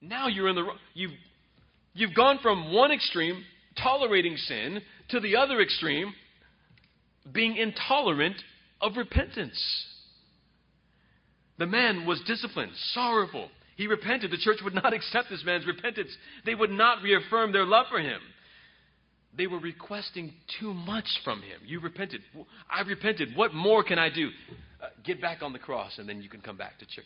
Now 0.00 0.28
you're 0.28 0.48
in 0.48 0.56
the 0.56 0.66
you've 0.92 1.12
you've 1.94 2.14
gone 2.14 2.38
from 2.42 2.72
one 2.72 2.92
extreme, 2.92 3.42
tolerating 3.82 4.36
sin, 4.36 4.82
to 5.10 5.20
the 5.20 5.36
other 5.36 5.60
extreme, 5.60 6.12
being 7.32 7.56
intolerant 7.56 8.36
of 8.80 8.96
repentance. 8.96 9.60
The 11.58 11.66
man 11.66 12.06
was 12.06 12.20
disciplined, 12.26 12.72
sorrowful. 12.92 13.48
He 13.76 13.86
repented. 13.86 14.30
The 14.30 14.38
church 14.38 14.58
would 14.62 14.74
not 14.74 14.92
accept 14.92 15.30
this 15.30 15.44
man's 15.44 15.66
repentance. 15.66 16.10
They 16.44 16.54
would 16.54 16.70
not 16.70 17.02
reaffirm 17.02 17.52
their 17.52 17.64
love 17.64 17.86
for 17.90 17.98
him. 17.98 18.20
They 19.36 19.46
were 19.46 19.58
requesting 19.58 20.32
too 20.60 20.72
much 20.72 21.06
from 21.24 21.40
him. 21.40 21.60
You 21.66 21.80
repented. 21.80 22.20
I 22.70 22.82
repented. 22.82 23.30
What 23.34 23.52
more 23.52 23.82
can 23.82 23.98
I 23.98 24.08
do? 24.08 24.28
Uh, 24.80 24.86
get 25.04 25.20
back 25.20 25.42
on 25.42 25.52
the 25.52 25.58
cross, 25.58 25.98
and 25.98 26.08
then 26.08 26.22
you 26.22 26.28
can 26.28 26.40
come 26.40 26.56
back 26.56 26.78
to 26.78 26.86
church. 26.86 27.04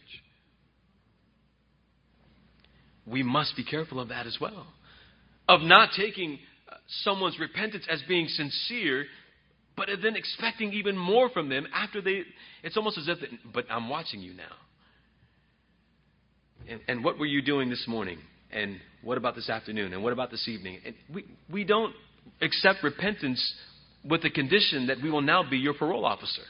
We 3.07 3.23
must 3.23 3.57
be 3.57 3.65
careful 3.65 3.99
of 3.99 4.09
that 4.09 4.27
as 4.27 4.37
well. 4.41 4.67
Of 5.49 5.63
not 5.63 5.91
taking 5.97 6.39
uh, 6.71 6.75
someone's 7.03 7.39
repentance 7.39 7.85
as 7.91 8.03
being 8.07 8.29
sincere, 8.29 9.07
but 9.77 9.89
then 10.03 10.15
expecting 10.15 10.75
even 10.75 10.99
more 10.99 11.31
from 11.31 11.49
them 11.49 11.67
after 11.73 12.03
they. 12.03 12.23
It's 12.63 12.77
almost 12.77 12.99
as 12.99 13.09
if, 13.09 13.21
they, 13.21 13.29
but 13.55 13.65
I'm 13.71 13.89
watching 13.89 14.21
you 14.21 14.35
now. 14.35 14.45
And, 16.69 16.81
and 16.89 17.05
what 17.05 17.19
were 17.19 17.27
you 17.27 17.41
doing 17.41 17.71
this 17.71 17.85
morning? 17.89 18.19
And 18.51 18.79
what 19.03 19.17
about 19.17 19.35
this 19.35 19.49
afternoon? 19.49 19.95
And 19.95 20.03
what 20.03 20.13
about 20.13 20.31
this 20.31 20.47
evening? 20.49 20.81
And 20.85 20.95
we, 21.13 21.25
we 21.51 21.65
don't 21.65 21.95
accept 22.41 22.83
repentance 22.83 23.55
with 24.05 24.23
the 24.23 24.31
condition 24.31 24.87
that 24.87 25.03
we 25.03 25.11
will 25.11 25.23
now 25.23 25.49
be 25.49 25.59
your 25.59 25.75
parole 25.75 26.05
officer. 26.05 26.43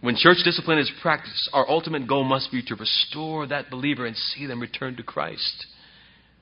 When 0.00 0.16
church 0.16 0.38
discipline 0.44 0.78
is 0.78 0.92
practiced, 1.00 1.48
our 1.52 1.68
ultimate 1.68 2.06
goal 2.06 2.24
must 2.24 2.52
be 2.52 2.62
to 2.66 2.74
restore 2.74 3.46
that 3.46 3.70
believer 3.70 4.04
and 4.04 4.16
see 4.16 4.46
them 4.46 4.60
return 4.60 4.96
to 4.96 5.02
Christ. 5.02 5.66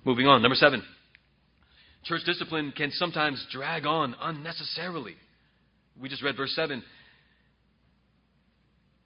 Moving 0.05 0.27
on, 0.27 0.43
number 0.43 0.57
seven. 0.57 0.83
Church 2.05 2.23
discipline 2.27 2.73
can 2.77 2.91
sometimes 2.91 3.47
drag 3.53 3.87
on 3.87 4.17
unnecessarily. 4.21 5.15
We 6.01 6.09
just 6.09 6.23
read 6.23 6.37
verse 6.37 6.53
7. 6.57 6.83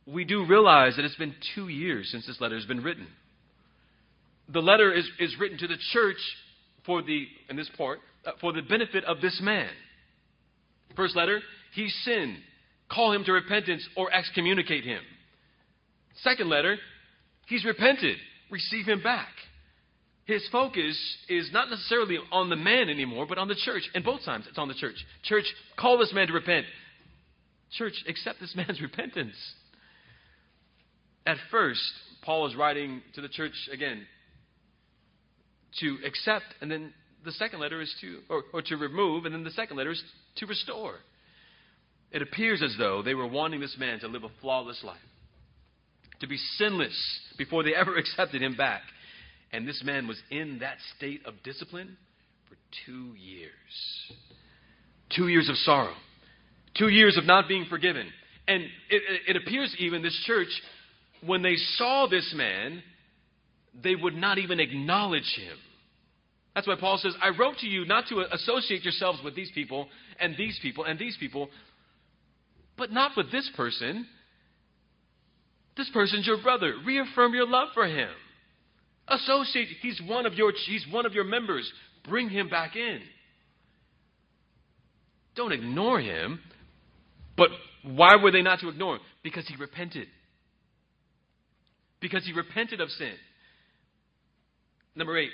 We 0.07 0.25
do 0.25 0.47
realize 0.47 0.97
that 0.97 1.05
it's 1.05 1.17
been 1.17 1.35
two 1.55 1.69
years 1.69 2.09
since 2.11 2.27
this 2.27 2.41
letter 2.41 2.55
has 2.55 2.65
been 2.65 2.83
written. 2.83 3.09
The 4.49 4.63
letter 4.63 4.93
is, 4.93 5.07
is 5.19 5.37
written 5.39 5.59
to 5.59 5.67
the 5.67 5.77
church 5.93 6.17
for 6.87 7.03
the, 7.03 7.27
in 7.51 7.57
this 7.57 7.71
part, 7.77 7.99
uh, 8.25 8.33
for 8.41 8.53
the 8.53 8.63
benefit 8.63 9.05
of 9.05 9.21
this 9.21 9.39
man. 9.43 9.69
First 10.95 11.17
letter, 11.17 11.41
he 11.75 11.89
sinned. 11.89 12.39
Call 12.91 13.13
him 13.13 13.25
to 13.25 13.33
repentance 13.33 13.87
or 13.97 14.13
excommunicate 14.13 14.85
him. 14.85 15.01
Second 16.23 16.49
letter, 16.49 16.77
he's 17.47 17.65
repented. 17.65 18.17
Receive 18.51 18.87
him 18.87 19.03
back. 19.03 19.29
His 20.25 20.47
focus 20.51 20.97
is 21.29 21.51
not 21.53 21.71
necessarily 21.71 22.19
on 22.33 22.49
the 22.49 22.57
man 22.57 22.89
anymore, 22.89 23.27
but 23.29 23.39
on 23.39 23.49
the 23.49 23.55
church. 23.55 23.83
And 23.95 24.05
both 24.05 24.25
times 24.25 24.47
it's 24.49 24.59
on 24.59 24.69
the 24.69 24.75
church. 24.75 24.97
Church, 25.23 25.45
call 25.79 25.99
this 25.99 26.13
man 26.13 26.29
to 26.29 26.33
repent. 26.33 26.67
Church, 27.73 27.95
accept 28.09 28.41
this 28.41 28.55
man's 28.57 28.81
repentance. 28.81 29.37
At 31.27 31.37
first, 31.51 31.81
Paul 32.23 32.47
is 32.47 32.57
writing 32.57 33.03
to 33.15 33.21
the 33.21 33.29
church 33.29 33.53
again 33.73 34.07
to 35.81 35.99
accept, 36.07 36.47
and 36.61 36.71
then 36.71 36.93
the 37.25 37.33
second 37.33 37.61
letter 37.61 37.81
is 37.81 37.93
to, 38.01 38.21
or, 38.31 38.45
or 38.53 38.63
to 38.63 38.77
remove, 38.77 39.25
and 39.25 39.35
then 39.35 39.45
the 39.45 39.51
second 39.51 39.77
letter 39.77 39.91
is 39.91 40.03
to 40.37 40.47
restore. 40.47 40.95
It 42.13 42.23
appears 42.23 42.63
as 42.63 42.75
though 42.79 43.03
they 43.03 43.15
were 43.15 43.27
wanting 43.27 43.61
this 43.61 43.77
man 43.79 44.01
to 44.01 44.09
live 44.09 44.25
a 44.25 44.31
flawless 44.41 44.83
life, 44.85 44.97
to 46.21 46.27
be 46.27 46.37
sinless 46.57 46.97
before 47.37 47.63
they 47.63 47.75
ever 47.77 47.97
accepted 47.97 48.43
him 48.43 48.57
back. 48.57 48.83
And 49.53 49.67
this 49.67 49.83
man 49.85 50.09
was 50.09 50.21
in 50.31 50.59
that 50.61 50.77
state 50.97 51.25
of 51.25 51.35
discipline 51.45 51.97
for 52.49 52.57
two 52.85 53.15
years. 53.17 53.51
Two 55.15 55.29
years 55.29 55.49
of 55.49 55.57
sorrow. 55.57 55.95
Two 56.77 56.89
years 56.89 57.17
of 57.17 57.25
not 57.25 57.49
being 57.49 57.65
forgiven. 57.69 58.07
And 58.49 58.63
it, 58.91 59.03
it, 59.29 59.37
appears 59.37 59.75
even 59.79 60.03
this 60.03 60.19
church, 60.27 60.49
when 61.25 61.43
they 61.43 61.57
saw 61.77 62.07
this 62.09 62.33
man, 62.37 62.83
they 63.83 63.95
would 63.95 64.15
not 64.15 64.39
even 64.39 64.61
acknowledge 64.61 65.37
him. 65.37 65.57
That's 66.57 66.67
why 66.67 66.77
Paul 66.81 66.97
says, 66.97 67.15
I 67.23 67.29
wrote 67.39 67.59
to 67.59 67.67
you 67.67 67.85
not 67.85 68.07
to 68.09 68.25
associate 68.33 68.83
yourselves 68.83 69.21
with 69.23 69.37
these 69.37 69.51
people 69.55 69.89
and 70.19 70.35
these 70.39 70.59
people 70.63 70.85
and 70.85 70.99
these 70.99 71.15
people, 71.21 71.51
but 72.79 72.91
not 72.91 73.13
with 73.15 73.31
this 73.31 73.49
person. 73.55 74.07
This 75.77 75.91
person's 75.93 76.27
your 76.27 76.41
brother. 76.43 76.73
Reaffirm 76.83 77.35
your 77.35 77.47
love 77.47 77.69
for 77.75 77.87
him. 77.87 78.09
Associate. 79.07 79.69
He's 79.83 80.01
one 80.09 80.25
of 80.25 80.33
your, 80.33 80.51
he's 80.67 80.87
one 80.91 81.05
of 81.05 81.13
your 81.13 81.25
members. 81.25 81.71
Bring 82.09 82.31
him 82.31 82.49
back 82.49 82.75
in. 82.75 83.01
Don't 85.35 85.53
ignore 85.53 86.01
him. 86.01 86.41
But 87.37 87.51
why 87.83 88.17
were 88.17 88.31
they 88.31 88.41
not 88.41 88.61
to 88.61 88.71
ignore 88.71 88.95
him? 88.95 89.03
Because 89.23 89.47
he 89.47 89.57
repented. 89.57 90.09
Because 92.01 92.25
he 92.25 92.33
repented 92.33 92.81
of 92.81 92.89
sin. 92.89 93.13
Number 94.95 95.19
eight, 95.19 95.31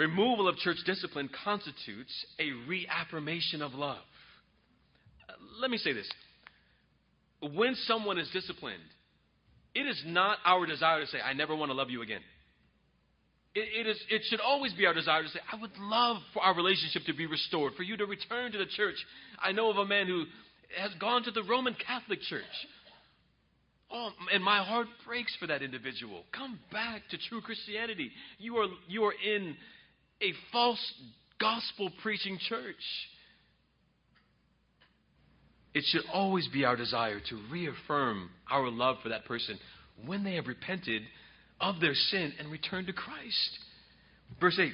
Removal 0.00 0.48
of 0.48 0.56
church 0.56 0.78
discipline 0.86 1.28
constitutes 1.44 2.24
a 2.38 2.52
reaffirmation 2.66 3.60
of 3.60 3.74
love. 3.74 3.98
Let 5.60 5.70
me 5.70 5.76
say 5.76 5.92
this. 5.92 6.08
When 7.42 7.74
someone 7.86 8.18
is 8.18 8.26
disciplined, 8.32 8.80
it 9.74 9.80
is 9.80 10.02
not 10.06 10.38
our 10.46 10.64
desire 10.64 11.00
to 11.00 11.06
say, 11.06 11.18
I 11.20 11.34
never 11.34 11.54
want 11.54 11.68
to 11.68 11.74
love 11.74 11.90
you 11.90 12.00
again. 12.00 12.22
It, 13.54 13.86
it, 13.86 13.90
is, 13.90 14.02
it 14.08 14.22
should 14.30 14.40
always 14.40 14.72
be 14.72 14.86
our 14.86 14.94
desire 14.94 15.22
to 15.22 15.28
say, 15.28 15.40
I 15.52 15.60
would 15.60 15.76
love 15.78 16.16
for 16.32 16.42
our 16.42 16.54
relationship 16.54 17.02
to 17.04 17.12
be 17.12 17.26
restored, 17.26 17.74
for 17.74 17.82
you 17.82 17.98
to 17.98 18.06
return 18.06 18.52
to 18.52 18.58
the 18.58 18.66
church. 18.74 18.96
I 19.38 19.52
know 19.52 19.68
of 19.68 19.76
a 19.76 19.84
man 19.84 20.06
who 20.06 20.24
has 20.80 20.92
gone 20.98 21.24
to 21.24 21.30
the 21.30 21.42
Roman 21.42 21.74
Catholic 21.74 22.22
Church. 22.22 22.42
Oh, 23.92 24.12
and 24.32 24.42
my 24.42 24.64
heart 24.64 24.86
breaks 25.06 25.36
for 25.38 25.46
that 25.48 25.60
individual. 25.60 26.22
Come 26.34 26.58
back 26.72 27.02
to 27.10 27.18
true 27.28 27.42
Christianity. 27.42 28.10
You 28.38 28.56
are, 28.56 28.66
you 28.88 29.04
are 29.04 29.12
in 29.12 29.56
a 30.22 30.32
false 30.52 30.92
gospel 31.40 31.90
preaching 32.02 32.38
church. 32.48 32.76
It 35.72 35.84
should 35.86 36.02
always 36.12 36.48
be 36.48 36.64
our 36.64 36.76
desire 36.76 37.20
to 37.30 37.38
reaffirm 37.50 38.30
our 38.50 38.68
love 38.70 38.96
for 39.02 39.08
that 39.10 39.24
person 39.24 39.58
when 40.04 40.24
they 40.24 40.34
have 40.34 40.46
repented 40.46 41.02
of 41.60 41.80
their 41.80 41.94
sin 41.94 42.32
and 42.38 42.50
returned 42.50 42.88
to 42.88 42.92
Christ. 42.92 43.58
Verse 44.40 44.58
8. 44.58 44.72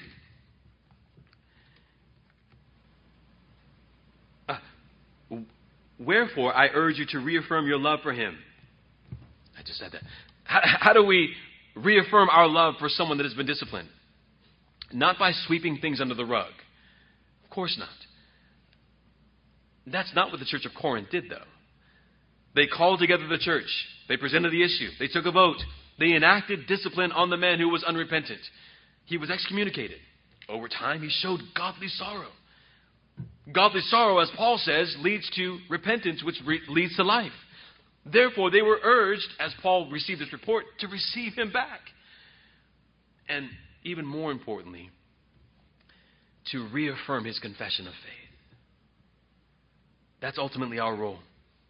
Uh, 4.48 5.36
Wherefore, 5.98 6.54
I 6.54 6.68
urge 6.72 6.98
you 6.98 7.06
to 7.10 7.18
reaffirm 7.18 7.66
your 7.66 7.78
love 7.78 8.00
for 8.02 8.12
him. 8.12 8.36
I 9.58 9.62
just 9.62 9.78
said 9.78 9.92
that. 9.92 10.02
How, 10.44 10.60
how 10.62 10.92
do 10.92 11.04
we 11.04 11.34
reaffirm 11.74 12.28
our 12.30 12.46
love 12.46 12.74
for 12.78 12.88
someone 12.88 13.18
that 13.18 13.24
has 13.24 13.34
been 13.34 13.46
disciplined? 13.46 13.88
Not 14.92 15.18
by 15.18 15.32
sweeping 15.46 15.78
things 15.78 16.00
under 16.00 16.14
the 16.14 16.24
rug. 16.24 16.52
Of 17.44 17.50
course 17.50 17.76
not. 17.78 17.88
That's 19.86 20.14
not 20.14 20.30
what 20.30 20.40
the 20.40 20.46
church 20.46 20.64
of 20.64 20.72
Corinth 20.80 21.10
did, 21.10 21.24
though. 21.30 21.44
They 22.54 22.66
called 22.66 23.00
together 23.00 23.26
the 23.26 23.38
church. 23.38 23.68
They 24.08 24.16
presented 24.16 24.50
the 24.50 24.64
issue. 24.64 24.88
They 24.98 25.08
took 25.08 25.26
a 25.26 25.32
vote. 25.32 25.58
They 25.98 26.12
enacted 26.14 26.66
discipline 26.66 27.12
on 27.12 27.30
the 27.30 27.36
man 27.36 27.58
who 27.58 27.68
was 27.68 27.84
unrepentant. 27.84 28.40
He 29.04 29.16
was 29.16 29.30
excommunicated. 29.30 29.98
Over 30.48 30.68
time, 30.68 31.02
he 31.02 31.10
showed 31.10 31.40
godly 31.56 31.88
sorrow. 31.88 32.30
Godly 33.52 33.80
sorrow, 33.82 34.18
as 34.18 34.30
Paul 34.36 34.58
says, 34.58 34.94
leads 35.00 35.28
to 35.36 35.58
repentance, 35.70 36.22
which 36.24 36.36
re- 36.44 36.60
leads 36.68 36.96
to 36.96 37.04
life. 37.04 37.32
Therefore, 38.04 38.50
they 38.50 38.62
were 38.62 38.78
urged, 38.82 39.26
as 39.40 39.52
Paul 39.62 39.90
received 39.90 40.20
this 40.20 40.32
report, 40.32 40.64
to 40.80 40.88
receive 40.88 41.34
him 41.34 41.52
back. 41.52 41.80
And 43.28 43.48
even 43.86 44.04
more 44.04 44.32
importantly, 44.32 44.90
to 46.52 46.66
reaffirm 46.72 47.24
his 47.24 47.38
confession 47.38 47.86
of 47.86 47.92
faith. 47.92 48.36
That's 50.20 50.38
ultimately 50.38 50.78
our 50.78 50.94
role. 50.94 51.18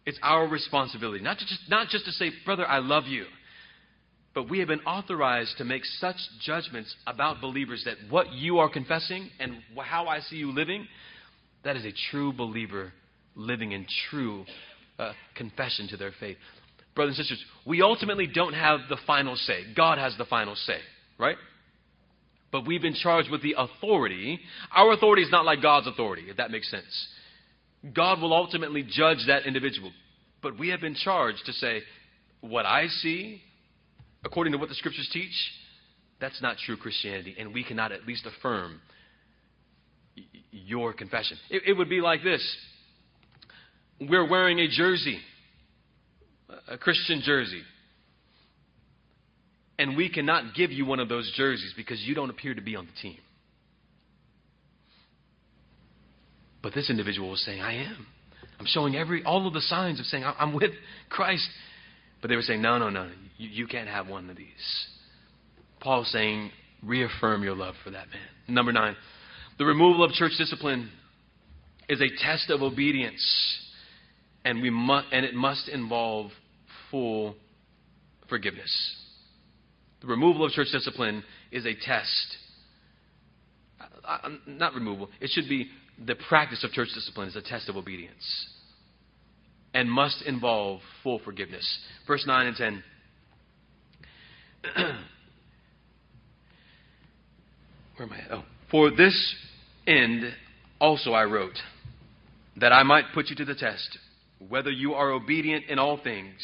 It's 0.05 0.19
our 0.23 0.47
responsibility, 0.47 1.23
not, 1.23 1.37
just, 1.37 1.59
not 1.69 1.89
just 1.89 2.05
to 2.05 2.11
say, 2.11 2.31
Brother, 2.45 2.65
I 2.65 2.79
love 2.79 3.05
you, 3.05 3.25
but 4.33 4.49
we 4.49 4.59
have 4.59 4.67
been 4.67 4.81
authorized 4.81 5.57
to 5.57 5.65
make 5.65 5.83
such 5.83 6.15
judgments 6.41 6.95
about 7.05 7.41
believers 7.41 7.83
that 7.85 7.97
what 8.09 8.31
you 8.31 8.59
are 8.59 8.69
confessing 8.69 9.29
and 9.39 9.57
how 9.77 10.07
I 10.07 10.19
see 10.21 10.37
you 10.37 10.51
living, 10.51 10.87
that 11.63 11.75
is 11.75 11.85
a 11.85 11.93
true 12.09 12.31
believer 12.31 12.93
living 13.35 13.73
in 13.73 13.85
true 14.09 14.45
uh, 14.97 15.11
confession 15.35 15.87
to 15.89 15.97
their 15.97 16.13
faith. 16.19 16.37
Brothers 16.95 17.17
and 17.17 17.27
sisters, 17.27 17.45
we 17.65 17.81
ultimately 17.81 18.27
don't 18.27 18.53
have 18.53 18.79
the 18.89 18.97
final 19.05 19.35
say. 19.35 19.63
God 19.75 19.97
has 19.97 20.15
the 20.17 20.25
final 20.25 20.55
say, 20.55 20.79
right? 21.19 21.37
But 22.57 22.65
we've 22.65 22.81
been 22.81 22.95
charged 22.95 23.29
with 23.29 23.43
the 23.43 23.53
authority. 23.55 24.39
Our 24.75 24.91
authority 24.93 25.21
is 25.21 25.29
not 25.29 25.45
like 25.45 25.61
God's 25.61 25.85
authority, 25.85 26.23
if 26.27 26.37
that 26.37 26.49
makes 26.49 26.71
sense. 26.71 27.07
God 27.93 28.19
will 28.19 28.33
ultimately 28.33 28.81
judge 28.81 29.19
that 29.27 29.45
individual. 29.45 29.91
But 30.41 30.57
we 30.57 30.69
have 30.69 30.81
been 30.81 30.95
charged 30.95 31.45
to 31.45 31.53
say, 31.53 31.83
what 32.41 32.65
I 32.65 32.87
see, 32.87 33.43
according 34.25 34.53
to 34.53 34.57
what 34.57 34.69
the 34.69 34.75
scriptures 34.75 35.07
teach, 35.13 35.35
that's 36.19 36.41
not 36.41 36.57
true 36.65 36.77
Christianity. 36.77 37.35
And 37.37 37.53
we 37.53 37.63
cannot 37.63 37.91
at 37.91 38.07
least 38.07 38.25
affirm 38.25 38.81
your 40.49 40.93
confession. 40.93 41.37
It, 41.51 41.61
it 41.67 41.73
would 41.73 41.89
be 41.89 42.01
like 42.01 42.23
this 42.23 42.57
we're 44.01 44.27
wearing 44.27 44.57
a 44.57 44.67
jersey, 44.67 45.19
a 46.67 46.79
Christian 46.79 47.21
jersey. 47.23 47.61
And 49.79 49.95
we 49.95 50.09
cannot 50.09 50.55
give 50.55 50.71
you 50.71 50.85
one 50.85 50.99
of 50.99 51.09
those 51.09 51.31
jerseys 51.35 51.73
because 51.75 52.01
you 52.01 52.15
don't 52.15 52.29
appear 52.29 52.53
to 52.53 52.61
be 52.61 52.75
on 52.75 52.87
the 52.87 53.01
team. 53.01 53.17
But 56.63 56.73
this 56.73 56.89
individual 56.89 57.29
was 57.29 57.43
saying, 57.45 57.61
I 57.61 57.75
am. 57.85 58.07
I'm 58.59 58.65
showing 58.65 58.95
every 58.95 59.23
all 59.23 59.47
of 59.47 59.53
the 59.53 59.61
signs 59.61 59.99
of 59.99 60.05
saying 60.07 60.23
I'm 60.23 60.53
with 60.53 60.71
Christ. 61.09 61.47
But 62.21 62.29
they 62.29 62.35
were 62.35 62.41
saying, 62.41 62.61
no, 62.61 62.77
no, 62.77 62.89
no, 62.89 63.09
you, 63.37 63.49
you 63.49 63.67
can't 63.67 63.87
have 63.87 64.07
one 64.07 64.29
of 64.29 64.37
these. 64.37 64.87
Paul 65.79 66.01
is 66.01 66.11
saying, 66.11 66.51
reaffirm 66.83 67.43
your 67.43 67.55
love 67.55 67.75
for 67.83 67.91
that 67.91 68.07
man. 68.09 68.55
Number 68.55 68.71
nine, 68.71 68.95
the 69.59 69.65
removal 69.65 70.03
of 70.03 70.11
church 70.11 70.33
discipline 70.37 70.89
is 71.87 72.01
a 72.01 72.07
test 72.23 72.49
of 72.49 72.61
obedience, 72.61 73.23
and 74.43 74.61
we 74.61 74.69
and 74.69 75.25
it 75.25 75.35
must 75.35 75.69
involve 75.69 76.31
full 76.89 77.35
forgiveness. 78.27 78.95
The 80.07 80.11
removal 80.11 80.45
of 80.45 80.53
church 80.53 80.69
discipline 80.71 81.21
is 81.51 81.65
a 81.65 81.73
test. 81.73 82.37
Not 84.47 84.73
removal. 84.73 85.09
It 85.19 85.29
should 85.33 85.49
be 85.49 85.67
the 86.05 86.15
practice 86.29 86.63
of 86.63 86.71
church 86.71 86.87
discipline 86.95 87.27
is 87.27 87.35
a 87.35 87.41
test 87.41 87.67
of 87.67 87.75
obedience 87.75 88.47
and 89.73 89.91
must 89.91 90.21
involve 90.21 90.79
full 91.03 91.19
forgiveness. 91.19 91.79
Verse 92.07 92.23
9 92.25 92.47
and 92.47 92.55
10. 92.55 92.83
Where 97.97 98.07
am 98.07 98.13
I 98.13 98.17
at? 98.19 98.31
Oh. 98.31 98.43
For 98.71 98.89
this 98.89 99.35
end 99.85 100.33
also 100.79 101.11
I 101.11 101.25
wrote, 101.25 101.59
that 102.55 102.71
I 102.71 102.83
might 102.83 103.05
put 103.13 103.27
you 103.27 103.35
to 103.35 103.45
the 103.45 103.55
test, 103.55 103.97
whether 104.47 104.71
you 104.71 104.93
are 104.93 105.11
obedient 105.11 105.65
in 105.65 105.79
all 105.79 105.99
things, 106.01 106.39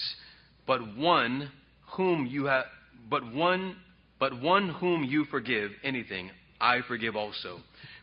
but 0.67 0.97
one 0.97 1.49
whom 1.95 2.25
you 2.25 2.45
have 2.45 2.65
but 3.09 3.33
one 3.33 3.75
but 4.19 4.41
one 4.41 4.69
whom 4.69 5.03
you 5.03 5.25
forgive 5.25 5.71
anything, 5.83 6.31
I 6.61 6.79
forgive 6.87 7.15
also. 7.15 7.59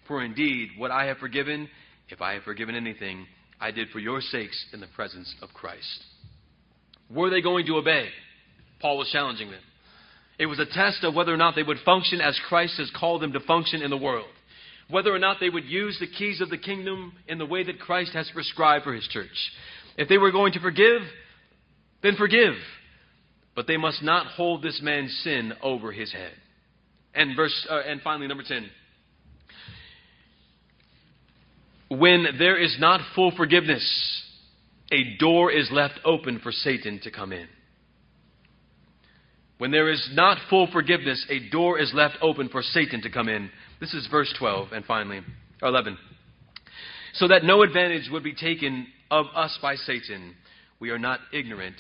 For 0.07 0.23
indeed, 0.23 0.71
what 0.77 0.91
I 0.91 1.07
have 1.07 1.17
forgiven, 1.17 1.69
if 2.11 2.21
I 2.21 2.35
have 2.35 2.43
forgiven 2.43 2.75
anything, 2.75 3.27
I 3.59 3.71
did 3.71 3.89
for 3.89 4.01
your 4.01 4.21
sakes 4.21 4.67
in 4.73 4.81
the 4.81 4.87
presence 4.89 5.35
of 5.41 5.49
Christ. 5.55 6.05
Were 7.11 7.31
they 7.31 7.41
going 7.41 7.65
to 7.67 7.77
obey? 7.77 8.09
Paul 8.81 8.99
was 8.99 9.09
challenging 9.11 9.51
them. 9.51 9.61
It 10.39 10.47
was 10.47 10.59
a 10.59 10.67
test 10.67 11.05
of 11.05 11.15
whether 11.15 11.33
or 11.33 11.37
not 11.37 11.55
they 11.55 11.63
would 11.63 11.79
function 11.85 12.21
as 12.21 12.39
Christ 12.49 12.75
has 12.79 12.91
called 12.99 13.23
them 13.23 13.33
to 13.33 13.41
function 13.41 13.83
in 13.83 13.91
the 13.91 13.97
world. 13.97 14.29
Whether 14.89 15.15
or 15.15 15.19
not 15.19 15.37
they 15.39 15.51
would 15.51 15.67
use 15.67 15.99
the 16.01 16.07
keys 16.07 16.41
of 16.41 16.51
the 16.51 16.59
kingdom 16.59 17.13
in 17.29 17.39
the 17.39 17.47
way 17.47 17.63
that 17.63 17.79
Christ 17.79 18.13
has 18.15 18.31
prescribed 18.35 18.85
for 18.85 18.93
his 18.93 19.07
church. 19.09 19.53
If 19.97 20.09
they 20.09 20.19
were 20.19 20.33
going 20.33 20.53
to 20.55 20.61
forgive, 20.61 21.03
then 22.03 22.17
forgive. 22.17 22.55
But 23.55 23.67
they 23.67 23.77
must 23.77 24.03
not 24.03 24.27
hold 24.27 24.63
this 24.63 24.81
man's 24.83 25.13
sin 25.25 25.53
over 25.63 25.93
his 25.93 26.13
head. 26.13 26.33
And 27.15 27.37
verse 27.37 27.67
uh, 27.69 27.81
and 27.81 28.01
finally 28.03 28.29
number 28.29 28.45
10. 28.47 28.71
When 31.89 32.27
there 32.39 32.57
is 32.57 32.77
not 32.79 33.01
full 33.17 33.33
forgiveness, 33.37 34.23
a 34.93 35.17
door 35.19 35.51
is 35.51 35.69
left 35.73 35.99
open 36.05 36.39
for 36.39 36.53
Satan 36.53 37.01
to 37.03 37.11
come 37.11 37.33
in. 37.33 37.49
When 39.59 39.73
there 39.73 39.91
is 39.91 40.09
not 40.15 40.39
full 40.49 40.69
forgiveness, 40.73 41.27
a 41.29 41.51
door 41.51 41.79
is 41.79 41.93
left 41.93 42.17
open 42.23 42.49
for 42.49 42.63
Satan 42.63 43.03
to 43.03 43.11
come 43.11 43.29
in. 43.29 43.51
This 43.79 43.93
is 43.93 44.07
verse 44.11 44.33
12, 44.39 44.73
and 44.73 44.85
finally, 44.85 45.21
11. 45.63 45.99
So 47.15 47.29
that 47.29 47.45
no 47.45 47.63
advantage 47.63 48.09
would 48.11 48.23
be 48.23 48.35
taken 48.35 48.87
of 49.11 49.27
us 49.35 49.59
by 49.61 49.75
Satan, 49.75 50.35
we 50.79 50.91
are 50.91 50.99
not 50.99 51.21
ignorant 51.33 51.75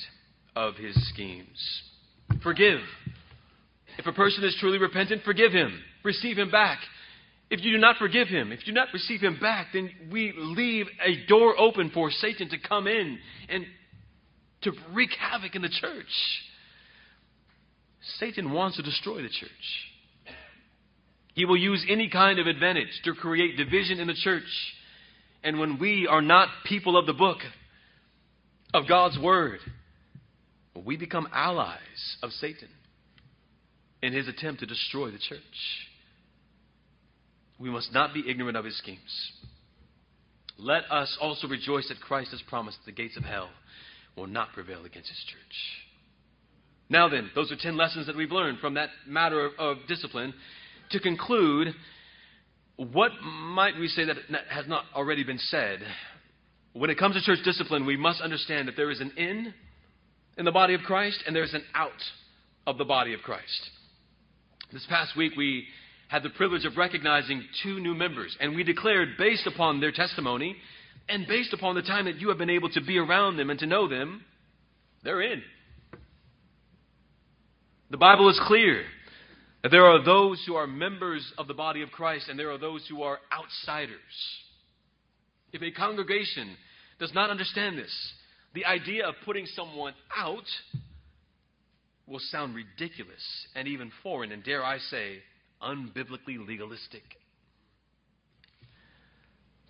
of 0.56 0.76
his 0.76 0.94
schemes. 1.08 1.82
Forgive. 2.42 2.80
If 3.98 4.06
a 4.06 4.12
person 4.12 4.44
is 4.44 4.56
truly 4.60 4.78
repentant, 4.78 5.22
forgive 5.24 5.52
him. 5.52 5.80
Receive 6.04 6.38
him 6.38 6.50
back. 6.50 6.78
If 7.50 7.64
you 7.64 7.72
do 7.72 7.78
not 7.78 7.96
forgive 7.96 8.28
him, 8.28 8.52
if 8.52 8.60
you 8.60 8.72
do 8.72 8.78
not 8.78 8.88
receive 8.94 9.20
him 9.20 9.38
back, 9.40 9.68
then 9.72 9.90
we 10.12 10.32
leave 10.36 10.86
a 11.04 11.26
door 11.26 11.58
open 11.58 11.90
for 11.92 12.10
Satan 12.10 12.48
to 12.50 12.58
come 12.58 12.86
in 12.86 13.18
and 13.48 13.66
to 14.62 14.72
wreak 14.92 15.10
havoc 15.18 15.54
in 15.56 15.62
the 15.62 15.68
church. 15.68 16.06
Satan 18.18 18.52
wants 18.52 18.76
to 18.76 18.82
destroy 18.82 19.16
the 19.16 19.28
church. 19.28 19.50
He 21.34 21.44
will 21.44 21.56
use 21.56 21.84
any 21.88 22.08
kind 22.08 22.38
of 22.38 22.46
advantage 22.46 23.00
to 23.04 23.14
create 23.14 23.56
division 23.56 23.98
in 23.98 24.06
the 24.06 24.14
church. 24.14 24.42
And 25.42 25.58
when 25.58 25.78
we 25.78 26.06
are 26.06 26.22
not 26.22 26.48
people 26.66 26.96
of 26.96 27.06
the 27.06 27.12
book, 27.12 27.38
of 28.72 28.86
God's 28.88 29.18
Word, 29.18 29.58
we 30.74 30.96
become 30.96 31.28
allies 31.32 32.16
of 32.22 32.30
Satan 32.32 32.68
in 34.02 34.12
his 34.12 34.28
attempt 34.28 34.60
to 34.60 34.66
destroy 34.66 35.10
the 35.10 35.18
church. 35.18 35.40
We 37.58 37.70
must 37.70 37.92
not 37.92 38.14
be 38.14 38.24
ignorant 38.28 38.56
of 38.56 38.64
his 38.64 38.78
schemes. 38.78 39.32
Let 40.58 40.90
us 40.90 41.16
also 41.20 41.48
rejoice 41.48 41.88
that 41.88 42.00
Christ 42.00 42.30
has 42.30 42.42
promised 42.42 42.78
the 42.86 42.92
gates 42.92 43.16
of 43.16 43.24
hell 43.24 43.50
will 44.16 44.26
not 44.26 44.52
prevail 44.52 44.84
against 44.84 45.08
his 45.08 45.24
church. 45.26 45.86
Now 46.88 47.08
then, 47.08 47.30
those 47.34 47.52
are 47.52 47.56
10 47.56 47.76
lessons 47.76 48.06
that 48.06 48.16
we've 48.16 48.32
learned 48.32 48.58
from 48.58 48.74
that 48.74 48.90
matter 49.06 49.46
of, 49.46 49.52
of 49.58 49.76
discipline. 49.86 50.34
To 50.90 51.00
conclude, 51.00 51.68
what 52.76 53.12
might 53.22 53.78
we 53.78 53.88
say 53.88 54.04
that 54.04 54.16
has 54.50 54.66
not 54.66 54.84
already 54.94 55.22
been 55.22 55.38
said? 55.38 55.80
When 56.72 56.90
it 56.90 56.98
comes 56.98 57.14
to 57.14 57.22
church 57.22 57.44
discipline, 57.44 57.86
we 57.86 57.96
must 57.96 58.20
understand 58.20 58.68
that 58.68 58.76
there 58.76 58.90
is 58.90 59.00
an 59.00 59.12
in 59.16 59.54
in 60.36 60.44
the 60.44 60.52
body 60.52 60.74
of 60.74 60.80
Christ 60.82 61.22
and 61.26 61.34
there's 61.34 61.54
an 61.54 61.64
out 61.74 61.90
of 62.66 62.78
the 62.78 62.84
body 62.84 63.14
of 63.14 63.20
Christ. 63.20 63.70
This 64.72 64.86
past 64.88 65.16
week, 65.16 65.32
we 65.36 65.64
had 66.08 66.22
the 66.22 66.30
privilege 66.30 66.64
of 66.64 66.76
recognizing 66.76 67.42
two 67.62 67.80
new 67.80 67.94
members, 67.94 68.36
and 68.40 68.54
we 68.54 68.64
declared, 68.64 69.10
based 69.18 69.46
upon 69.46 69.80
their 69.80 69.92
testimony 69.92 70.56
and 71.08 71.26
based 71.26 71.52
upon 71.52 71.74
the 71.74 71.82
time 71.82 72.04
that 72.04 72.20
you 72.20 72.28
have 72.28 72.38
been 72.38 72.50
able 72.50 72.68
to 72.70 72.80
be 72.80 72.98
around 72.98 73.36
them 73.36 73.50
and 73.50 73.58
to 73.60 73.66
know 73.66 73.88
them, 73.88 74.24
they're 75.02 75.22
in. 75.22 75.42
The 77.90 77.96
Bible 77.96 78.28
is 78.28 78.40
clear 78.46 78.84
that 79.62 79.70
there 79.70 79.86
are 79.86 80.02
those 80.04 80.42
who 80.46 80.54
are 80.54 80.66
members 80.66 81.32
of 81.36 81.48
the 81.48 81.54
body 81.54 81.82
of 81.82 81.90
Christ 81.90 82.28
and 82.28 82.38
there 82.38 82.50
are 82.50 82.58
those 82.58 82.86
who 82.88 83.02
are 83.02 83.18
outsiders. 83.32 83.98
If 85.52 85.62
a 85.62 85.70
congregation 85.72 86.56
does 86.98 87.12
not 87.14 87.30
understand 87.30 87.76
this, 87.76 87.92
the 88.54 88.64
idea 88.64 89.06
of 89.06 89.14
putting 89.24 89.46
someone 89.46 89.94
out 90.16 90.46
will 92.06 92.18
sound 92.18 92.54
ridiculous 92.54 93.46
and 93.54 93.68
even 93.68 93.92
foreign, 94.02 94.32
and 94.32 94.42
dare 94.42 94.64
I 94.64 94.78
say, 94.78 95.18
unbiblically 95.62 96.44
legalistic. 96.46 97.02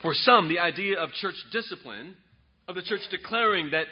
For 0.01 0.15
some, 0.15 0.49
the 0.49 0.59
idea 0.59 0.99
of 0.99 1.11
church 1.13 1.35
discipline, 1.53 2.17
of 2.67 2.75
the 2.75 2.83
church 2.83 3.03
declaring 3.11 3.71
that 3.73 3.87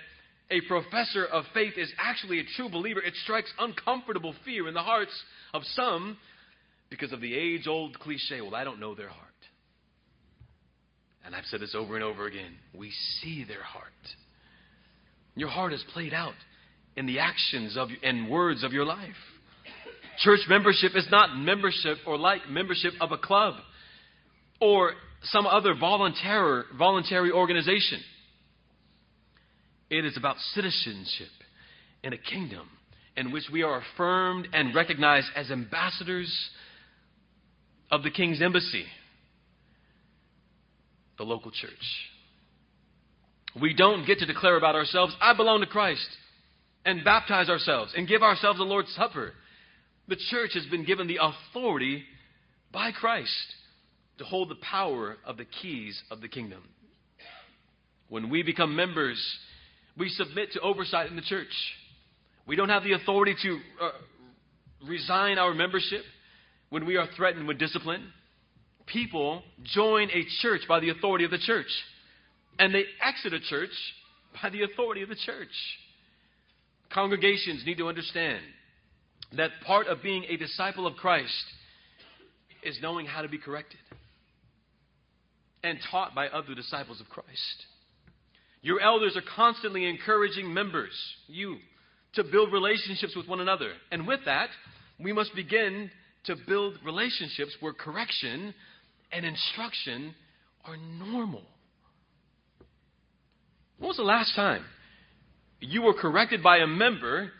a 0.51 0.62
professor 0.62 1.26
of 1.26 1.45
faith 1.53 1.74
is 1.76 1.93
actually 1.99 2.41
a 2.41 2.45
true 2.57 2.70
believer, 2.70 3.03
it 3.03 3.14
strikes 3.24 3.53
uncomfortable 3.59 4.34
fear 4.45 4.66
in 4.68 4.74
the 4.74 4.82
hearts 4.82 5.12
of 5.53 5.62
some 5.74 6.16
because 6.89 7.12
of 7.12 7.20
the 7.20 7.34
age 7.34 7.66
old 7.66 7.99
cliche 7.99 8.41
well, 8.41 8.55
I 8.55 8.64
don't 8.64 8.80
know 8.80 8.95
their 8.95 9.11
heart. 9.11 9.26
And 11.26 11.34
I've 11.34 11.45
said 11.45 11.61
this 11.61 11.74
over 11.74 11.95
and 11.95 12.05
over 12.05 12.26
again. 12.26 12.53
We 12.74 12.91
see 13.20 13.45
their 13.47 13.62
heart. 13.62 13.84
Your 15.39 15.49
heart 15.49 15.72
is 15.72 15.84
played 15.93 16.12
out 16.12 16.34
in 16.97 17.07
the 17.07 17.20
actions 17.20 17.76
of, 17.76 17.89
and 18.03 18.28
words 18.28 18.64
of 18.64 18.72
your 18.72 18.84
life. 18.84 19.14
Church 20.18 20.41
membership 20.49 20.93
is 20.97 21.07
not 21.12 21.36
membership 21.36 21.99
or 22.07 22.18
like 22.18 22.49
membership 22.51 22.93
of 23.01 23.12
a 23.12 23.18
club 23.18 23.55
or 24.61 24.95
some 25.22 25.47
other 25.47 25.74
voluntary, 25.78 26.64
voluntary 26.76 27.30
organization. 27.30 28.01
It 29.91 30.05
is 30.05 30.16
about 30.16 30.36
citizenship 30.55 31.28
in 32.03 32.12
a 32.12 32.18
kingdom 32.18 32.68
in 33.16 33.30
which 33.30 33.45
we 33.53 33.62
are 33.62 33.80
affirmed 33.80 34.49
and 34.53 34.74
recognized 34.74 35.28
as 35.36 35.53
ambassadors 35.53 36.51
of 37.93 38.03
the 38.03 38.11
king's 38.11 38.43
embassy, 38.43 38.86
the 41.16 41.24
local 41.24 41.53
church. 41.53 41.70
We 43.61 43.74
don't 43.74 44.06
get 44.06 44.18
to 44.18 44.26
declare 44.26 44.56
about 44.56 44.74
ourselves, 44.74 45.14
I 45.20 45.34
belong 45.34 45.61
to 45.61 45.66
Christ, 45.66 46.09
and 46.84 47.04
baptize 47.04 47.48
ourselves 47.48 47.92
and 47.96 48.06
give 48.06 48.22
ourselves 48.22 48.59
the 48.59 48.64
Lord's 48.64 48.94
Supper. 48.94 49.32
The 50.06 50.16
church 50.30 50.50
has 50.54 50.66
been 50.66 50.84
given 50.84 51.06
the 51.06 51.18
authority 51.20 52.04
by 52.72 52.92
Christ 52.92 53.54
to 54.18 54.24
hold 54.24 54.48
the 54.48 54.56
power 54.56 55.16
of 55.24 55.36
the 55.36 55.44
keys 55.44 56.00
of 56.11 56.20
the 56.20 56.28
kingdom. 56.28 56.62
When 58.09 58.30
we 58.30 58.42
become 58.42 58.74
members, 58.74 59.22
we 59.96 60.09
submit 60.09 60.52
to 60.52 60.61
oversight 60.61 61.11
in 61.11 61.16
the 61.16 61.22
church. 61.22 61.52
We 62.46 62.56
don't 62.56 62.70
have 62.70 62.84
the 62.84 62.92
authority 62.92 63.34
to 63.42 63.59
uh, 63.82 63.90
resign 64.86 65.38
our 65.38 65.52
membership 65.52 66.02
when 66.70 66.86
we 66.86 66.96
are 66.96 67.06
threatened 67.16 67.46
with 67.46 67.59
discipline. 67.59 68.12
People 68.86 69.42
join 69.64 70.09
a 70.11 70.24
church 70.40 70.62
by 70.66 70.80
the 70.80 70.90
authority 70.90 71.24
of 71.24 71.30
the 71.30 71.38
church, 71.38 71.66
and 72.59 72.74
they 72.74 72.84
exit 73.02 73.32
a 73.32 73.40
church 73.40 73.70
by 74.42 74.50
the 74.50 74.62
authority 74.62 75.02
of 75.02 75.09
the 75.09 75.16
church. 75.26 75.48
Congregations 76.92 77.64
need 77.66 77.78
to 77.78 77.88
understand 77.88 78.40
that 79.36 79.50
part 79.66 79.86
of 79.86 80.02
being 80.02 80.24
a 80.28 80.36
disciple 80.36 80.86
of 80.86 80.96
Christ 80.96 81.44
is 82.62 82.78
knowing 82.82 83.06
how 83.06 83.22
to 83.22 83.28
be 83.28 83.38
corrected 83.38 83.80
and 85.62 85.78
taught 85.90 86.14
by 86.14 86.28
other 86.28 86.54
disciples 86.54 87.00
of 87.00 87.09
Christ. 87.09 87.66
Your 88.62 88.80
elders 88.80 89.16
are 89.16 89.22
constantly 89.36 89.88
encouraging 89.88 90.52
members, 90.52 90.92
you, 91.26 91.56
to 92.14 92.24
build 92.24 92.52
relationships 92.52 93.14
with 93.14 93.28
one 93.28 93.40
another. 93.40 93.72
And 93.92 94.06
with 94.06 94.20
that, 94.24 94.48
we 94.98 95.12
must 95.12 95.34
begin 95.34 95.90
to 96.24 96.36
build 96.46 96.78
relationships 96.84 97.56
where 97.61 97.72
correction 97.72 98.54
and 99.12 99.24
instruction 99.24 100.14
are 100.64 100.76
normal. 100.76 101.42
When 103.79 103.89
was 103.89 103.97
the 103.97 104.03
last 104.03 104.35
time 104.35 104.64
you 105.61 105.83
were 105.83 105.95
corrected 105.95 106.43
by 106.43 106.59
a 106.59 106.66
member 106.66 107.31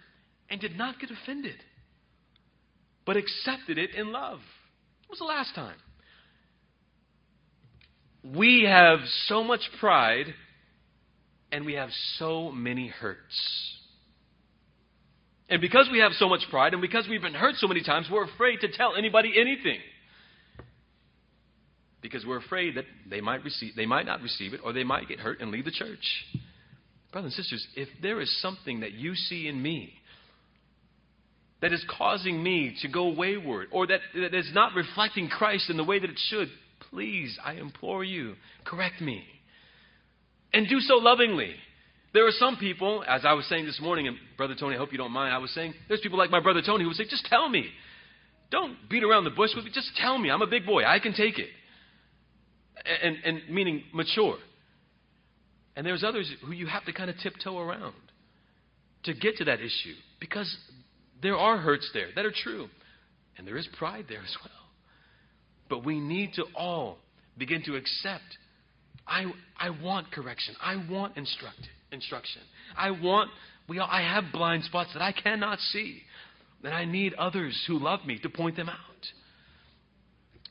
and 0.49 0.61
did 0.61 0.77
not 0.77 0.99
get 1.01 1.11
offended, 1.11 1.57
but 3.05 3.17
accepted 3.17 3.79
it 3.79 3.95
in 3.95 4.13
love? 4.13 4.39
When 4.39 5.11
was 5.11 5.19
the 5.19 5.25
last 5.25 5.55
time? 5.55 5.77
We 8.37 8.65
have 8.65 8.99
so 9.27 9.43
much 9.43 9.61
pride 9.81 10.35
and 11.51 11.65
we 11.65 11.75
have 11.75 11.91
so 12.19 12.51
many 12.53 12.89
hurts. 12.89 13.79
And 15.49 15.61
because 15.61 15.89
we 15.91 16.01
have 16.01 16.13
so 16.13 16.29
much 16.29 16.43
pride 16.51 16.75
and 16.75 16.83
because 16.83 17.09
we've 17.09 17.23
been 17.23 17.35
hurt 17.35 17.55
so 17.57 17.67
many 17.67 17.83
times, 17.83 18.07
we're 18.11 18.25
afraid 18.25 18.61
to 18.61 18.69
tell 18.69 18.95
anybody 18.97 19.33
anything. 19.41 19.81
Because 22.01 22.25
we're 22.25 22.39
afraid 22.39 22.77
that 22.77 22.85
they 23.09 23.21
might 23.21 23.43
receive 23.43 23.75
they 23.75 23.87
might 23.87 24.07
not 24.07 24.21
receive 24.23 24.55
it 24.55 24.61
or 24.65 24.73
they 24.73 24.85
might 24.85 25.09
get 25.09 25.19
hurt 25.19 25.41
and 25.41 25.51
leave 25.51 25.65
the 25.65 25.73
church. 25.73 26.05
Brothers 27.13 27.35
and 27.37 27.45
sisters, 27.45 27.67
if 27.75 27.89
there 28.03 28.21
is 28.21 28.41
something 28.41 28.81
that 28.81 28.93
you 28.93 29.15
see 29.15 29.49
in 29.49 29.61
me 29.61 29.95
that 31.61 31.73
is 31.73 31.85
causing 31.97 32.43
me 32.43 32.77
to 32.83 32.89
go 32.89 33.09
wayward 33.09 33.69
or 33.73 33.87
that, 33.87 34.01
that 34.15 34.35
is 34.35 34.51
not 34.53 34.75
reflecting 34.75 35.29
Christ 35.29 35.71
in 35.71 35.77
the 35.77 35.85
way 35.85 35.99
that 35.99 36.09
it 36.09 36.19
should, 36.29 36.49
please, 36.91 37.39
I 37.45 37.55
implore 37.55 38.05
you, 38.05 38.35
correct 38.65 39.01
me. 39.01 39.25
And 40.53 40.69
do 40.69 40.81
so 40.81 40.95
lovingly. 40.95 41.55
There 42.15 42.27
are 42.27 42.33
some 42.33 42.57
people, 42.57 43.05
as 43.07 43.25
I 43.25 43.33
was 43.33 43.47
saying 43.47 43.67
this 43.67 43.81
morning, 43.81 44.07
and 44.09 44.17
Brother 44.37 44.55
Tony, 44.59 44.77
I 44.77 44.79
hope 44.79 44.93
you 44.93 44.99
don't 44.99 45.13
mind, 45.13 45.35
I 45.35 45.39
was 45.39 45.51
saying, 45.51 45.75
there's 45.89 46.01
people 46.01 46.19
like 46.19 46.31
my 46.31 46.41
brother 46.41 46.63
Tony 46.65 46.85
who 46.85 46.89
would 46.89 46.97
say, 46.97 47.05
just 47.09 47.27
tell 47.27 47.49
me. 47.49 47.67
Don't 48.51 48.77
beat 48.89 49.05
around 49.05 49.25
the 49.25 49.31
bush 49.31 49.51
with 49.55 49.67
me. 49.67 49.71
Just 49.75 49.91
tell 49.97 50.17
me. 50.17 50.31
I'm 50.31 50.41
a 50.41 50.47
big 50.47 50.65
boy. 50.65 50.85
I 50.85 51.01
can 51.01 51.13
take 51.13 51.39
it. 51.39 51.49
And, 53.03 53.17
and 53.25 53.43
meaning 53.51 53.83
mature. 53.93 54.37
And 55.77 55.87
there's 55.87 56.03
others 56.03 56.31
who 56.45 56.53
you 56.53 56.67
have 56.67 56.85
to 56.87 56.93
kind 56.93 57.11
of 57.11 57.17
tiptoe 57.23 57.59
around 57.59 57.95
to 59.05 59.15
get 59.15 59.37
to 59.37 59.45
that 59.45 59.61
issue 59.61 59.95
because 60.21 60.57
there 61.23 61.37
are 61.37 61.59
hurts 61.59 61.89
there 61.95 62.09
that 62.17 62.25
are 62.25 62.33
true. 62.33 62.69
And 63.37 63.47
there 63.47 63.57
is 63.57 63.69
pride 63.79 64.07
there 64.09 64.21
as 64.21 64.37
well. 64.43 64.53
But 65.69 65.85
we 65.85 66.01
need 66.01 66.33
to 66.35 66.45
all 66.57 66.99
begin 67.37 67.63
to 67.67 67.77
accept 67.77 68.25
I, 69.09 69.25
I 69.59 69.71
want 69.71 70.11
correction. 70.13 70.55
I 70.61 70.77
want 70.91 71.17
instruct, 71.17 71.61
instruction. 71.93 72.43
I 72.77 72.91
want, 72.91 73.31
we 73.69 73.79
all, 73.79 73.89
I 73.91 74.03
have 74.03 74.25
blind 74.33 74.65
spots 74.65 74.91
that 74.93 75.03
I 75.03 75.13
cannot 75.13 75.59
see. 75.59 76.03
And 76.63 76.75
I 76.75 76.85
need 76.85 77.15
others 77.15 77.59
who 77.67 77.79
love 77.79 78.05
me 78.05 78.19
to 78.19 78.29
point 78.29 78.57
them 78.57 78.69
out. 78.69 78.77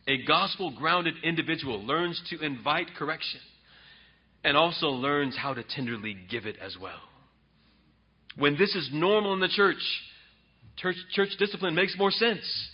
A 0.08 0.24
gospel 0.24 0.72
grounded 0.72 1.16
individual 1.24 1.86
learns 1.86 2.22
to 2.30 2.40
invite 2.40 2.96
correction 2.98 3.42
and 4.44 4.56
also 4.56 4.88
learns 4.88 5.36
how 5.36 5.54
to 5.54 5.64
tenderly 5.64 6.16
give 6.30 6.46
it 6.46 6.56
as 6.62 6.78
well. 6.82 7.02
When 8.38 8.58
this 8.58 8.74
is 8.76 8.90
normal 8.94 9.34
in 9.34 9.42
the 9.42 9.50
church, 9.50 9.82
church, 10.78 10.96
church 11.12 11.30
discipline 11.38 11.76
makes 11.76 11.96
more 11.98 12.12
sense. 12.12 12.70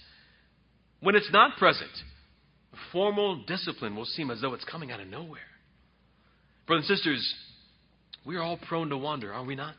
When 1.00 1.16
it's 1.16 1.32
not 1.32 1.58
present, 1.58 1.90
formal 2.92 3.44
discipline 3.48 3.96
will 3.96 4.06
seem 4.06 4.30
as 4.30 4.42
though 4.42 4.54
it's 4.54 4.66
coming 4.66 4.92
out 4.92 5.00
of 5.00 5.08
nowhere. 5.08 5.42
Brothers 6.68 6.90
and 6.90 6.98
sisters, 6.98 7.34
we 8.26 8.36
are 8.36 8.42
all 8.42 8.58
prone 8.58 8.90
to 8.90 8.98
wander, 8.98 9.34
are 9.34 9.44
we 9.44 9.56
not? 9.56 9.76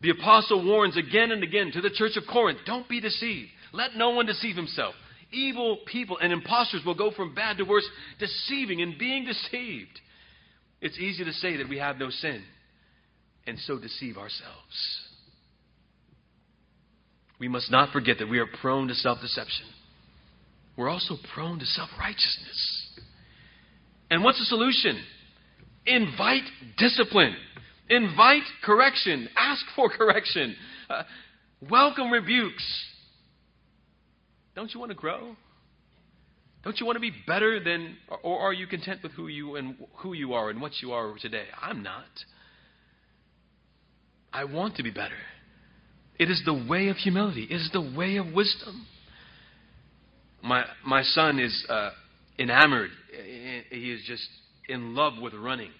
The 0.00 0.10
apostle 0.10 0.64
warns 0.64 0.96
again 0.96 1.30
and 1.32 1.42
again 1.42 1.72
to 1.72 1.80
the 1.80 1.90
church 1.90 2.16
of 2.16 2.24
Corinth 2.32 2.60
don't 2.64 2.88
be 2.88 3.00
deceived. 3.00 3.50
Let 3.72 3.96
no 3.96 4.10
one 4.10 4.26
deceive 4.26 4.56
himself. 4.56 4.94
Evil 5.30 5.78
people 5.86 6.18
and 6.18 6.32
impostors 6.32 6.84
will 6.84 6.94
go 6.94 7.10
from 7.10 7.34
bad 7.34 7.58
to 7.58 7.64
worse, 7.64 7.86
deceiving 8.18 8.80
and 8.80 8.98
being 8.98 9.24
deceived. 9.24 10.00
It's 10.80 10.98
easy 10.98 11.24
to 11.24 11.32
say 11.32 11.56
that 11.56 11.68
we 11.68 11.78
have 11.78 11.98
no 11.98 12.08
sin 12.10 12.42
and 13.46 13.58
so 13.58 13.78
deceive 13.78 14.16
ourselves. 14.16 15.02
We 17.38 17.48
must 17.48 17.70
not 17.70 17.92
forget 17.92 18.18
that 18.18 18.28
we 18.28 18.38
are 18.38 18.46
prone 18.60 18.88
to 18.88 18.94
self 18.94 19.20
deception. 19.20 19.66
We're 20.76 20.88
also 20.88 21.16
prone 21.34 21.58
to 21.58 21.66
self 21.66 21.90
righteousness. 21.98 22.88
And 24.10 24.24
what's 24.24 24.38
the 24.38 24.44
solution? 24.46 25.02
Invite 25.86 26.44
discipline. 26.76 27.36
Invite 27.90 28.42
correction. 28.64 29.28
Ask 29.36 29.64
for 29.76 29.88
correction. 29.96 30.54
Uh, 30.88 31.02
welcome 31.68 32.10
rebukes. 32.10 32.64
Don't 34.58 34.74
you 34.74 34.80
want 34.80 34.90
to 34.90 34.96
grow? 34.96 35.36
Don't 36.64 36.80
you 36.80 36.84
want 36.84 36.96
to 36.96 37.00
be 37.00 37.12
better 37.28 37.62
than, 37.62 37.96
or 38.24 38.40
are 38.40 38.52
you 38.52 38.66
content 38.66 39.04
with 39.04 39.12
who 39.12 39.28
you 39.28 39.54
and 39.54 39.76
who 39.98 40.14
you 40.14 40.32
are 40.32 40.50
and 40.50 40.60
what 40.60 40.72
you 40.82 40.90
are 40.90 41.14
today? 41.16 41.44
I'm 41.62 41.84
not. 41.84 42.02
I 44.32 44.42
want 44.42 44.74
to 44.74 44.82
be 44.82 44.90
better. 44.90 45.14
It 46.18 46.28
is 46.28 46.42
the 46.44 46.54
way 46.68 46.88
of 46.88 46.96
humility. 46.96 47.46
It 47.48 47.54
is 47.54 47.70
the 47.72 47.80
way 47.96 48.16
of 48.16 48.32
wisdom. 48.32 48.88
My 50.42 50.64
my 50.84 51.02
son 51.04 51.38
is 51.38 51.64
uh, 51.68 51.90
enamored. 52.36 52.90
He 53.70 53.92
is 53.92 54.02
just 54.08 54.26
in 54.68 54.96
love 54.96 55.12
with 55.22 55.34
running. 55.34 55.70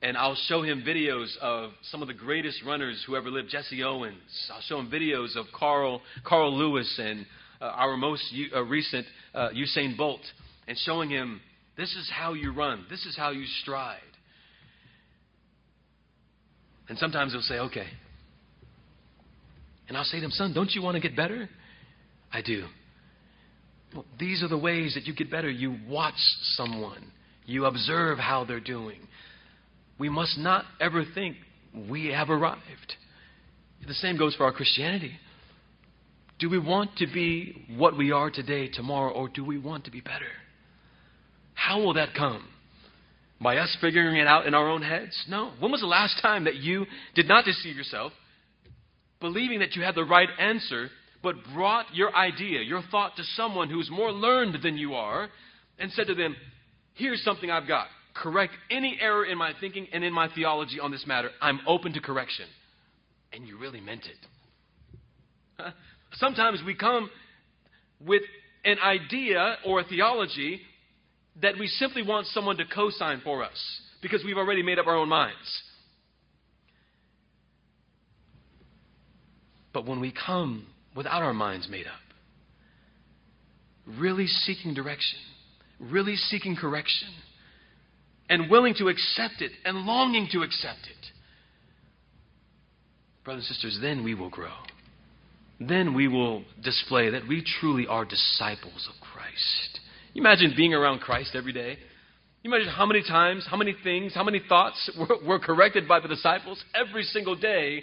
And 0.00 0.16
I'll 0.16 0.36
show 0.46 0.62
him 0.62 0.84
videos 0.86 1.36
of 1.38 1.72
some 1.90 2.02
of 2.02 2.08
the 2.08 2.14
greatest 2.14 2.62
runners 2.64 3.02
who 3.06 3.16
ever 3.16 3.30
lived, 3.30 3.48
Jesse 3.48 3.82
Owens. 3.82 4.50
I'll 4.52 4.60
show 4.62 4.78
him 4.78 4.90
videos 4.90 5.36
of 5.36 5.46
Carl, 5.52 6.00
Carl 6.24 6.56
Lewis 6.56 7.00
and 7.02 7.26
uh, 7.60 7.64
our 7.64 7.96
most 7.96 8.22
uh, 8.54 8.62
recent 8.62 9.06
uh, 9.34 9.48
Usain 9.50 9.96
Bolt, 9.96 10.20
and 10.68 10.78
showing 10.78 11.10
him 11.10 11.40
this 11.76 11.94
is 11.96 12.10
how 12.14 12.34
you 12.34 12.52
run, 12.52 12.86
this 12.88 13.04
is 13.06 13.16
how 13.16 13.30
you 13.30 13.44
stride. 13.62 13.98
And 16.88 16.96
sometimes 16.98 17.32
he'll 17.32 17.42
say, 17.42 17.58
okay. 17.58 17.86
And 19.88 19.96
I'll 19.96 20.04
say 20.04 20.18
to 20.18 20.24
him, 20.24 20.30
son, 20.30 20.54
don't 20.54 20.70
you 20.70 20.82
want 20.82 20.94
to 20.94 21.00
get 21.00 21.16
better? 21.16 21.48
I 22.32 22.42
do. 22.42 22.66
Well, 23.94 24.04
these 24.18 24.42
are 24.42 24.48
the 24.48 24.58
ways 24.58 24.94
that 24.94 25.06
you 25.06 25.14
get 25.14 25.30
better. 25.30 25.50
You 25.50 25.76
watch 25.88 26.18
someone, 26.56 27.10
you 27.46 27.64
observe 27.64 28.18
how 28.18 28.44
they're 28.44 28.60
doing. 28.60 29.00
We 29.98 30.08
must 30.08 30.38
not 30.38 30.64
ever 30.80 31.04
think 31.14 31.36
we 31.88 32.06
have 32.06 32.30
arrived. 32.30 32.94
The 33.86 33.94
same 33.94 34.16
goes 34.16 34.34
for 34.34 34.44
our 34.44 34.52
Christianity. 34.52 35.12
Do 36.38 36.48
we 36.48 36.58
want 36.58 36.96
to 36.98 37.06
be 37.06 37.66
what 37.76 37.96
we 37.96 38.12
are 38.12 38.30
today, 38.30 38.68
tomorrow, 38.68 39.12
or 39.12 39.28
do 39.28 39.44
we 39.44 39.58
want 39.58 39.84
to 39.86 39.90
be 39.90 40.00
better? 40.00 40.30
How 41.54 41.80
will 41.80 41.94
that 41.94 42.14
come? 42.16 42.46
By 43.40 43.56
us 43.56 43.76
figuring 43.80 44.16
it 44.16 44.26
out 44.26 44.46
in 44.46 44.54
our 44.54 44.68
own 44.68 44.82
heads? 44.82 45.24
No. 45.28 45.52
When 45.58 45.72
was 45.72 45.80
the 45.80 45.86
last 45.86 46.20
time 46.22 46.44
that 46.44 46.56
you 46.56 46.86
did 47.14 47.26
not 47.26 47.44
deceive 47.44 47.76
yourself, 47.76 48.12
believing 49.20 49.60
that 49.60 49.74
you 49.74 49.82
had 49.82 49.94
the 49.94 50.04
right 50.04 50.28
answer, 50.38 50.90
but 51.22 51.36
brought 51.54 51.86
your 51.92 52.14
idea, 52.14 52.62
your 52.62 52.82
thought 52.90 53.16
to 53.16 53.24
someone 53.34 53.68
who's 53.68 53.90
more 53.90 54.12
learned 54.12 54.62
than 54.62 54.76
you 54.76 54.94
are, 54.94 55.28
and 55.78 55.90
said 55.92 56.06
to 56.06 56.14
them, 56.14 56.36
Here's 56.94 57.22
something 57.22 57.50
I've 57.50 57.68
got. 57.68 57.86
Correct 58.22 58.52
any 58.70 58.98
error 59.00 59.24
in 59.24 59.38
my 59.38 59.52
thinking 59.60 59.86
and 59.92 60.02
in 60.02 60.12
my 60.12 60.28
theology 60.34 60.80
on 60.80 60.90
this 60.90 61.06
matter. 61.06 61.30
I'm 61.40 61.60
open 61.66 61.92
to 61.92 62.00
correction. 62.00 62.46
And 63.32 63.46
you 63.46 63.58
really 63.58 63.80
meant 63.80 64.06
it. 65.58 65.72
Sometimes 66.14 66.60
we 66.66 66.74
come 66.74 67.10
with 68.04 68.22
an 68.64 68.78
idea 68.84 69.56
or 69.64 69.80
a 69.80 69.84
theology 69.84 70.60
that 71.40 71.58
we 71.58 71.68
simply 71.68 72.02
want 72.02 72.26
someone 72.28 72.56
to 72.56 72.64
co 72.64 72.90
sign 72.90 73.20
for 73.22 73.44
us. 73.44 73.80
because 74.00 74.22
we've 74.24 74.36
already 74.36 74.62
made 74.62 74.78
up 74.78 74.86
our 74.86 74.96
own 74.96 75.08
minds. 75.08 75.62
But 79.72 79.86
when 79.86 80.00
we 80.00 80.12
come 80.12 80.66
without 80.96 81.22
our 81.22 81.34
minds 81.34 81.68
made 81.68 81.86
up, 81.86 81.92
really 83.98 84.26
seeking 84.26 84.74
direction, 84.74 85.18
really 85.80 86.16
seeking 86.16 86.56
correction, 86.56 87.08
and 88.28 88.50
willing 88.50 88.74
to 88.78 88.88
accept 88.88 89.40
it 89.40 89.52
and 89.64 89.86
longing 89.86 90.28
to 90.32 90.42
accept 90.42 90.86
it, 90.88 91.06
brothers 93.24 93.46
and 93.48 93.54
sisters, 93.56 93.78
then 93.80 94.04
we 94.04 94.14
will 94.14 94.30
grow. 94.30 94.54
Then 95.60 95.94
we 95.94 96.08
will 96.08 96.44
display 96.62 97.10
that 97.10 97.26
we 97.26 97.44
truly 97.60 97.86
are 97.86 98.04
disciples 98.04 98.88
of 98.88 99.00
Christ. 99.00 99.80
You 100.14 100.22
imagine 100.22 100.54
being 100.56 100.72
around 100.72 101.00
Christ 101.00 101.34
every 101.34 101.52
day? 101.52 101.78
You 102.42 102.54
imagine 102.54 102.72
how 102.72 102.86
many 102.86 103.02
times, 103.02 103.46
how 103.50 103.56
many 103.56 103.74
things, 103.82 104.14
how 104.14 104.22
many 104.22 104.40
thoughts 104.48 104.90
were, 104.96 105.16
were 105.26 105.38
corrected 105.38 105.88
by 105.88 106.00
the 106.00 106.08
disciples 106.08 106.62
every 106.74 107.02
single 107.02 107.34
day? 107.34 107.82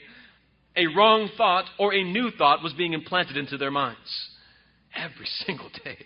A 0.78 0.88
wrong 0.88 1.30
thought 1.38 1.66
or 1.78 1.94
a 1.94 2.04
new 2.04 2.32
thought 2.32 2.64
was 2.64 2.74
being 2.74 2.94
implanted 2.94 3.38
into 3.38 3.58
their 3.58 3.72
minds 3.72 4.30
every 4.96 5.26
single 5.46 5.70
day. 5.84 5.98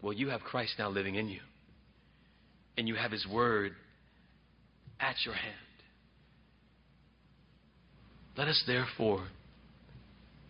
Well, 0.00 0.12
you 0.12 0.30
have 0.30 0.40
Christ 0.40 0.74
now 0.78 0.88
living 0.88 1.14
in 1.14 1.28
you, 1.28 1.40
and 2.76 2.88
you 2.88 2.94
have 2.94 3.12
His 3.12 3.26
Word 3.26 3.72
at 5.00 5.16
your 5.24 5.34
hand. 5.34 5.54
Let 8.36 8.48
us 8.48 8.62
therefore 8.66 9.26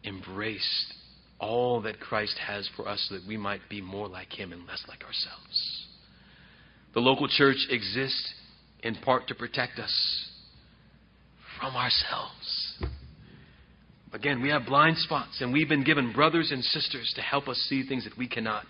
embrace 0.04 0.92
all 1.40 1.80
that 1.82 1.98
Christ 1.98 2.38
has 2.46 2.68
for 2.76 2.88
us 2.88 3.04
so 3.08 3.16
that 3.16 3.26
we 3.26 3.36
might 3.36 3.60
be 3.68 3.80
more 3.80 4.08
like 4.08 4.32
Him 4.32 4.52
and 4.52 4.66
less 4.66 4.82
like 4.88 5.02
ourselves. 5.02 5.86
The 6.94 7.00
local 7.00 7.26
church 7.26 7.66
exists 7.70 8.34
in 8.82 8.94
part 8.96 9.28
to 9.28 9.34
protect 9.34 9.78
us 9.78 10.28
from 11.58 11.74
ourselves. 11.74 12.82
Again, 14.12 14.42
we 14.42 14.50
have 14.50 14.66
blind 14.66 14.98
spots, 14.98 15.40
and 15.40 15.52
we've 15.52 15.68
been 15.68 15.84
given 15.84 16.12
brothers 16.12 16.50
and 16.52 16.62
sisters 16.62 17.12
to 17.16 17.22
help 17.22 17.48
us 17.48 17.56
see 17.68 17.86
things 17.86 18.04
that 18.04 18.16
we 18.18 18.28
cannot. 18.28 18.66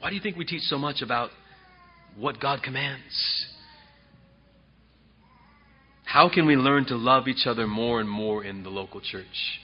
Why 0.00 0.10
do 0.10 0.16
you 0.16 0.22
think 0.22 0.36
we 0.36 0.44
teach 0.44 0.62
so 0.62 0.78
much 0.78 1.00
about 1.00 1.30
what 2.16 2.40
God 2.40 2.62
commands? 2.62 3.46
How 6.04 6.28
can 6.28 6.46
we 6.46 6.56
learn 6.56 6.84
to 6.86 6.96
love 6.96 7.26
each 7.26 7.46
other 7.46 7.66
more 7.66 8.00
and 8.00 8.08
more 8.08 8.44
in 8.44 8.62
the 8.62 8.68
local 8.68 9.00
church? 9.00 9.60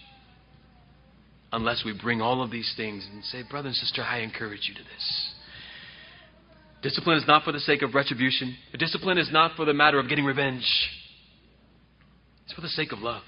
Unless 1.52 1.82
we 1.84 1.92
bring 1.92 2.20
all 2.20 2.42
of 2.42 2.50
these 2.50 2.72
things 2.76 3.06
and 3.12 3.24
say, 3.24 3.42
Brother 3.48 3.68
and 3.68 3.76
sister, 3.76 4.02
I 4.02 4.20
encourage 4.20 4.68
you 4.68 4.74
to 4.74 4.80
this. 4.80 5.34
Discipline 6.82 7.18
is 7.18 7.26
not 7.26 7.44
for 7.44 7.52
the 7.52 7.60
sake 7.60 7.82
of 7.82 7.94
retribution. 7.94 8.56
Discipline 8.78 9.18
is 9.18 9.30
not 9.32 9.56
for 9.56 9.64
the 9.64 9.74
matter 9.74 9.98
of 9.98 10.08
getting 10.08 10.24
revenge. 10.24 10.64
It's 12.44 12.54
for 12.54 12.60
the 12.60 12.68
sake 12.68 12.92
of 12.92 13.00
love. 13.00 13.24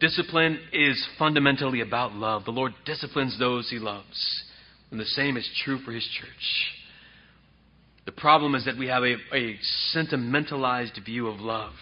Discipline 0.00 0.58
is 0.72 1.06
fundamentally 1.18 1.80
about 1.80 2.12
love. 2.12 2.44
The 2.44 2.50
Lord 2.50 2.72
disciplines 2.86 3.38
those 3.38 3.68
he 3.68 3.78
loves. 3.78 4.44
And 4.90 4.98
the 4.98 5.04
same 5.04 5.36
is 5.36 5.48
true 5.64 5.78
for 5.84 5.92
his 5.92 6.08
church. 6.20 6.77
The 8.08 8.12
problem 8.12 8.54
is 8.54 8.64
that 8.64 8.78
we 8.78 8.86
have 8.86 9.02
a, 9.02 9.16
a 9.34 9.58
sentimentalized 9.90 10.98
view 11.04 11.26
of 11.26 11.40
love. 11.40 11.74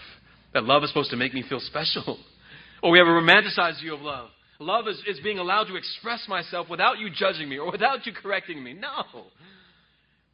That 0.55 0.65
love 0.65 0.83
is 0.83 0.91
supposed 0.91 1.11
to 1.11 1.17
make 1.17 1.33
me 1.33 1.45
feel 1.49 1.61
special. 1.61 2.19
Or 2.83 2.91
we 2.91 2.99
have 2.99 3.07
a 3.07 3.11
romanticized 3.11 3.81
view 3.81 3.95
of 3.95 4.03
love. 4.03 4.29
Love 4.59 4.87
is, 4.87 5.03
is 5.09 5.19
being 5.21 5.39
allowed 5.39 5.65
to 5.65 5.77
express 5.77 6.27
myself 6.29 6.69
without 6.69 6.99
you 6.99 7.09
judging 7.11 7.49
me 7.49 7.59
or 7.59 7.73
without 7.73 8.05
you 8.05 8.13
correcting 8.13 8.63
me. 8.63 8.75
No. 8.75 9.25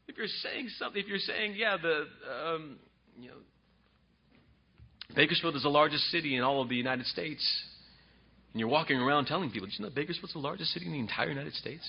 If 0.08 0.16
you're 0.16 0.26
saying 0.26 0.70
something, 0.76 1.00
if 1.00 1.06
you're 1.06 1.18
saying, 1.18 1.54
yeah, 1.56 1.76
the, 1.80 2.06
um, 2.28 2.78
you 3.20 3.28
know, 3.28 3.36
Bakersfield 5.14 5.54
is 5.54 5.62
the 5.62 5.68
largest 5.68 6.10
city 6.10 6.36
in 6.36 6.42
all 6.42 6.60
of 6.60 6.68
the 6.68 6.74
United 6.74 7.06
States, 7.06 7.46
and 8.52 8.58
you're 8.58 8.68
walking 8.68 8.98
around 8.98 9.26
telling 9.26 9.50
people, 9.50 9.68
did 9.68 9.78
you 9.78 9.84
know 9.84 9.90
Bakersfield's 9.94 10.32
the 10.32 10.40
largest 10.40 10.72
city 10.72 10.86
in 10.86 10.92
the 10.92 10.98
entire 11.00 11.28
United 11.28 11.54
States? 11.54 11.88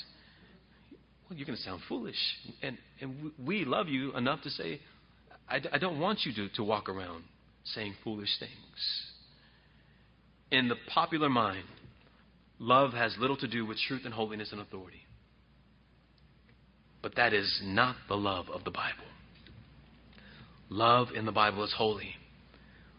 Well, 1.34 1.40
you're 1.40 1.48
going 1.48 1.58
to 1.58 1.64
sound 1.64 1.82
foolish. 1.90 2.16
And, 2.62 2.78
and 3.02 3.32
we 3.44 3.66
love 3.66 3.88
you 3.88 4.16
enough 4.16 4.44
to 4.44 4.52
say, 4.52 4.80
I, 5.50 5.60
I 5.72 5.80
don't 5.80 6.00
want 6.00 6.20
you 6.26 6.34
to, 6.36 6.54
to 6.58 6.64
walk 6.64 6.88
around 6.88 7.24
saying 7.64 7.96
foolish 8.04 8.30
things. 8.40 8.52
In 10.52 10.68
the 10.68 10.76
popular 10.94 11.30
mind, 11.30 11.64
love 12.60 12.94
has 12.94 13.16
little 13.18 13.38
to 13.38 13.48
do 13.48 13.66
with 13.66 13.80
truth 13.88 14.04
and 14.06 14.14
holiness 14.14 14.52
and 14.52 14.62
authority. 14.62 15.08
But 17.02 17.16
that 17.16 17.34
is 17.34 17.62
not 17.64 17.96
the 18.08 18.16
love 18.16 18.46
of 18.54 18.64
the 18.64 18.70
Bible. 18.70 18.94
Love 20.70 21.08
in 21.16 21.26
the 21.26 21.32
Bible 21.32 21.64
is 21.64 21.74
holy. 21.76 22.14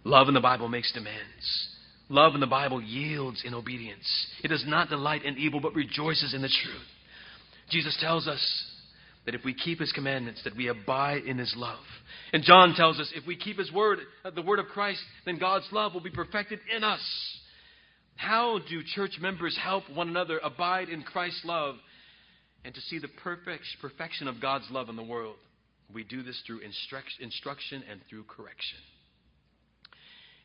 Love 0.02 0.26
in 0.26 0.34
the 0.34 0.40
Bible 0.40 0.66
makes 0.66 0.90
demands. 0.92 1.68
Love 2.08 2.34
in 2.34 2.40
the 2.40 2.48
Bible 2.48 2.82
yields 2.82 3.44
in 3.44 3.54
obedience. 3.54 4.26
It 4.42 4.48
does 4.48 4.64
not 4.66 4.88
delight 4.88 5.24
in 5.24 5.38
evil, 5.38 5.60
but 5.60 5.76
rejoices 5.76 6.34
in 6.34 6.42
the 6.42 6.48
truth. 6.48 6.82
Jesus 7.70 7.96
tells 8.00 8.26
us 8.26 8.40
that 9.26 9.34
if 9.34 9.44
we 9.44 9.54
keep 9.54 9.80
his 9.80 9.92
commandments, 9.92 10.42
that 10.44 10.56
we 10.56 10.68
abide 10.68 11.24
in 11.24 11.38
his 11.38 11.54
love. 11.56 11.84
And 12.32 12.42
John 12.42 12.74
tells 12.74 13.00
us 13.00 13.10
if 13.14 13.26
we 13.26 13.36
keep 13.36 13.58
his 13.58 13.72
word, 13.72 14.00
uh, 14.24 14.30
the 14.30 14.42
word 14.42 14.58
of 14.58 14.66
Christ, 14.66 15.00
then 15.24 15.38
God's 15.38 15.66
love 15.72 15.94
will 15.94 16.02
be 16.02 16.10
perfected 16.10 16.60
in 16.74 16.84
us. 16.84 17.00
How 18.16 18.60
do 18.68 18.82
church 18.94 19.18
members 19.20 19.58
help 19.60 19.84
one 19.92 20.08
another 20.08 20.38
abide 20.42 20.88
in 20.88 21.02
Christ's 21.02 21.44
love 21.44 21.76
and 22.64 22.74
to 22.74 22.80
see 22.82 22.98
the 22.98 23.08
perfect, 23.22 23.64
perfection 23.80 24.26
of 24.26 24.40
God's 24.40 24.70
love 24.70 24.88
in 24.88 24.96
the 24.96 25.02
world. 25.02 25.36
We 25.92 26.02
do 26.02 26.22
this 26.22 26.40
through 26.46 26.60
instruction 26.60 27.82
and 27.90 28.00
through 28.08 28.24
correction. 28.24 28.78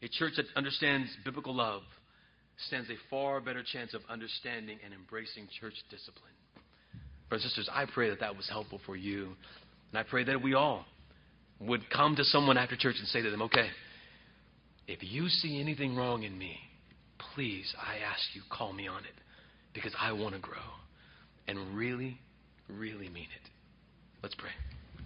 A 0.01 0.07
church 0.07 0.33
that 0.37 0.45
understands 0.55 1.09
biblical 1.23 1.55
love 1.55 1.81
stands 2.67 2.89
a 2.89 2.95
far 3.09 3.39
better 3.39 3.63
chance 3.63 3.93
of 3.93 4.01
understanding 4.09 4.79
and 4.83 4.93
embracing 4.93 5.47
church 5.59 5.75
discipline. 5.89 6.38
Brothers 7.29 7.45
and 7.45 7.51
sisters, 7.51 7.69
I 7.71 7.85
pray 7.85 8.09
that 8.09 8.19
that 8.19 8.35
was 8.35 8.49
helpful 8.49 8.81
for 8.85 8.95
you. 8.95 9.35
And 9.91 9.99
I 9.99 10.03
pray 10.03 10.23
that 10.25 10.41
we 10.41 10.55
all 10.55 10.85
would 11.59 11.89
come 11.89 12.15
to 12.15 12.23
someone 12.23 12.57
after 12.57 12.75
church 12.75 12.95
and 12.99 13.07
say 13.07 13.21
to 13.21 13.29
them, 13.29 13.41
okay, 13.43 13.67
if 14.87 14.99
you 15.01 15.29
see 15.29 15.59
anything 15.59 15.95
wrong 15.95 16.23
in 16.23 16.37
me, 16.37 16.57
please, 17.35 17.73
I 17.79 17.97
ask 17.97 18.21
you, 18.33 18.41
call 18.49 18.73
me 18.73 18.87
on 18.87 19.03
it 19.05 19.13
because 19.73 19.93
I 19.99 20.11
want 20.13 20.33
to 20.33 20.41
grow 20.41 20.57
and 21.47 21.75
really, 21.75 22.19
really 22.67 23.09
mean 23.09 23.27
it. 23.35 23.49
Let's 24.23 24.35
pray. 24.35 24.51